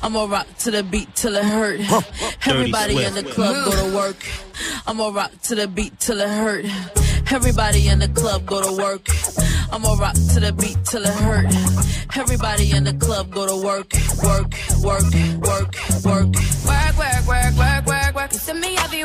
[0.00, 1.80] I'ma rock to the beat till it hurt.
[2.46, 4.24] Everybody in the club go to work.
[4.86, 6.64] I'ma rock to the beat till it hurt.
[7.32, 9.08] Everybody in the club go to work.
[9.72, 11.50] I'ma rock to the beat till it hurt.
[12.16, 13.90] Everybody in the club go to work,
[14.22, 14.54] work,
[14.86, 15.02] work,
[15.42, 15.74] work,
[16.04, 16.30] work.
[16.70, 18.32] Work, work, work, work, work, work.
[18.32, 19.04] You see me happy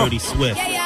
[0.00, 0.79] Dirty Swift.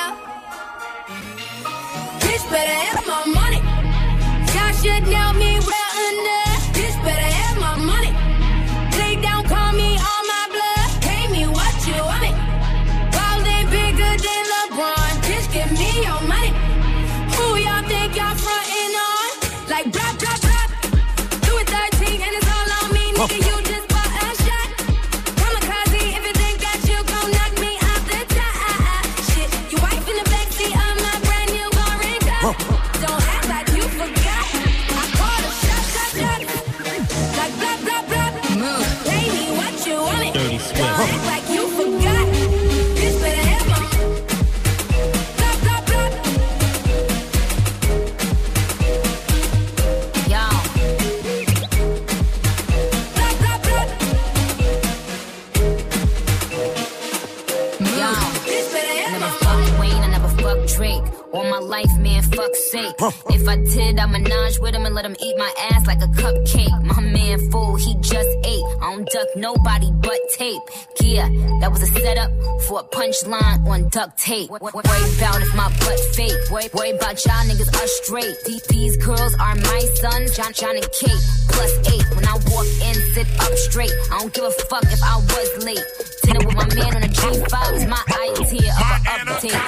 [69.45, 70.63] Nobody but tape.
[71.01, 71.29] Yeah,
[71.61, 72.31] that was a setup
[72.65, 74.49] for a punchline on duct tape.
[74.49, 76.41] Worry about if my butt fake.
[76.51, 78.35] Worry, worry about y'all niggas are straight.
[78.47, 81.25] These, these girls are my sons, John, John and Kate.
[81.53, 82.07] Plus eight.
[82.17, 83.93] When I walk in, sit up straight.
[84.11, 85.87] I don't give a fuck if I was late.
[86.25, 89.27] Dinner with my man on a G5 is my idea of an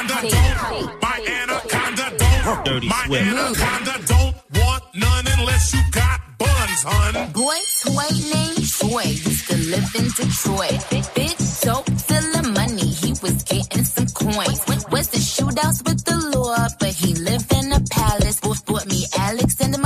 [0.09, 1.03] update.
[1.05, 2.65] My anaconda don't.
[2.65, 3.27] Dirty my Swift.
[3.29, 7.33] anaconda don't want none unless you got buns, hun.
[7.33, 10.81] Boy, toy named Troy used to live in Detroit.
[10.91, 11.07] Big
[11.67, 14.61] dope, of money, he was getting some coins.
[14.91, 18.41] Was the shootouts with the law, but he lived in a palace.
[18.41, 19.86] Bought, bought me Alexander McQueen,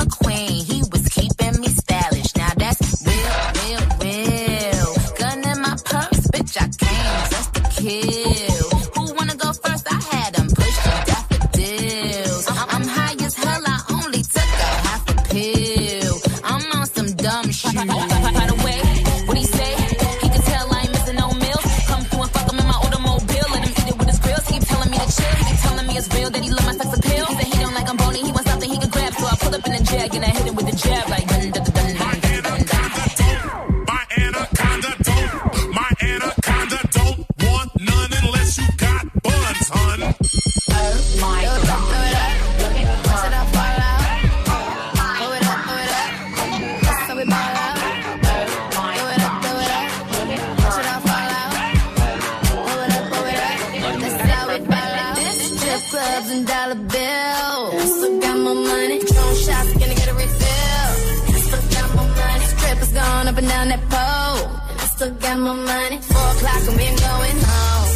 [65.41, 65.97] Got more money.
[65.97, 67.87] Four o'clock and we ain't going home.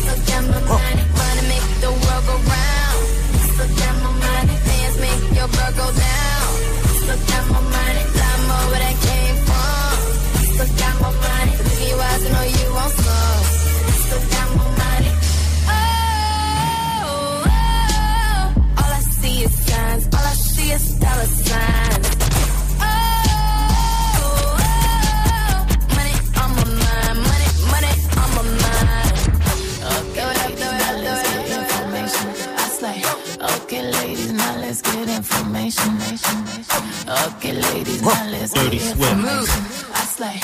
[0.00, 0.48] Still got oh.
[0.48, 1.04] more money.
[1.20, 2.98] Money make the world go round.
[3.52, 4.56] Still got more money.
[4.64, 6.05] Dance make your girl go down.
[38.94, 39.12] Swift.
[39.12, 39.62] information.
[39.94, 40.40] I slay.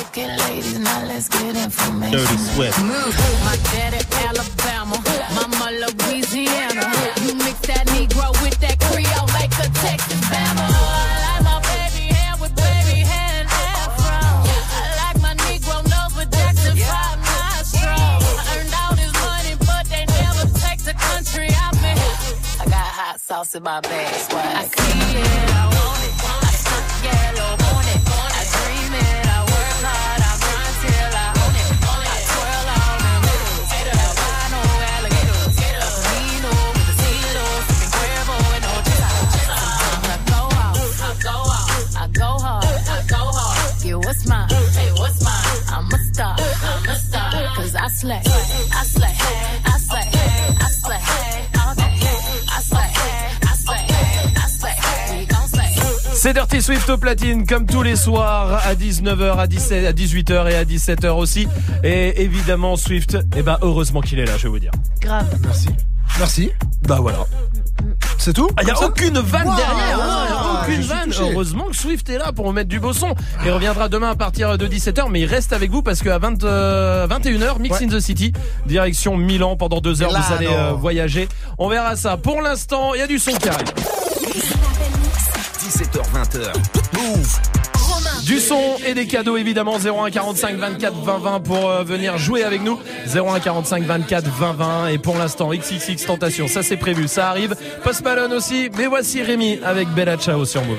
[0.00, 2.18] Okay, ladies, now let's get information.
[2.18, 2.78] Dirty Swift.
[2.80, 4.96] My daddy Alabama,
[5.34, 6.84] mama Louisiana.
[7.24, 10.66] You mix that Negro with that Creole, make a Texas Bama.
[10.66, 14.18] I like my baby hair with baby hair and afro.
[14.46, 18.24] I like my Negro nose with Jackson Five nostrils.
[18.54, 21.98] Earned all this money, but they never take the country I'm in.
[22.60, 24.44] I got hot sauce in my bag, swag.
[24.44, 25.69] I see it, I want it.
[48.00, 49.08] Slay, I slay,
[49.66, 50.06] I slay,
[50.58, 51.00] I slay.
[51.58, 51.82] All day,
[52.48, 52.90] I slay,
[53.42, 53.84] I slay,
[54.36, 55.18] I slay.
[55.18, 56.14] We gon' slay.
[56.14, 60.50] C'est Dirty Swift au platine comme tous les soirs à 19h, à 17, à 18h
[60.50, 61.46] et à 17h aussi.
[61.82, 64.72] Et évidemment Swift, eh ben heureusement qu'il est là, je vais vous dire.
[65.00, 65.26] Grave.
[65.44, 65.68] Merci.
[66.18, 66.50] Merci.
[66.82, 67.18] Bah voilà.
[68.18, 69.56] C'est tout Il y a Comme ça aucune vanne Wow.
[69.56, 69.99] derrière, Ah,
[70.70, 71.12] aucune vanne.
[71.18, 73.14] Heureusement que Swift est là pour mettre du beau son.
[73.44, 76.44] Il reviendra demain à partir de 17h, mais il reste avec vous parce qu'à 20,
[76.44, 78.32] euh, 21h, Mix in the City,
[78.66, 81.28] direction Milan pendant deux heures, vous allez euh, voyager.
[81.58, 82.16] On verra ça.
[82.16, 83.68] Pour l'instant, il y a du son qui arrive.
[85.58, 86.52] 17h20h.
[86.94, 87.69] Move.
[88.30, 92.44] Du son et des cadeaux évidemment 01 45 24 20 20 pour euh, venir jouer
[92.44, 92.78] avec nous.
[93.12, 97.56] 01 45 24 20 20 et pour l'instant XXX Tentation ça c'est prévu ça arrive.
[97.82, 98.70] Post Malone aussi.
[98.78, 100.78] Mais voici Rémi avec Bella Ciao sur Move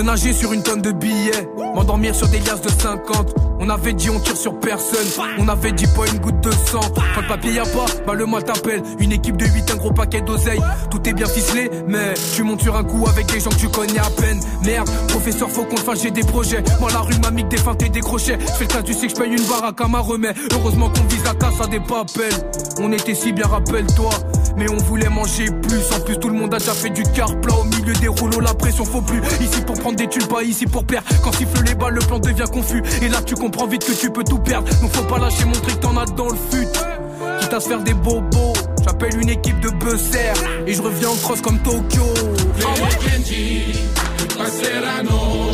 [0.00, 3.34] Veux nager sur une tonne de billets, m'endormir sur des liasses de 50.
[3.60, 5.06] On avait dit on tire sur personne,
[5.38, 6.80] on avait dit pas une goutte de sang.
[7.14, 8.82] Quand le papier y a pas, bah le moi t'appelle.
[8.98, 10.62] Une équipe de 8, un gros paquet d'oseille.
[10.90, 13.68] Tout est bien ficelé, mais tu montes sur un coup avec des gens que tu
[13.68, 14.40] connais à peine.
[14.64, 16.64] Merde, professeur, faut qu'on fasse, j'ai des projets.
[16.80, 18.38] Moi la rue m'a mis que des feintes et des crochets.
[18.40, 20.34] Je fais le tas, tu sais que je paye une baraque à ma remède.
[20.54, 22.32] Heureusement qu'on vise la casse à des papels.
[22.80, 24.08] On était si bien, rappelle-toi.
[24.56, 25.92] Mais on voulait manger plus.
[25.94, 28.40] En plus, tout le monde a déjà fait du car plat au milieu des rouleaux.
[28.40, 29.20] La pression faut plus.
[29.40, 31.06] Ici pour des thunes, pas ici pour perdre.
[31.22, 32.82] Quand siffle les balles, le plan devient confus.
[33.02, 34.68] Et là, tu comprends vite que tu peux tout perdre.
[34.80, 36.66] Donc faut pas lâcher, montrer que t'en as dans le fut.
[37.40, 38.52] Quitte à se faire des bobos.
[38.84, 40.34] J'appelle une équipe de buzzers.
[40.66, 42.04] Et je reviens en cross comme Tokyo.
[44.38, 45.50] Passeranno.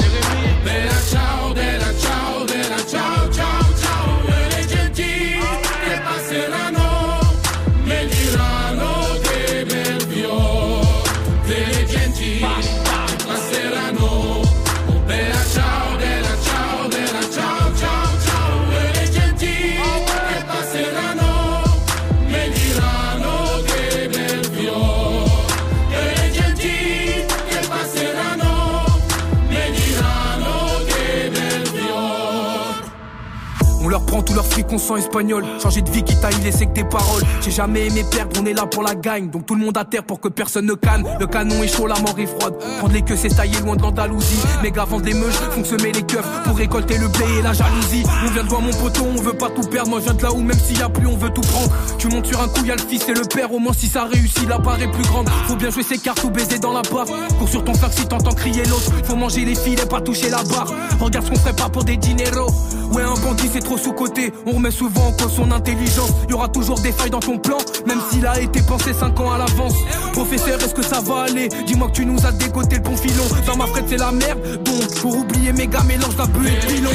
[34.37, 35.45] On leur prend tout leur fric, on sent espagnol.
[35.63, 37.23] Changer de vie, quitte à y laisser que des paroles.
[37.41, 39.31] J'ai jamais aimé perdre, on est là pour la gagne.
[39.31, 41.07] Donc tout le monde à terre pour que personne ne canne.
[41.19, 42.55] Le canon est chaud, la mort est froide.
[42.79, 44.41] Prendre les queues, c'est tailler loin de l'Andalousie.
[44.63, 47.53] Mes gars vendent des meuches, font semer les keufs pour récolter le blé et la
[47.53, 48.05] jalousie.
[48.27, 49.91] On vient de voir mon poteau, on veut pas tout perdre.
[49.91, 51.71] Moi je viens de là où même s'il y a plus, on veut tout prendre.
[51.99, 53.53] Tu montes sur un coup, y a le fils et le père.
[53.53, 55.29] Au moins si ça réussit, la part est plus grande.
[55.47, 57.07] Faut bien jouer ses cartes ou baiser dans la barre.
[57.39, 58.93] Cours sur ton flac si t'entends crier l'autre.
[59.05, 60.73] Faut manger les filets, pas toucher la barre.
[61.01, 62.53] Regarde ce qu'on ferait pas pour des dineros.
[62.93, 64.26] Ouais, un bandit c'est trop sous-côté.
[64.47, 66.11] On remet souvent en cause son intelligence.
[66.29, 69.33] Y aura toujours des failles dans ton plan, même s'il a été pensé 5 ans
[69.33, 69.75] à l'avance.
[70.13, 71.49] Professeur, est-ce que ça va aller?
[71.67, 73.25] Dis-moi que tu nous as dégoté le bon filon.
[73.47, 74.63] Dans ma frette, c'est la merde.
[74.63, 76.91] Donc, pour oublier mes gars, mélange d'abus et de pilon.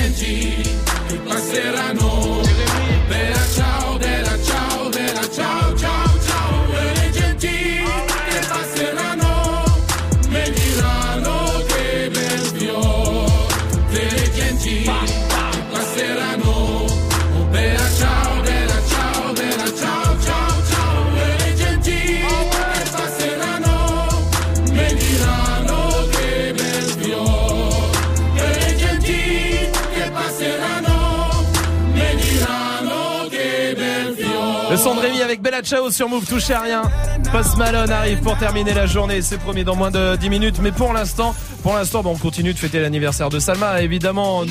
[35.51, 36.81] Bella Ciao sur Move, touchez à rien.
[37.29, 40.59] Post Malone arrive pour terminer la journée, c'est promis dans moins de 10 minutes.
[40.61, 43.81] Mais pour l'instant, pour l'instant, bon, on continue de fêter l'anniversaire de Salma.
[43.81, 44.45] Évidemment,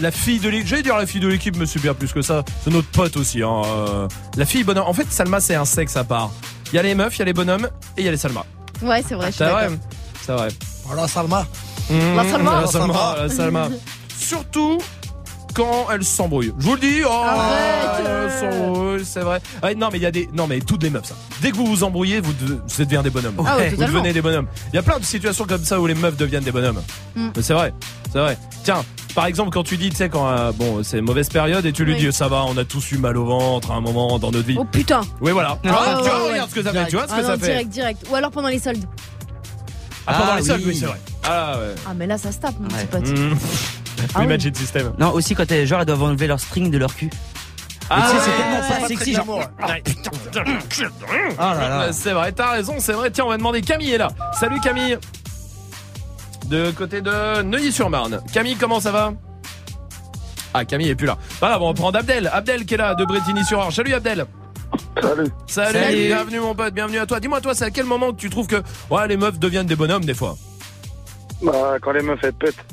[0.00, 2.20] la fille de l'équipe, j'allais dire la fille de l'équipe, mais c'est bien plus que
[2.20, 2.42] ça.
[2.64, 3.44] C'est notre pote aussi.
[3.44, 3.62] Hein.
[3.64, 4.88] euh, La fille bonhomme.
[4.88, 6.32] En fait, Salma, c'est un sexe à part.
[6.72, 8.16] Il y a les meufs, il y a les bonhommes et il y a les
[8.16, 8.44] Salma.
[8.82, 9.68] Ouais, c'est vrai, je suis C'est vrai,
[10.20, 10.48] c'est vrai.
[10.84, 11.46] Voilà, Salma.
[11.88, 12.60] Mmh, La Salma.
[12.62, 13.68] la Salma, la Salma.
[14.18, 14.78] Surtout
[15.54, 16.52] quand elle s'embrouille.
[16.58, 18.06] Je vous le dis, oh, Arrête.
[18.06, 19.40] elle s'embrouille, c'est vrai.
[19.62, 21.14] Ouais, non mais il y a des, non mais toutes les meufs ça.
[21.40, 23.34] Dès que vous vous embrouillez, vous, de- vous devenez des bonhommes.
[23.46, 24.46] Ah ouais, vous devenez des bonhommes.
[24.72, 26.82] Il y a plein de situations comme ça où les meufs deviennent des bonhommes.
[27.14, 27.28] Mm.
[27.40, 27.72] C'est vrai,
[28.12, 28.36] c'est vrai.
[28.64, 28.84] Tiens,
[29.14, 31.72] par exemple quand tu dis, tu sais quand euh, bon c'est une mauvaise période et
[31.72, 31.98] tu lui Oui.
[32.06, 34.46] dis ça va, on a tous eu mal au ventre à un moment dans notre
[34.46, 34.56] vie.
[34.58, 35.02] Oh putain.
[35.20, 35.58] Oui voilà.
[35.62, 36.86] Tu Ah, tu vois, ouais, regarde ce que ça fait.
[36.86, 37.46] Tu vois ce Ah que non, ça fait.
[37.46, 38.06] Direct, direct.
[38.10, 38.84] Ou alors pendant les soldes.
[40.06, 40.70] Ah, pendant Ah, les soldes, oui.
[40.72, 40.98] oui c'est vrai.
[41.24, 41.74] Ah ouais.
[41.86, 43.08] Ah, mais là, ça se tape, mon petit pote.
[43.08, 43.34] Mm.
[44.14, 44.26] Ah oui.
[44.26, 44.92] Magic System.
[44.98, 47.10] Non, aussi quand elles, genre, elles doivent enlever leur string de leur cul.
[47.90, 49.40] Ah tu sais, c'est tellement ouais, pas sexy, genre.
[51.38, 51.86] Ah là là.
[51.86, 53.10] Ouais, C'est vrai, t'as raison, c'est vrai.
[53.10, 54.08] Tiens, on va demander Camille est là.
[54.38, 54.98] Salut Camille.
[56.46, 58.20] De côté de Neuilly-sur-Marne.
[58.32, 59.12] Camille, comment ça va?
[60.54, 61.18] Ah, Camille est plus là.
[61.40, 62.30] Voilà, bon, on prend Abdel.
[62.32, 63.74] Abdel qui est là, de Bretigny-sur-Orge.
[63.74, 64.26] Salut Abdel.
[65.00, 65.30] Salut.
[65.46, 65.78] Salut.
[65.78, 66.06] Salut.
[66.06, 67.20] bienvenue mon pote, bienvenue à toi.
[67.20, 69.76] Dis-moi toi, c'est à quel moment que tu trouves que ouais, les meufs deviennent des
[69.76, 70.36] bonhommes des fois?
[71.42, 72.64] Bah, quand les meufs elles pètent.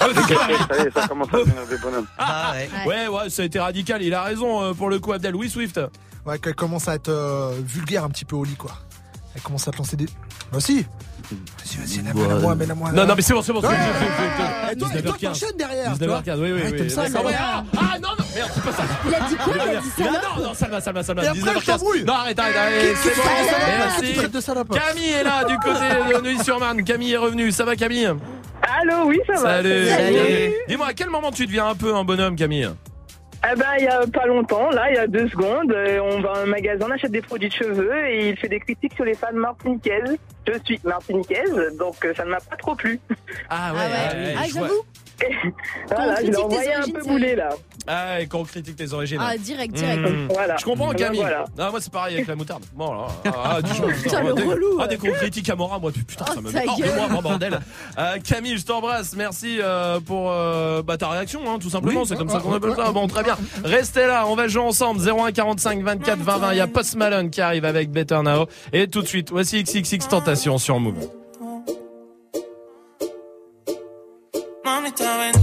[0.00, 2.06] Ça y est, ça commence à devenir des bonhommes.
[2.18, 2.52] Ah
[2.86, 3.08] ouais.
[3.08, 4.02] ouais, ça a été radical.
[4.02, 5.34] Il a raison euh, pour le coup, Abdel.
[5.36, 5.80] Oui, Swift.
[6.26, 8.72] Ouais, qu'elle commence à être euh, vulgaire un petit peu au lit, quoi.
[9.34, 10.06] Elle commence à te lancer des.
[10.52, 10.84] Bah si
[11.30, 12.90] Vas-y, vas-y, mets-la moi, mets-la moi.
[12.90, 13.60] Non, non, mais c'est bon, c'est bon.
[13.60, 13.76] c'est toi,
[14.72, 15.20] et toi, 19h15.
[15.20, 15.96] t'enchaînes derrière.
[15.96, 16.20] tu vois.
[16.22, 16.76] 19h15, oui, oui, Ouais, oui.
[16.78, 18.82] t'aimes ça, D'accord, mais- ouais, ah, ah, non, non, merde, c'est pas ça.
[19.06, 21.22] Il a dit quoi Il a dit ça, non, non, Salma, Salma, Salma.
[21.22, 21.64] Et après, elle 19h15.
[21.66, 22.04] t'embrouille.
[22.04, 22.96] Non, arrête, arrête, arrête.
[23.00, 23.22] C'est bon,
[23.78, 24.14] merci.
[24.72, 26.82] Camille est là, du côté de Neuilly-sur-Marne.
[26.82, 27.52] Camille est revenue.
[27.52, 28.10] Ça va, Camille?
[28.80, 29.56] Allô, oui, ça va.
[29.56, 29.86] Salut.
[29.86, 30.52] Salut.
[30.68, 32.70] Dis-moi, à quel moment tu deviens un peu un bonhomme, Camille
[33.50, 36.20] Eh ben, il y a pas longtemps, là, il y a deux secondes, euh, on
[36.20, 38.94] va à un magasin, on achète des produits de cheveux et il fait des critiques
[38.94, 40.16] sur les femmes martiniquaises.
[40.46, 42.98] Je suis martiniquaise, donc euh, ça ne m'a pas trop plu.
[43.50, 44.62] Ah ouais, Ah, ouais, ah, je vois.
[44.68, 44.82] j'avoue.
[45.88, 47.50] voilà, je l'ai envoyé un peu moulé là.
[47.86, 49.18] Ah, et qu'on critique tes origines.
[49.20, 50.00] Ah, direct, direct.
[50.00, 50.28] Hmm.
[50.30, 50.56] Voilà.
[50.56, 51.20] Je comprends, Camille.
[51.20, 51.44] Voilà.
[51.56, 52.64] Moi, c'est pareil avec la moutarde.
[52.74, 54.56] Bon, là, ah, ah du genre, putain, putain.
[54.78, 57.58] Ah, dès qu'on critique Amora, moi, putain, ça me met hors de moi, moi, bordel.
[57.98, 59.14] Euh, Camille, je t'embrasse.
[59.16, 62.04] Merci euh, pour euh, bah, ta réaction, hein, tout simplement.
[62.04, 62.92] C'est comme ça ah, qu'on ah, appelle ça.
[62.92, 63.36] Bon, très bien.
[63.64, 65.00] Restez là, on va jouer ensemble.
[65.00, 66.52] 0145 24 20 20.
[66.52, 68.46] Il y a Post Malone qui arrive avec Better Now.
[68.72, 71.19] Et tout de suite, voici XXX Tentation sur Move.
[74.90, 75.39] time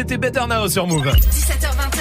[0.00, 1.04] c'était Better Now sur Move.
[1.04, 2.00] 17h20.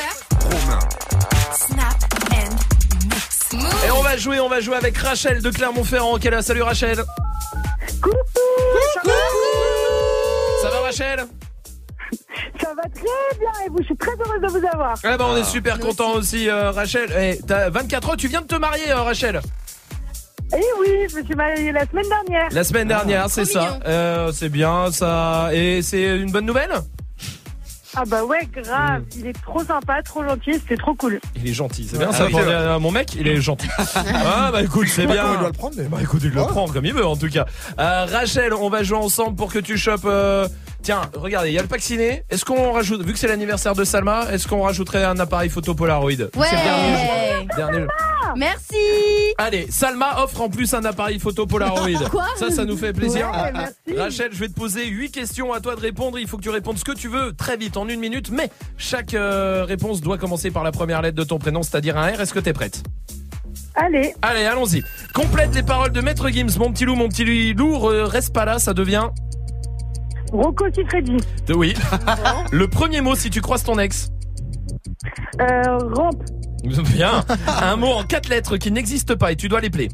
[1.53, 1.97] Snap
[2.31, 2.55] and
[3.03, 3.49] mix.
[3.85, 6.17] Et on va jouer, on va jouer avec Rachel de Clermont-Ferrand.
[6.17, 7.03] Quelle est Salut Rachel.
[8.01, 8.15] Coucou,
[8.93, 9.11] ça va
[10.61, 11.25] Ça va Rachel?
[12.61, 14.95] Ça va très bien et vous, je suis très heureuse de vous avoir.
[15.03, 17.37] Eh ben on est super content aussi euh, Rachel.
[17.45, 19.41] T'as 24 ans, tu viens de te marier euh, Rachel.
[20.53, 22.47] Eh oui, je me suis mariée la semaine dernière.
[22.51, 23.77] La semaine dernière, c'est ça.
[23.85, 25.49] Euh, c'est bien ça.
[25.51, 26.71] Et c'est une bonne nouvelle?
[28.01, 29.03] Ah bah ouais, grave.
[29.17, 31.19] Il est trop sympa, trop gentil, c'était trop cool.
[31.35, 32.27] Il est gentil, c'est bien Ah ça.
[32.27, 32.33] oui,
[32.79, 33.67] mon mec, il est gentil.
[33.77, 35.33] ah bah écoute, c'est bien.
[35.33, 37.29] il doit le prendre, mais- Bah écoute, il le prend comme il veut en tout
[37.29, 37.45] cas.
[37.77, 40.05] Euh, Rachel, on va jouer ensemble pour que tu chopes.
[40.05, 40.47] euh,
[40.81, 42.23] Tiens, regardez, il y a le pack ciné.
[42.29, 45.73] Est-ce qu'on rajoute, vu que c'est l'anniversaire de Salma, est-ce qu'on rajouterait un appareil photo
[45.75, 46.11] Polaroid?
[46.11, 47.47] C'est le dernier jeu.
[47.57, 47.87] Dernier jeu.
[48.37, 48.75] Merci.
[49.39, 52.09] Allez, Salma offre en plus un appareil photo Polaroid.
[52.11, 53.31] Quoi ça, ça nous fait plaisir.
[53.31, 53.97] Ouais, merci.
[53.97, 56.19] Rachel, je vais te poser 8 questions à toi de répondre.
[56.19, 58.31] Il faut que tu répondes ce que tu veux très vite, en une minute.
[58.31, 62.07] Mais chaque euh, réponse doit commencer par la première lettre de ton prénom, c'est-à-dire un
[62.07, 62.19] R.
[62.19, 62.83] Est-ce que t'es prête?
[63.75, 64.83] Allez, Allez, allons-y.
[65.13, 66.57] Complète les paroles de Maître Gims.
[66.59, 69.07] Mon petit loup, mon petit loup, reste pas là, ça devient...
[70.33, 71.15] Rocco Siffredi.
[71.47, 71.73] De oui.
[72.51, 74.09] Le premier mot si tu croises ton ex.
[75.39, 76.21] Euh, rampe.
[76.93, 77.23] Bien.
[77.47, 79.89] Un mot en quatre lettres qui n'existe pas et tu dois les plaire.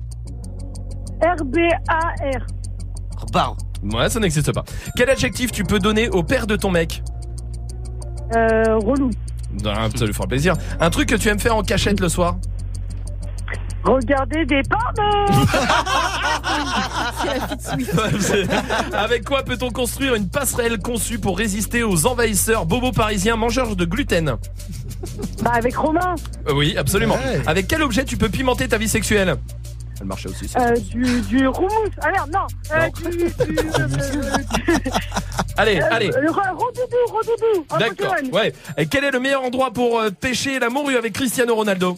[1.22, 2.46] R-B-A-R.
[3.32, 3.56] Barre.
[3.84, 4.64] Ouais, ça n'existe pas.
[4.96, 7.04] Quel adjectif tu peux donner au père de ton mec?
[8.36, 9.12] Euh, relou.
[9.66, 10.56] Ah, Ça lui fera plaisir.
[10.80, 12.38] Un truc que tu aimes faire en cachette le soir?
[13.84, 15.48] Regardez des pornos.
[18.94, 23.86] Avec quoi peut-on construire une passerelle conçue pour résister aux envahisseurs bobos parisiens mangeurs de
[23.86, 24.38] gluten?
[25.44, 26.16] Bah avec Romain.
[26.48, 27.16] Euh, Oui, absolument.
[27.16, 27.42] Ouais.
[27.48, 29.36] Avec quel objet tu peux pimenter ta vie sexuelle?
[30.02, 30.48] Elle marchait aussi.
[30.48, 30.60] ça.
[30.60, 31.72] Euh, du, du roumousse.
[32.02, 32.48] Ah merde, non.
[32.74, 33.10] Euh, Non.
[33.10, 33.26] du, du,
[33.80, 34.90] euh,
[35.58, 36.08] Allez, euh, allez.
[36.08, 37.66] Le ro- rodoudou, rodoudou.
[37.70, 38.16] en D'accord.
[38.16, 38.34] Pokémon.
[38.38, 38.54] Ouais.
[38.78, 41.98] Et quel est le meilleur endroit pour euh, pêcher la morue avec Cristiano Ronaldo?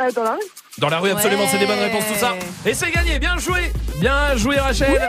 [0.00, 0.38] Euh, dans la rue.
[0.78, 1.48] Dans la rue, absolument, Ouais.
[1.52, 2.34] c'est des bonnes réponses, tout ça.
[2.66, 3.70] Et c'est gagné, bien joué
[4.00, 5.06] Bien joué, Rachel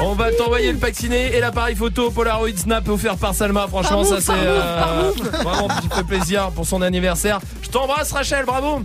[0.00, 3.66] On va t'envoyer le pack ciné et l'appareil photo Polaroid Snap offert par Salma.
[3.68, 5.10] Franchement, Par ça c'est euh,
[5.42, 7.40] vraiment un petit peu plaisir pour son anniversaire.
[7.62, 8.82] Je t'embrasse, Rachel, bravo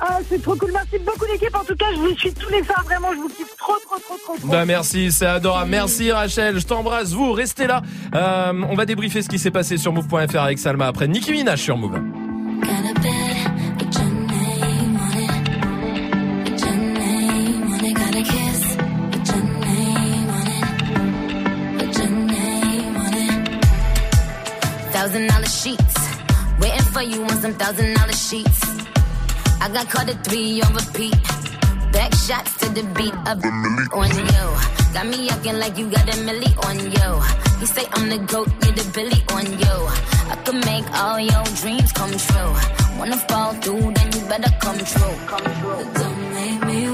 [0.00, 0.70] Ah, c'est trop cool.
[0.72, 1.54] Merci beaucoup l'équipe.
[1.56, 2.84] En tout cas, je vous suis tous les soirs.
[2.84, 4.48] Vraiment, je vous kiffe trop, trop, trop, trop, trop.
[4.48, 5.70] Bah merci, c'est adorable.
[5.70, 7.12] Merci Rachel, je t'embrasse.
[7.12, 7.82] Vous, restez là.
[8.14, 11.60] Euh, on va débriefer ce qui s'est passé sur Move.fr avec Salma après Nicki Minaj
[11.60, 11.98] sur Move.
[25.14, 25.94] Thousand dollar sheets.
[26.58, 28.60] Waiting for you on some thousand dollar sheets.
[29.60, 31.14] I got caught at three on repeat.
[31.92, 34.46] Back shots to the beat of the milli on you.
[34.92, 37.10] Got me acting like you got a milli on you.
[37.60, 39.76] You say I'm the goat, you're the billy on you.
[40.32, 42.52] I can make all your dreams come true.
[42.98, 45.14] Wanna fall through, then you better come true.
[45.30, 45.94] Come true.
[45.94, 46.93] Don't make me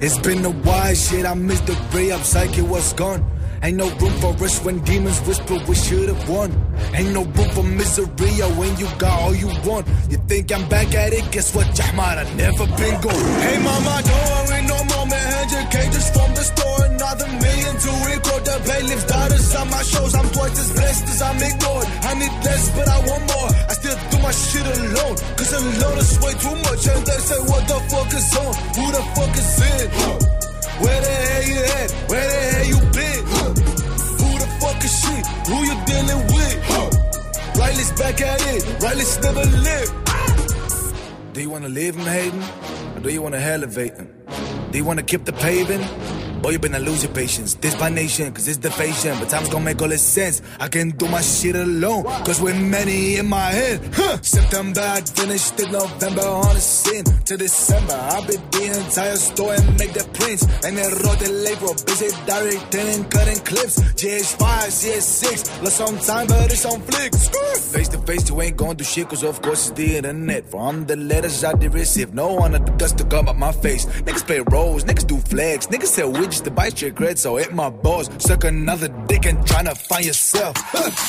[0.00, 1.26] It's been a while, shit.
[1.26, 3.24] I missed the ray up, psyche was gone.
[3.62, 6.52] Ain't no room for us when demons whisper we should've won.
[6.94, 8.06] Ain't no room for misery
[8.54, 9.88] when you got all you want.
[10.08, 11.28] You think I'm back at it?
[11.32, 12.18] Guess what, Jahmar?
[12.18, 13.40] I never been gone.
[13.42, 15.48] Hey mama, don't worry no more, man.
[15.50, 16.87] 100 cages from the store,
[17.78, 20.14] to record the bailiff's daughters on my shows.
[20.14, 21.86] I'm twice as blessed as I'm ignored.
[22.02, 23.50] I need less, but I want more.
[23.70, 26.82] I still do my shit alone, cause alone is way too much.
[26.90, 28.52] And they say, what the fuck is on?
[28.74, 29.88] Who the fuck is in?
[30.82, 31.90] Where the hell you at?
[32.10, 33.22] Where the hell you been?
[34.20, 35.14] Who the fuck is she?
[35.50, 36.56] Who you dealing with?
[37.58, 38.82] Riley's back at it.
[38.82, 39.92] Riley's never lived.
[41.32, 42.42] Do you wanna leave him hating?
[42.96, 44.08] Or do you wanna elevate him?
[44.70, 45.84] Do you wanna keep the paving?
[46.42, 47.54] Boy, you better lose your patience.
[47.54, 49.16] This my nation, cause it's the fashion.
[49.18, 50.40] But time's gonna make all this sense.
[50.60, 53.80] I can do my shit alone, cause we're many in my head.
[53.92, 54.18] Huh.
[54.22, 55.72] September, I finished it.
[55.72, 57.04] November on the scene.
[57.04, 60.44] To December, I'll be the entire store and make the prints.
[60.64, 63.78] And then wrote the label, busy directing, cutting clips.
[63.98, 64.38] GH5,
[64.70, 67.28] CS6, lost some time, but it's on flicks.
[67.72, 70.46] Face to face, you ain't gonna do shit, cause of course it's the internet.
[70.46, 73.52] From the letters I did receive, no one of the dust to come up my
[73.52, 73.84] face.
[73.86, 77.52] Niggas play roles, niggas do flags, niggas sell widgets to bite your cred, so hit
[77.52, 78.10] my balls.
[78.18, 80.54] Suck another dick and tryna find yourself.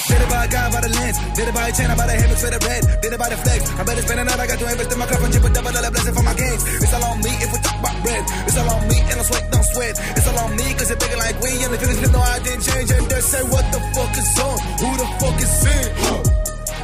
[0.08, 2.08] Did it by a guy by the lens, did it by a chain, I buy
[2.08, 3.62] the helmets for the red, did it by the flex.
[3.80, 5.72] I better spend another, I got to invest in my cup and chip a double
[5.72, 6.64] dollar blessing for my gains.
[6.84, 8.24] It's all on me if we talk about bread.
[8.48, 9.96] It's all on me and I sweat, don't sweat.
[10.18, 12.64] It's all on me cause it's bigger like we and the feelings no I didn't
[12.64, 12.90] change.
[12.92, 14.58] And they say, what the fuck is on?
[14.80, 15.88] Who the fuck is in?
[16.00, 16.22] Huh.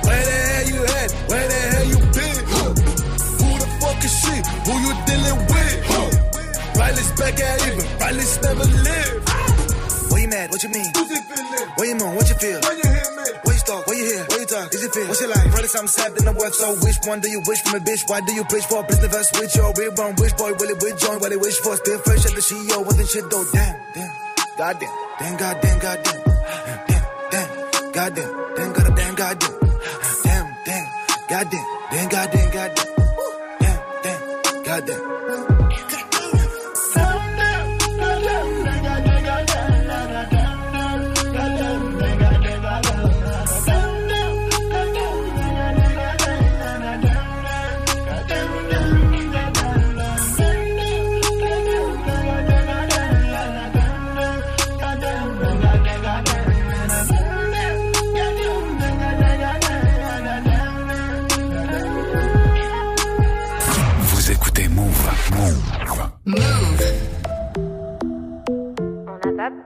[0.06, 1.10] Where the hell you at?
[1.30, 2.40] Where the hell you been?
[2.52, 2.72] Huh.
[3.40, 4.36] Who the fuck is she?
[4.68, 5.76] Who you dealing with?
[5.90, 6.26] Huh.
[6.76, 7.85] Riley's back at even.
[8.06, 9.30] Riley's never lived.
[10.14, 10.52] Why you mad?
[10.52, 10.86] What you mean?
[11.74, 12.14] Where you moan?
[12.14, 12.62] What you feel?
[12.62, 13.26] When you hear me?
[13.42, 13.88] Where you talk?
[13.88, 14.24] Where you hear?
[14.30, 14.70] Where you talk?
[14.76, 15.08] Is it feel?
[15.10, 15.50] What's your life?
[15.50, 18.06] Brother, something sad in the work, so which one do you wish from a bitch?
[18.06, 18.86] Why do you preach for?
[18.86, 20.14] a Business verse with your real bone?
[20.22, 21.18] Which boy will it with join?
[21.18, 21.74] What they wish for?
[21.82, 23.46] Still fresh at the CEO, wasn't shit though.
[23.50, 24.14] Damn, damn,
[24.54, 26.22] goddamn, damn, goddamn, goddamn,
[26.86, 27.02] damn,
[27.34, 27.50] damn,
[27.90, 29.54] goddamn, damn, goddamn, damn, goddamn,
[30.22, 30.86] damn, damn,
[31.26, 32.45] goddamn, damn, goddamn,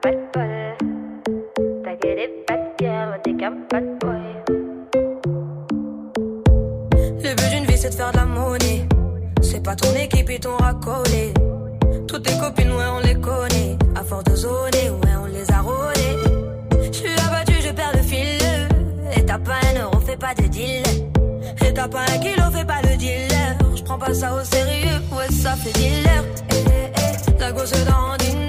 [0.01, 0.15] Le
[7.35, 8.87] but d'une vie, c'est de faire de la monnaie.
[9.41, 11.33] C'est pas ton équipe, et ton racolé.
[12.07, 13.77] Toutes tes copines, ouais, on les connaît.
[13.95, 16.91] À force de zoner, ouais, on les a rôdées.
[16.91, 18.39] J'suis abattu, je perds le fil.
[19.17, 20.83] Et t'as pas un euro, fais pas de deal.
[21.65, 23.57] Et t'as pas un kilo, fais pas le dealer.
[23.75, 26.23] J'prends pas ça au sérieux, ouais, ça fait dealer.
[26.51, 27.39] Eh, eh, eh.
[27.39, 28.48] La gosse dans une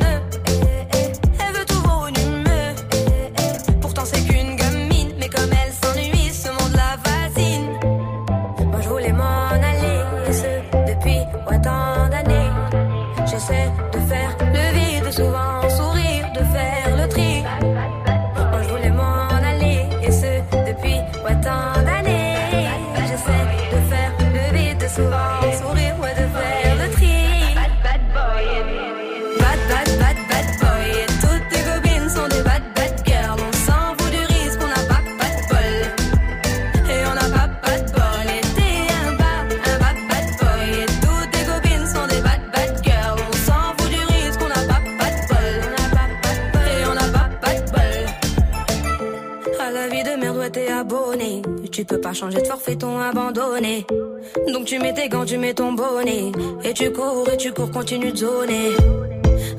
[55.25, 56.33] tu mets tu ton bonnet.
[56.65, 58.71] Et tu cours, et tu cours, continue de zoner.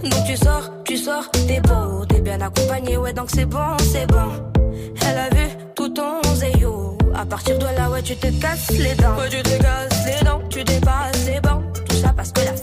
[0.04, 4.08] Donc tu sors, tu sors, t'es beau, t'es bien accompagné, ouais, donc c'est bon, c'est
[4.08, 4.30] bon.
[5.08, 6.98] Elle a vu tout ton zéyo.
[7.14, 9.16] À partir de là, ouais, tu te casses les dents.
[9.18, 11.64] Ouais, tu te casses les dents, tu dépasses les bancs.
[11.88, 12.56] Tout ça parce que la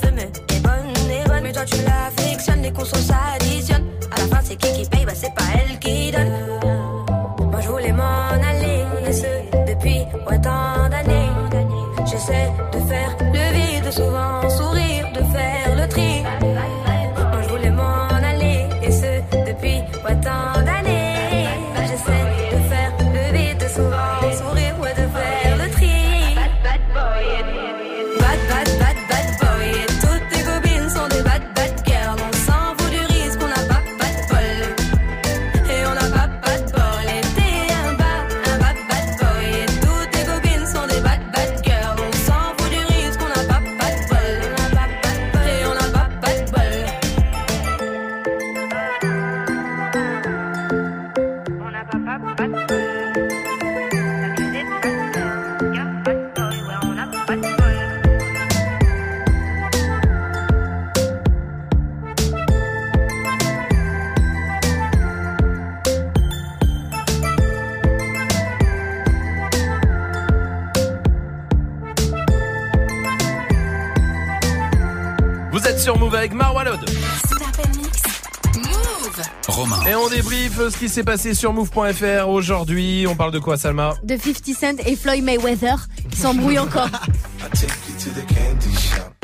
[80.58, 83.06] ce qui s'est passé sur move.fr aujourd'hui.
[83.08, 85.76] On parle de quoi, Salma De 50 Cent et Floyd Mayweather
[86.10, 86.88] qui s'embrouillent encore.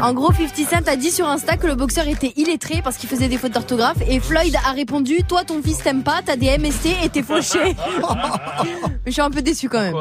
[0.01, 3.09] En gros, 50 Cent a dit sur Insta que le boxeur était illettré parce qu'il
[3.09, 6.57] faisait des fautes d'orthographe et Floyd a répondu Toi, ton fils t'aime pas, t'as des
[6.57, 7.75] MST et t'es fauché.
[9.05, 9.95] Mais je suis un peu déçu quand même.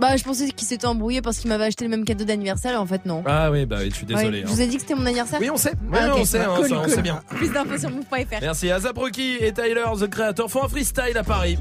[0.00, 2.76] Bah, je pensais qu'il s'était embrouillé parce qu'il m'avait acheté le même cadeau d'anniversaire et
[2.76, 3.22] en fait, non.
[3.26, 4.28] Ah oui, bah oui, je suis désolé.
[4.28, 4.46] Ouais, hein.
[4.48, 5.72] Je vous ai dit que c'était mon anniversaire Oui, on sait.
[5.90, 7.20] Oui, Ah, on sait, hein, Cool, ça, on sait bien.
[7.30, 8.38] Plus d'infos sur move.fr.
[8.40, 11.56] Merci à Zaproki et Tyler, The Creator, font un freestyle à Paris.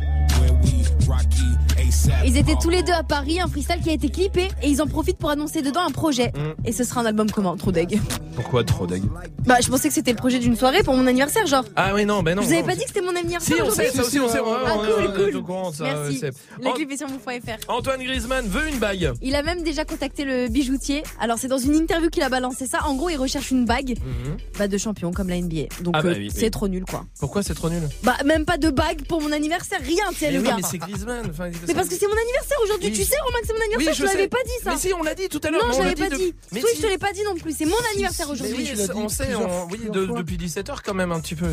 [2.25, 4.81] Ils étaient tous les deux à Paris, un freestyle qui a été clippé et ils
[4.81, 6.27] en profitent pour annoncer dedans un projet.
[6.35, 6.65] Mm.
[6.67, 7.99] Et ce sera un album comment Trop deg?
[8.35, 9.03] Pourquoi trop deg?
[9.45, 11.63] Bah, je pensais que c'était le projet d'une soirée pour mon anniversaire, genre.
[11.75, 12.41] Ah oui, non, ben non.
[12.41, 14.27] vous avez non, pas dit que c'était mon anniversaire Si, on sait, ça aussi, on
[14.27, 14.39] sait.
[14.39, 15.35] ouais, Ah, cool, cool.
[15.37, 16.21] au courant, ça, Merci.
[16.61, 17.69] Le clip est sur move.fr.
[17.71, 19.13] Antoine Griezmann veut une bague.
[19.21, 21.03] Il a même déjà contacté le bijoutier.
[21.21, 22.79] Alors c'est dans une interview qu'il a balancé ça.
[22.85, 24.37] En gros, il recherche une bague Mhm.
[24.59, 25.67] bah, de champion comme la NBA.
[25.81, 26.51] Donc Ah bah euh, oui, c'est oui.
[26.51, 27.05] trop nul quoi.
[27.19, 27.81] Pourquoi c'est trop nul?
[28.03, 30.55] Bah même pas de bague pour mon anniversaire, rien, tu sais le gars.
[30.57, 31.25] mais c'est Griezmann.
[31.29, 32.95] enfin, Mais parce que c'est mon anniversaire aujourd'hui, Oui.
[32.97, 34.71] tu sais Romain que c'est mon anniversaire, Oui, je je l'avais pas dit ça.
[34.71, 36.77] Mais si, on l'a dit tout à l'heure, Non, je l'avais pas dit Oui, si.
[36.77, 38.55] je te l'ai pas dit non plus, c'est mon anniversaire aujourd'hui.
[38.57, 41.47] oui, on sait, on- oui, de- depuis 17h quand même un petit peu.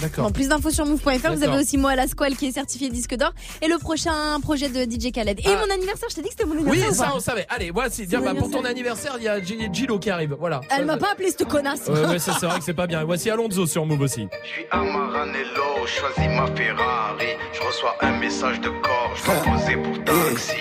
[0.00, 0.24] D'accord.
[0.26, 1.32] Bon, plus d'infos sur move.fr.
[1.34, 3.32] Vous avez aussi moi à la Squale qui est certifié disque d'or
[3.62, 5.38] et le prochain projet de DJ Khaled.
[5.40, 5.62] Et Ah.
[5.66, 6.90] mon anniversaire, je t'ai dit que c'était mon Oui, anniversaire.
[7.08, 7.46] ou ça on savait.
[7.48, 8.06] Allez, voici.
[8.06, 9.14] Bah, pour ton anniversaire.
[9.18, 10.34] il y a Gilo qui arrive.
[10.38, 10.60] Voilà.
[10.70, 11.86] Elle m'a pas appelé cette connasse.
[11.88, 13.04] Ouais, c'est vrai que c'est pas bien.
[13.04, 14.26] Voici Alonso sur Move aussi.
[14.42, 17.26] Je suis à Maranello, choisis ma Ferrari.
[17.52, 19.22] Je reçois un message de corps, je
[19.64, 20.52] poser pour taxi.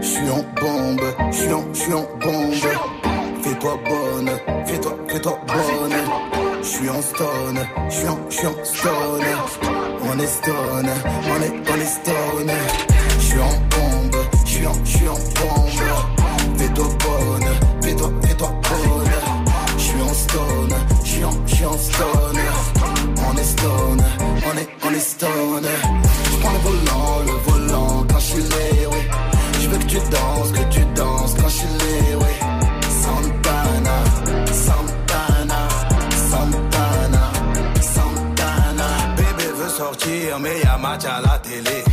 [0.00, 2.54] Je suis en bombe, je suis en, je suis en bombe.
[3.42, 4.30] Fais-toi bonne,
[4.66, 5.96] fais-toi, fais-toi bonne.
[6.62, 9.24] Je suis en stone, je suis en, je suis en stone.
[10.02, 10.90] On est stone,
[11.24, 12.52] on est, on est stone.
[13.18, 16.58] Je suis en bombe, je suis en, je suis en bombe.
[16.58, 17.48] Fais-toi bonne,
[17.82, 19.10] fais-toi, fais-toi bonne.
[19.76, 22.40] Je suis en stone, je suis en, je suis en stone.
[23.30, 25.66] On est stone, on est, on est stone.
[26.30, 27.47] Je prends le volant, le volant
[30.00, 32.34] tu danses, que tu danses quand je l'ai, oui.
[33.02, 33.96] Santana,
[34.66, 35.68] Santana,
[36.30, 37.32] Santana,
[37.80, 38.88] Santana.
[39.16, 41.84] Bébé veut sortir, mais y'a match à la télé.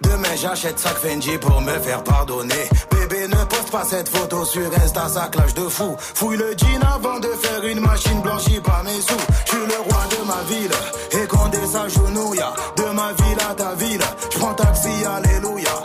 [0.00, 2.68] Demain j'achète sac Fendi pour me faire pardonner.
[2.90, 5.96] Bébé ne poste pas cette photo sur Insta, ça clash de fou.
[5.98, 9.24] Fouille le jean avant de faire une machine blanchie par mes sous.
[9.46, 12.44] Je suis le roi de ma ville et Condé s'agenouille.
[12.76, 14.00] De ma ville à ta ville,
[14.32, 15.83] je prends taxi, alléluia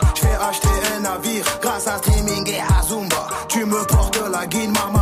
[1.60, 3.28] grâce à streaming et à Zumba.
[3.48, 4.99] Tu me portes la guine, maman.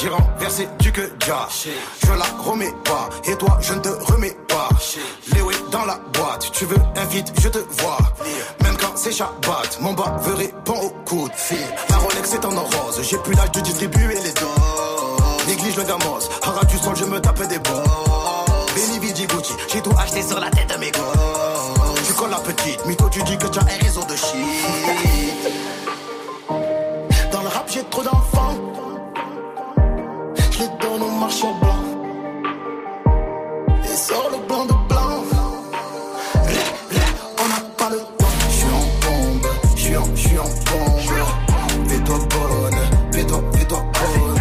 [0.00, 1.48] J'ai renversé du que déjà.
[2.06, 4.68] Je la remets pas, et toi je ne te remets pas.
[5.34, 7.98] Léoé dans la boîte, tu veux invite, je te vois.
[8.62, 11.58] Même quand c'est Shabbat, mon bas veut répond au coup de fil.
[11.90, 15.46] La Rolex est en rose, j'ai plus l'âge de distribuer les doses.
[15.48, 17.82] Néglige le gamos, aura du sol, je me tape des bons.
[18.76, 22.06] Béni Vidi Gucci, j'ai tout acheté sur la tête de mes gosses.
[22.06, 24.36] Tu colles la petite, mytho, tu dis que tu as un réseau de shit.
[27.32, 28.37] Dans le rap, j'ai trop d'enfants
[31.18, 31.84] marche blanc.
[33.84, 35.24] Et sort le blanc de blanc.
[36.44, 36.64] Ré,
[37.42, 38.36] on n'a pas le temps.
[38.48, 40.88] Je suis en bombe, je suis en, j'suis en bombe.
[41.88, 42.80] Fais-toi bonne,
[43.12, 44.40] fais-toi, bonne.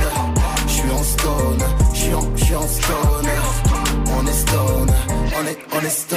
[0.68, 3.30] Je suis en stone, je suis en, j'suis en stone.
[4.18, 4.92] On est stone,
[5.38, 6.17] on est, on est stone.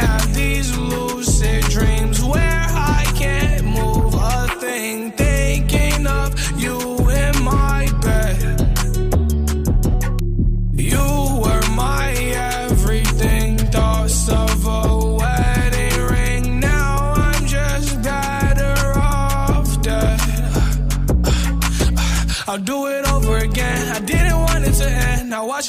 [0.00, 1.99] have these lucid dreams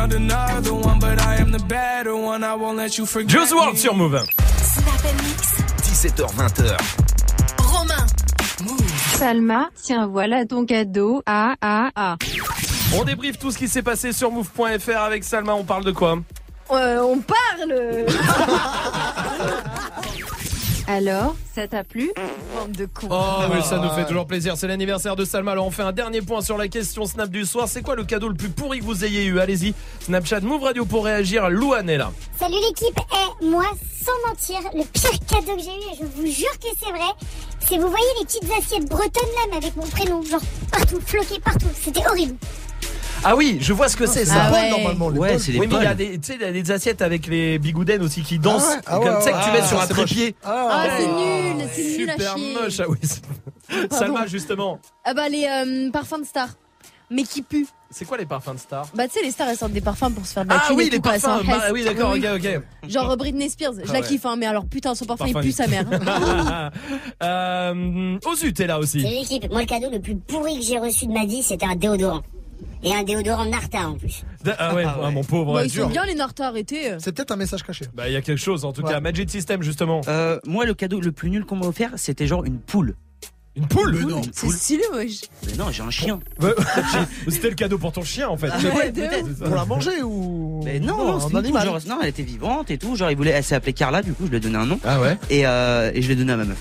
[0.00, 2.42] Found another one, but I am the better one.
[2.42, 3.28] I won't let you forget.
[3.28, 4.24] Joe World sur Move.
[5.82, 6.78] 17h20h.
[7.58, 8.06] Romain.
[9.18, 11.22] Salma, tiens, voilà ton cadeau.
[11.26, 12.16] Ah, ah, ah.
[12.94, 15.52] On débriefe tout ce qui s'est passé sur move.fr avec Salma.
[15.52, 16.18] On parle de quoi?
[16.70, 18.06] Euh, on parle
[20.90, 22.10] Alors, ça t'a plu
[22.52, 23.06] Bande de cons.
[23.12, 24.56] Oh oui, ça nous fait toujours plaisir.
[24.56, 25.52] C'est l'anniversaire de Salma.
[25.52, 27.68] Alors on fait un dernier point sur la question Snap du soir.
[27.68, 29.72] C'est quoi le cadeau le plus pourri que vous ayez eu Allez-y.
[30.00, 31.48] Snapchat Move Radio pour réagir.
[31.48, 32.10] Louane est là.
[32.36, 33.66] Salut l'équipe, et moi,
[34.04, 37.10] sans mentir, le pire cadeau que j'ai eu, et je vous jure que c'est vrai,
[37.68, 40.40] c'est vous voyez les petites assiettes bretonnes là, mais avec mon prénom, genre
[40.72, 42.34] partout, floqué partout, c'était horrible.
[43.22, 44.46] Ah oui, je vois ce que c'est ça.
[44.46, 44.70] Ah ouais.
[44.70, 45.10] normalement.
[45.10, 46.52] les Ouais, c'est des Oui, mais il y a des, tu sais, il y a
[46.52, 48.62] des assiettes avec les bigoudens aussi qui dansent.
[48.86, 50.34] Ah ouais, ah comme ouais, ça que tu mets sur Ah, un c'est trépied.
[50.42, 51.54] Ah, c'est ouais.
[51.54, 52.54] nul, c'est nul à Super chier.
[52.54, 52.80] moche.
[52.80, 52.98] Ah oui.
[53.02, 53.22] c'est-
[53.94, 54.78] Salma, justement.
[55.04, 56.48] Ah bah les euh, parfums de stars.
[57.10, 57.66] Mais qui puent.
[57.90, 58.86] C'est quoi les parfums de stars?
[58.94, 60.72] Bah tu sais les stars elles sortent des parfums pour se faire de la Ah
[60.72, 61.44] oui, et les tout, quoi, parfums.
[61.44, 62.56] sont Bah, oui, d'accord, Oui, ok, oui.
[62.56, 62.62] ok.
[62.90, 64.06] Genre euh, Britney Spears, je Ah la ouais.
[64.06, 65.46] kiffe hein, mais alors putain son parfum, il Parfum.
[65.48, 65.84] pue sa mère.
[67.22, 69.02] euh, Ozu, t'es là aussi.
[69.02, 71.66] Salut l'équipe, moi le cadeau le plus pourri que j'ai reçu de ma vie, c'était
[71.66, 72.22] un déodorant.
[72.82, 74.24] Et un déodorant Narta en plus.
[74.58, 75.54] Ah ouais, ah, mon pauvre.
[75.54, 76.96] Bah, ils sont bien les Nartas, arrêtez.
[76.98, 77.84] C'est peut-être un message caché.
[77.94, 78.90] Bah, il y a quelque chose en tout Ouais.
[78.92, 79.00] cas.
[79.00, 80.00] Magic System, justement.
[80.08, 82.94] Euh, moi, le cadeau le plus nul qu'on m'a offert, c'était genre une poule.
[83.56, 84.22] Une poule Mais non.
[84.32, 85.22] C'est stylé wesh.
[85.44, 86.20] Mais non, j'ai un chien.
[86.40, 86.54] Ouais,
[87.28, 88.46] C'était le cadeau pour ton chien en fait.
[88.48, 89.24] Ouais, peut-être.
[89.24, 89.30] ouf.
[89.34, 89.46] C'est ça.
[89.46, 91.64] Pour la manger ou Mais non, non, un c'est une poule, animal.
[91.66, 92.94] genre, non, elle était vivante et tout.
[92.94, 94.78] Genre, il voulait, elle s'est appelée Carla, du coup, je lui ai donné un nom.
[94.84, 96.58] Ah ouais Et, euh, et je l'ai donné à ma meuf.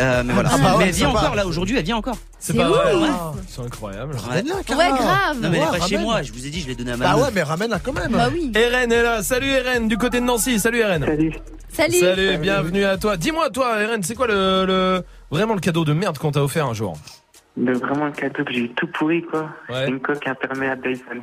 [0.00, 0.48] Euh, mais voilà.
[0.52, 1.18] Ah bah ouais, mais elle vit sympa.
[1.18, 2.16] encore là, aujourd'hui, elle vit encore.
[2.38, 2.78] C'est pas vrai.
[3.10, 4.16] Ah, C'est incroyable.
[4.16, 4.88] Ramène-la, Ouais Carla.
[4.92, 5.40] grave.
[5.42, 6.92] Non, mais elle est Ouais, pas chez moi, je vous ai dit, je l'ai donné
[6.92, 7.24] à ma Bah meuf.
[7.26, 8.12] ouais, mais ramène-la quand même.
[8.12, 8.50] Bah oui.
[8.54, 9.22] Eren est là.
[9.22, 10.58] Salut Eren, du côté de Nancy.
[10.58, 11.04] Salut Eren.
[11.04, 11.32] Salut.
[11.70, 11.98] Salut.
[12.00, 13.16] Salut, bienvenue à toi.
[13.18, 16.74] Dis-moi, toi, Eren, c'est quoi le vraiment le cadeau de merde qu'on t'a offert un
[16.74, 16.96] jour
[17.56, 19.50] Mais vraiment le cadeau que j'ai eu tout pourri quoi.
[19.68, 19.88] Ouais.
[19.88, 21.22] Une coque imperméable Dyson.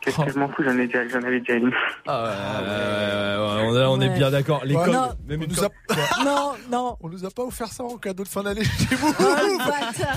[0.00, 0.24] Qu'est-ce Oh.
[0.24, 1.72] que je m'en fous, j'en ai déjà, j'en avais déjà une.
[2.06, 4.18] Ah ouais, ouais, ouais, ouais, on, est- on est Ouais.
[4.18, 4.60] bien d'accord.
[4.66, 6.24] Les Ouais, coques, non, même on une nous coque- a...
[6.24, 6.96] Non, non.
[7.00, 9.14] on nous a pas offert ça en cadeau de fin d'année chez vous.
[9.18, 9.34] Oh.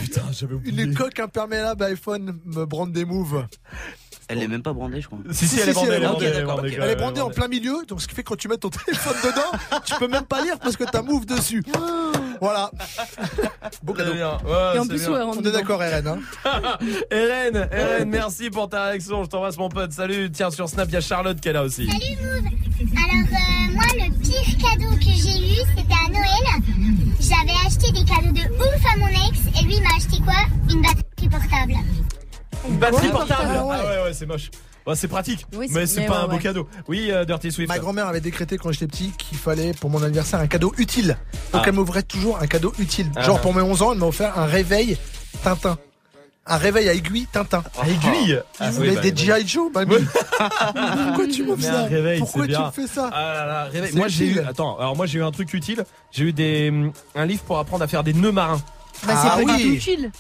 [0.02, 0.84] Putain, j'avais oublié.
[0.84, 3.46] Une coque imperméable iPhone me brande des moves.
[4.30, 5.20] Elle est même pas brandée, je crois.
[5.32, 8.14] Si, si, elle est elle elle Elle même, brandée en plein milieu, donc ce qui
[8.16, 10.84] fait que quand tu mets ton téléphone dedans, tu peux même pas lire parce que
[10.84, 11.64] t'as move dessus.
[12.42, 12.70] Voilà.
[13.84, 14.14] Beau cadeau.
[14.14, 14.38] bien.
[14.46, 15.12] Ouais, Et en plus bien.
[15.12, 16.08] ouais, On est d'accord, Eren.
[16.08, 16.20] Hein
[17.12, 19.24] Eren, Eren, merci pour ta réaction.
[19.24, 19.92] Je t'embrasse, mon pote.
[19.94, 20.30] Salut.
[20.30, 21.88] Tiens, sur Snap, il y a Charlotte qui est là aussi.
[21.88, 22.52] Salut Move
[22.98, 26.64] Alors euh, moi le pire cadeau que j'ai eu c'était à Noël.
[27.20, 30.36] J'avais acheté des cadeaux de ouf à mon ex et lui il m'a acheté quoi?
[30.70, 31.74] Une batterie portable.
[32.68, 33.42] Une batterie Ouais, portable.
[33.42, 34.50] portable, Ah ouais, ouais, c'est moche.
[34.86, 36.40] Ouais, c'est pratique, Oui, c'est- mais c'est mais pas ouais, un beau ouais.
[36.42, 36.70] cadeau.
[36.88, 37.68] Oui, euh, Dirty Swift.
[37.68, 41.18] Ma grand-mère avait décrété quand j'étais petit qu'il fallait pour mon anniversaire un cadeau utile.
[41.52, 41.68] Donc Ah.
[41.68, 43.08] elle m'ouvrait toujours un cadeau utile.
[43.18, 43.22] Ah.
[43.22, 44.98] Genre pour mes 11 ans, elle m'a offert un réveil
[45.44, 45.78] Tintin.
[46.50, 47.62] Un réveil à aiguille Tintin.
[47.78, 48.42] À aiguille.
[48.62, 49.18] Ah, oui, voulais bah, des bah.
[49.18, 49.46] G.I.
[49.48, 49.96] Joe, mamie.
[51.08, 52.66] Pourquoi tu m'offres Mais ça un réveil, Pourquoi c'est tu bien.
[52.68, 53.94] me fais ça Ah là là, réveil.
[53.96, 54.40] Moi j'ai eu.
[54.40, 55.84] Attends, alors moi j'ai eu un truc utile.
[56.14, 58.62] J'ai eu des hum, un livre pour apprendre à faire des nœuds marins.
[59.06, 59.58] Bah c'est Ah pas oui.
[59.58, 60.12] du tout utile.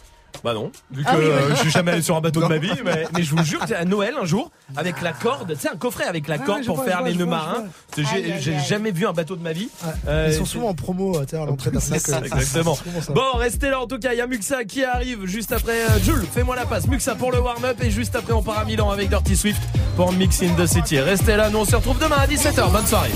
[0.44, 1.32] Bah non, vu que Ah oui, ouais.
[1.32, 3.44] euh, je suis jamais allé sur un bateau de ma vie, mais, mais je vous
[3.44, 6.60] jure, à Noël un jour, avec la corde, tu sais, un coffret avec la corde
[6.60, 7.64] ouais, pour vois, faire vois, les nœuds marins.
[7.98, 9.70] J'ai jamais vu un bateau de ma vie.
[9.84, 9.92] Ouais.
[10.08, 12.02] Euh, Ils sont souvent en promo tu sais, à l'entrée d'un snack.
[12.26, 12.78] exactement.
[13.10, 16.00] Bon, restez là en tout cas, il y a Muxa qui arrive juste après euh,
[16.04, 16.88] Jules, fais-moi la passe.
[16.88, 19.62] Muxa pour le warm-up et juste après on part à Milan avec Dirty Swift
[19.96, 21.00] pour Mix in the City.
[21.00, 22.72] Restez là, nous on se retrouve demain à 17h.
[22.72, 23.12] Bonne soirée.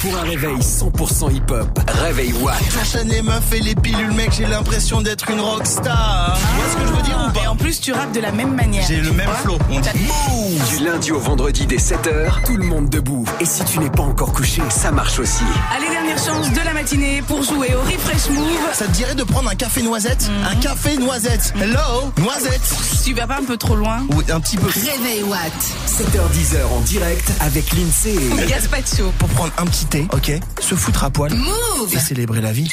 [0.00, 2.56] Pour un réveil 100% hip-hop, réveil Watt.
[2.72, 6.36] J'enchaîne les meufs et les pilules, mec, j'ai l'impression d'être une rockstar.
[6.38, 8.20] Tu vois ce que je veux dire ou Et pas en plus, tu rappes de
[8.20, 8.84] la même manière.
[8.86, 9.58] J'ai le même flow.
[9.70, 13.24] On dit Move Du lundi au vendredi dès 7h, tout le monde debout.
[13.40, 15.44] Et si tu n'es pas encore couché, ça marche aussi.
[15.76, 18.46] Allez, dernière chance de la matinée pour jouer au Refresh Move.
[18.72, 21.52] Ça te dirait de prendre un café noisette Un café noisette.
[21.60, 22.74] Hello Noisette.
[23.04, 24.66] Tu vas pas un peu trop loin Oui, un petit peu.
[24.68, 25.52] Réveil Watt.
[25.86, 28.18] 7h10h en direct avec l'INSEE.
[28.48, 29.12] Gaspacho.
[29.18, 31.32] Pour prendre un petit thé, ok Se foutre à poil.
[31.34, 31.92] Move.
[31.94, 32.68] Et célébrer la vie.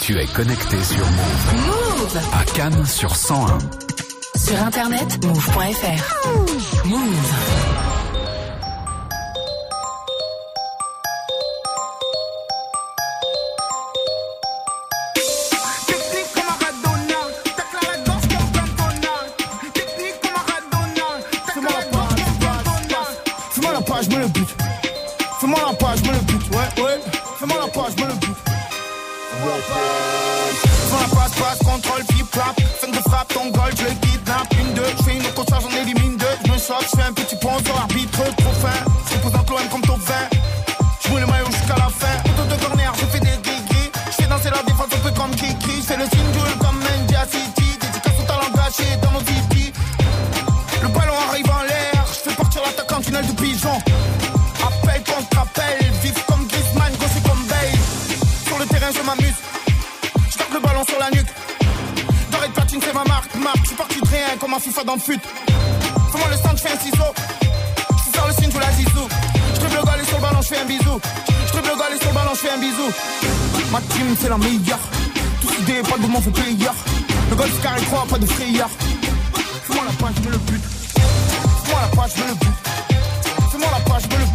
[0.00, 2.20] Tu es connecté sur Move Move.
[2.32, 3.58] à Cannes sur 101.
[4.36, 6.86] Sur internet, move.fr.
[6.86, 7.00] Move.
[23.50, 24.48] Fais-moi la page, me le but.
[25.40, 26.42] Fais-moi la page, me le but.
[26.52, 27.00] Ouais, ouais.
[27.38, 28.36] Fais-moi la page, me le but.
[28.44, 30.17] Fais la
[31.28, 32.60] passe, passe, contrôle, flip, flap.
[32.80, 34.54] Fin de frappe, ton goal, je le kidnappe.
[34.58, 36.26] Une, deux, je fais une autre charge, j'en élimine deux.
[36.44, 37.76] Je me choque, je fais un petit sur
[64.38, 65.20] comme un FIFA dans le fut.
[66.12, 67.10] Fais-moi le stand, je fais un ciseau.
[67.90, 69.08] Je faire le signe, je la zizou.
[69.54, 71.00] Je le gars, sur le ballon, je fais un bisou.
[71.46, 72.88] Je le gars, sur le ballon, je fais un bisou.
[73.72, 74.78] Ma team, c'est la meilleure.
[75.40, 76.70] Tous idées, pas de mouvement, faut player.
[77.30, 78.68] Le golf carré 3, pas de frayeur.
[79.66, 80.62] Fais-moi la page, je me le but.
[81.64, 82.54] Fais-moi la page, je me le but.
[83.50, 84.27] Fais-moi la page, je me le but.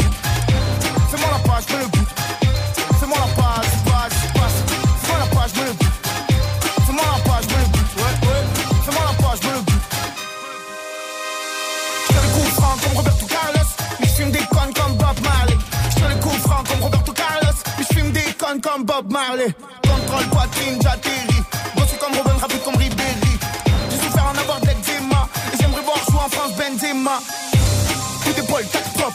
[18.94, 19.48] Bob Marley.
[19.82, 21.44] Contrôle poitrine, j'atterris.
[21.76, 23.40] Bossu comme Robin, rapide comme Ribéry.
[23.90, 25.28] J'ai souffert en avoir d'eczéma.
[25.52, 27.18] Et j'aimerais voir jouer en France Benzema.
[28.24, 29.14] Coup d'épaule, tac top.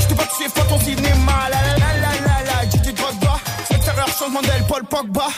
[0.00, 1.46] J'te pas touché, pas ton cinéma.
[1.48, 2.66] La la la la la la.
[2.66, 3.38] Didier Drogba.
[3.70, 5.28] Cette erreur, changement d'aile, Paul Pogba.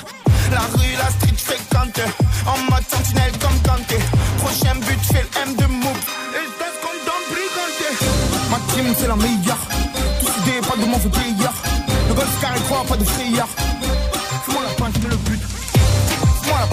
[0.50, 2.00] La rue, la street, fréquente.
[2.46, 3.98] En mode sentinelle comme Kanté.
[4.38, 6.00] Prochain but, fais le M de Moop.
[6.32, 7.84] Et je comme dans Brigante.
[8.50, 9.62] Ma team, c'est la meilleure.
[10.18, 11.52] Tous idées, pas de mon faux player.
[12.08, 13.48] Le golf carré croit, pas de frayeur.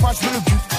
[0.01, 0.78] Mas je veux le but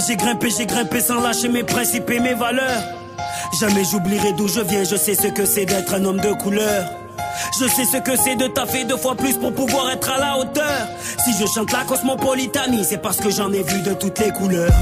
[0.00, 2.82] j'ai grimpé, j'ai grimpé sans lâcher mes principes et mes valeurs.
[3.60, 6.84] Jamais j'oublierai d'où je viens, je sais ce que c'est d'être un homme de couleur.
[7.58, 10.38] Je sais ce que c'est de taffer deux fois plus pour pouvoir être à la
[10.38, 10.88] hauteur.
[11.24, 14.72] Si je chante la cosmopolitanie, c'est parce que j'en ai vu de toutes les couleurs.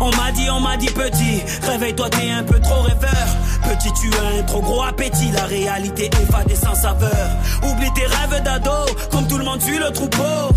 [0.00, 3.26] On m'a dit, on m'a dit petit, réveille-toi, t'es un peu trop rêveur.
[3.62, 7.28] Petit, tu as un trop gros appétit, la réalité est fadée sans saveur.
[7.62, 8.70] Oublie tes rêves d'ado,
[9.10, 10.54] comme tout le monde suit le troupeau.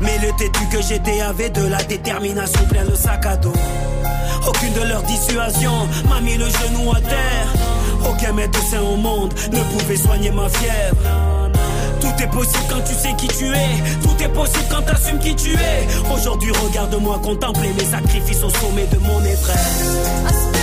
[0.00, 3.52] Mais le têtu que j'étais avait de la détermination plein le sac à dos.
[4.46, 7.52] Aucune de leurs dissuasions m'a mis le genou à terre.
[8.08, 10.96] Aucun médecin au monde ne pouvait soigner ma fièvre.
[12.00, 13.82] Tout est possible quand tu sais qui tu es.
[14.02, 15.86] Tout est possible quand t'assumes qui tu es.
[16.14, 20.57] Aujourd'hui, regarde-moi contempler mes sacrifices au sommet de mon épreuve.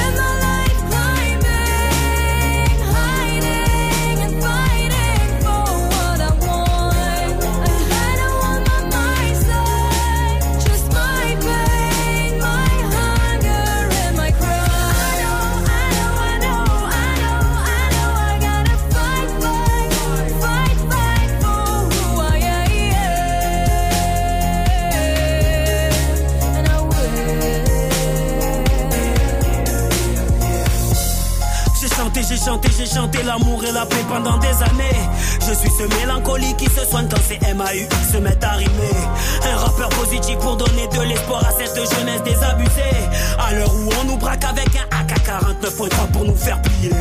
[34.09, 34.99] Pendant des années.
[35.47, 38.97] Je suis ce mélancolique qui se soigne quand c'est MAU se met à rimer.
[39.43, 42.97] Un rappeur positif pour donner de l'espoir à cette jeunesse désabusée.
[43.39, 46.91] À l'heure où on nous braque avec un AK-49.3 pour nous faire plier.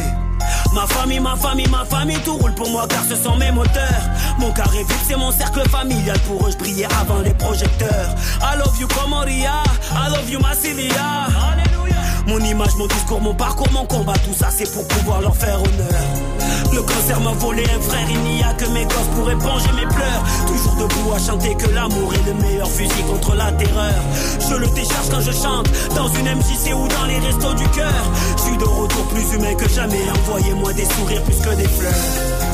[0.75, 4.03] Ma famille, ma famille, ma famille, tout roule pour moi car ce sont mes moteurs.
[4.39, 6.19] Mon carré vide, c'est mon cercle familial.
[6.27, 8.15] Pour eux, je brillais avant les projecteurs.
[8.43, 11.54] I love you comme Moria, I love you Massilia.
[12.27, 15.61] Mon image, mon discours, mon parcours, mon combat, tout ça c'est pour pouvoir leur faire
[15.61, 16.03] honneur.
[16.73, 19.87] Le cancer m'a volé un frère, il n'y a que mes gosses pour éponger mes
[19.87, 20.25] pleurs.
[20.47, 23.95] Toujours debout à chanter que l'amour est le meilleur fusil contre la terreur.
[24.41, 28.11] Je le décharge quand je chante, dans une MJC ou dans les restos du cœur.
[28.39, 32.54] Je suis de retour plus humain que jamais, envoyez-moi des sourires plus que des fleurs.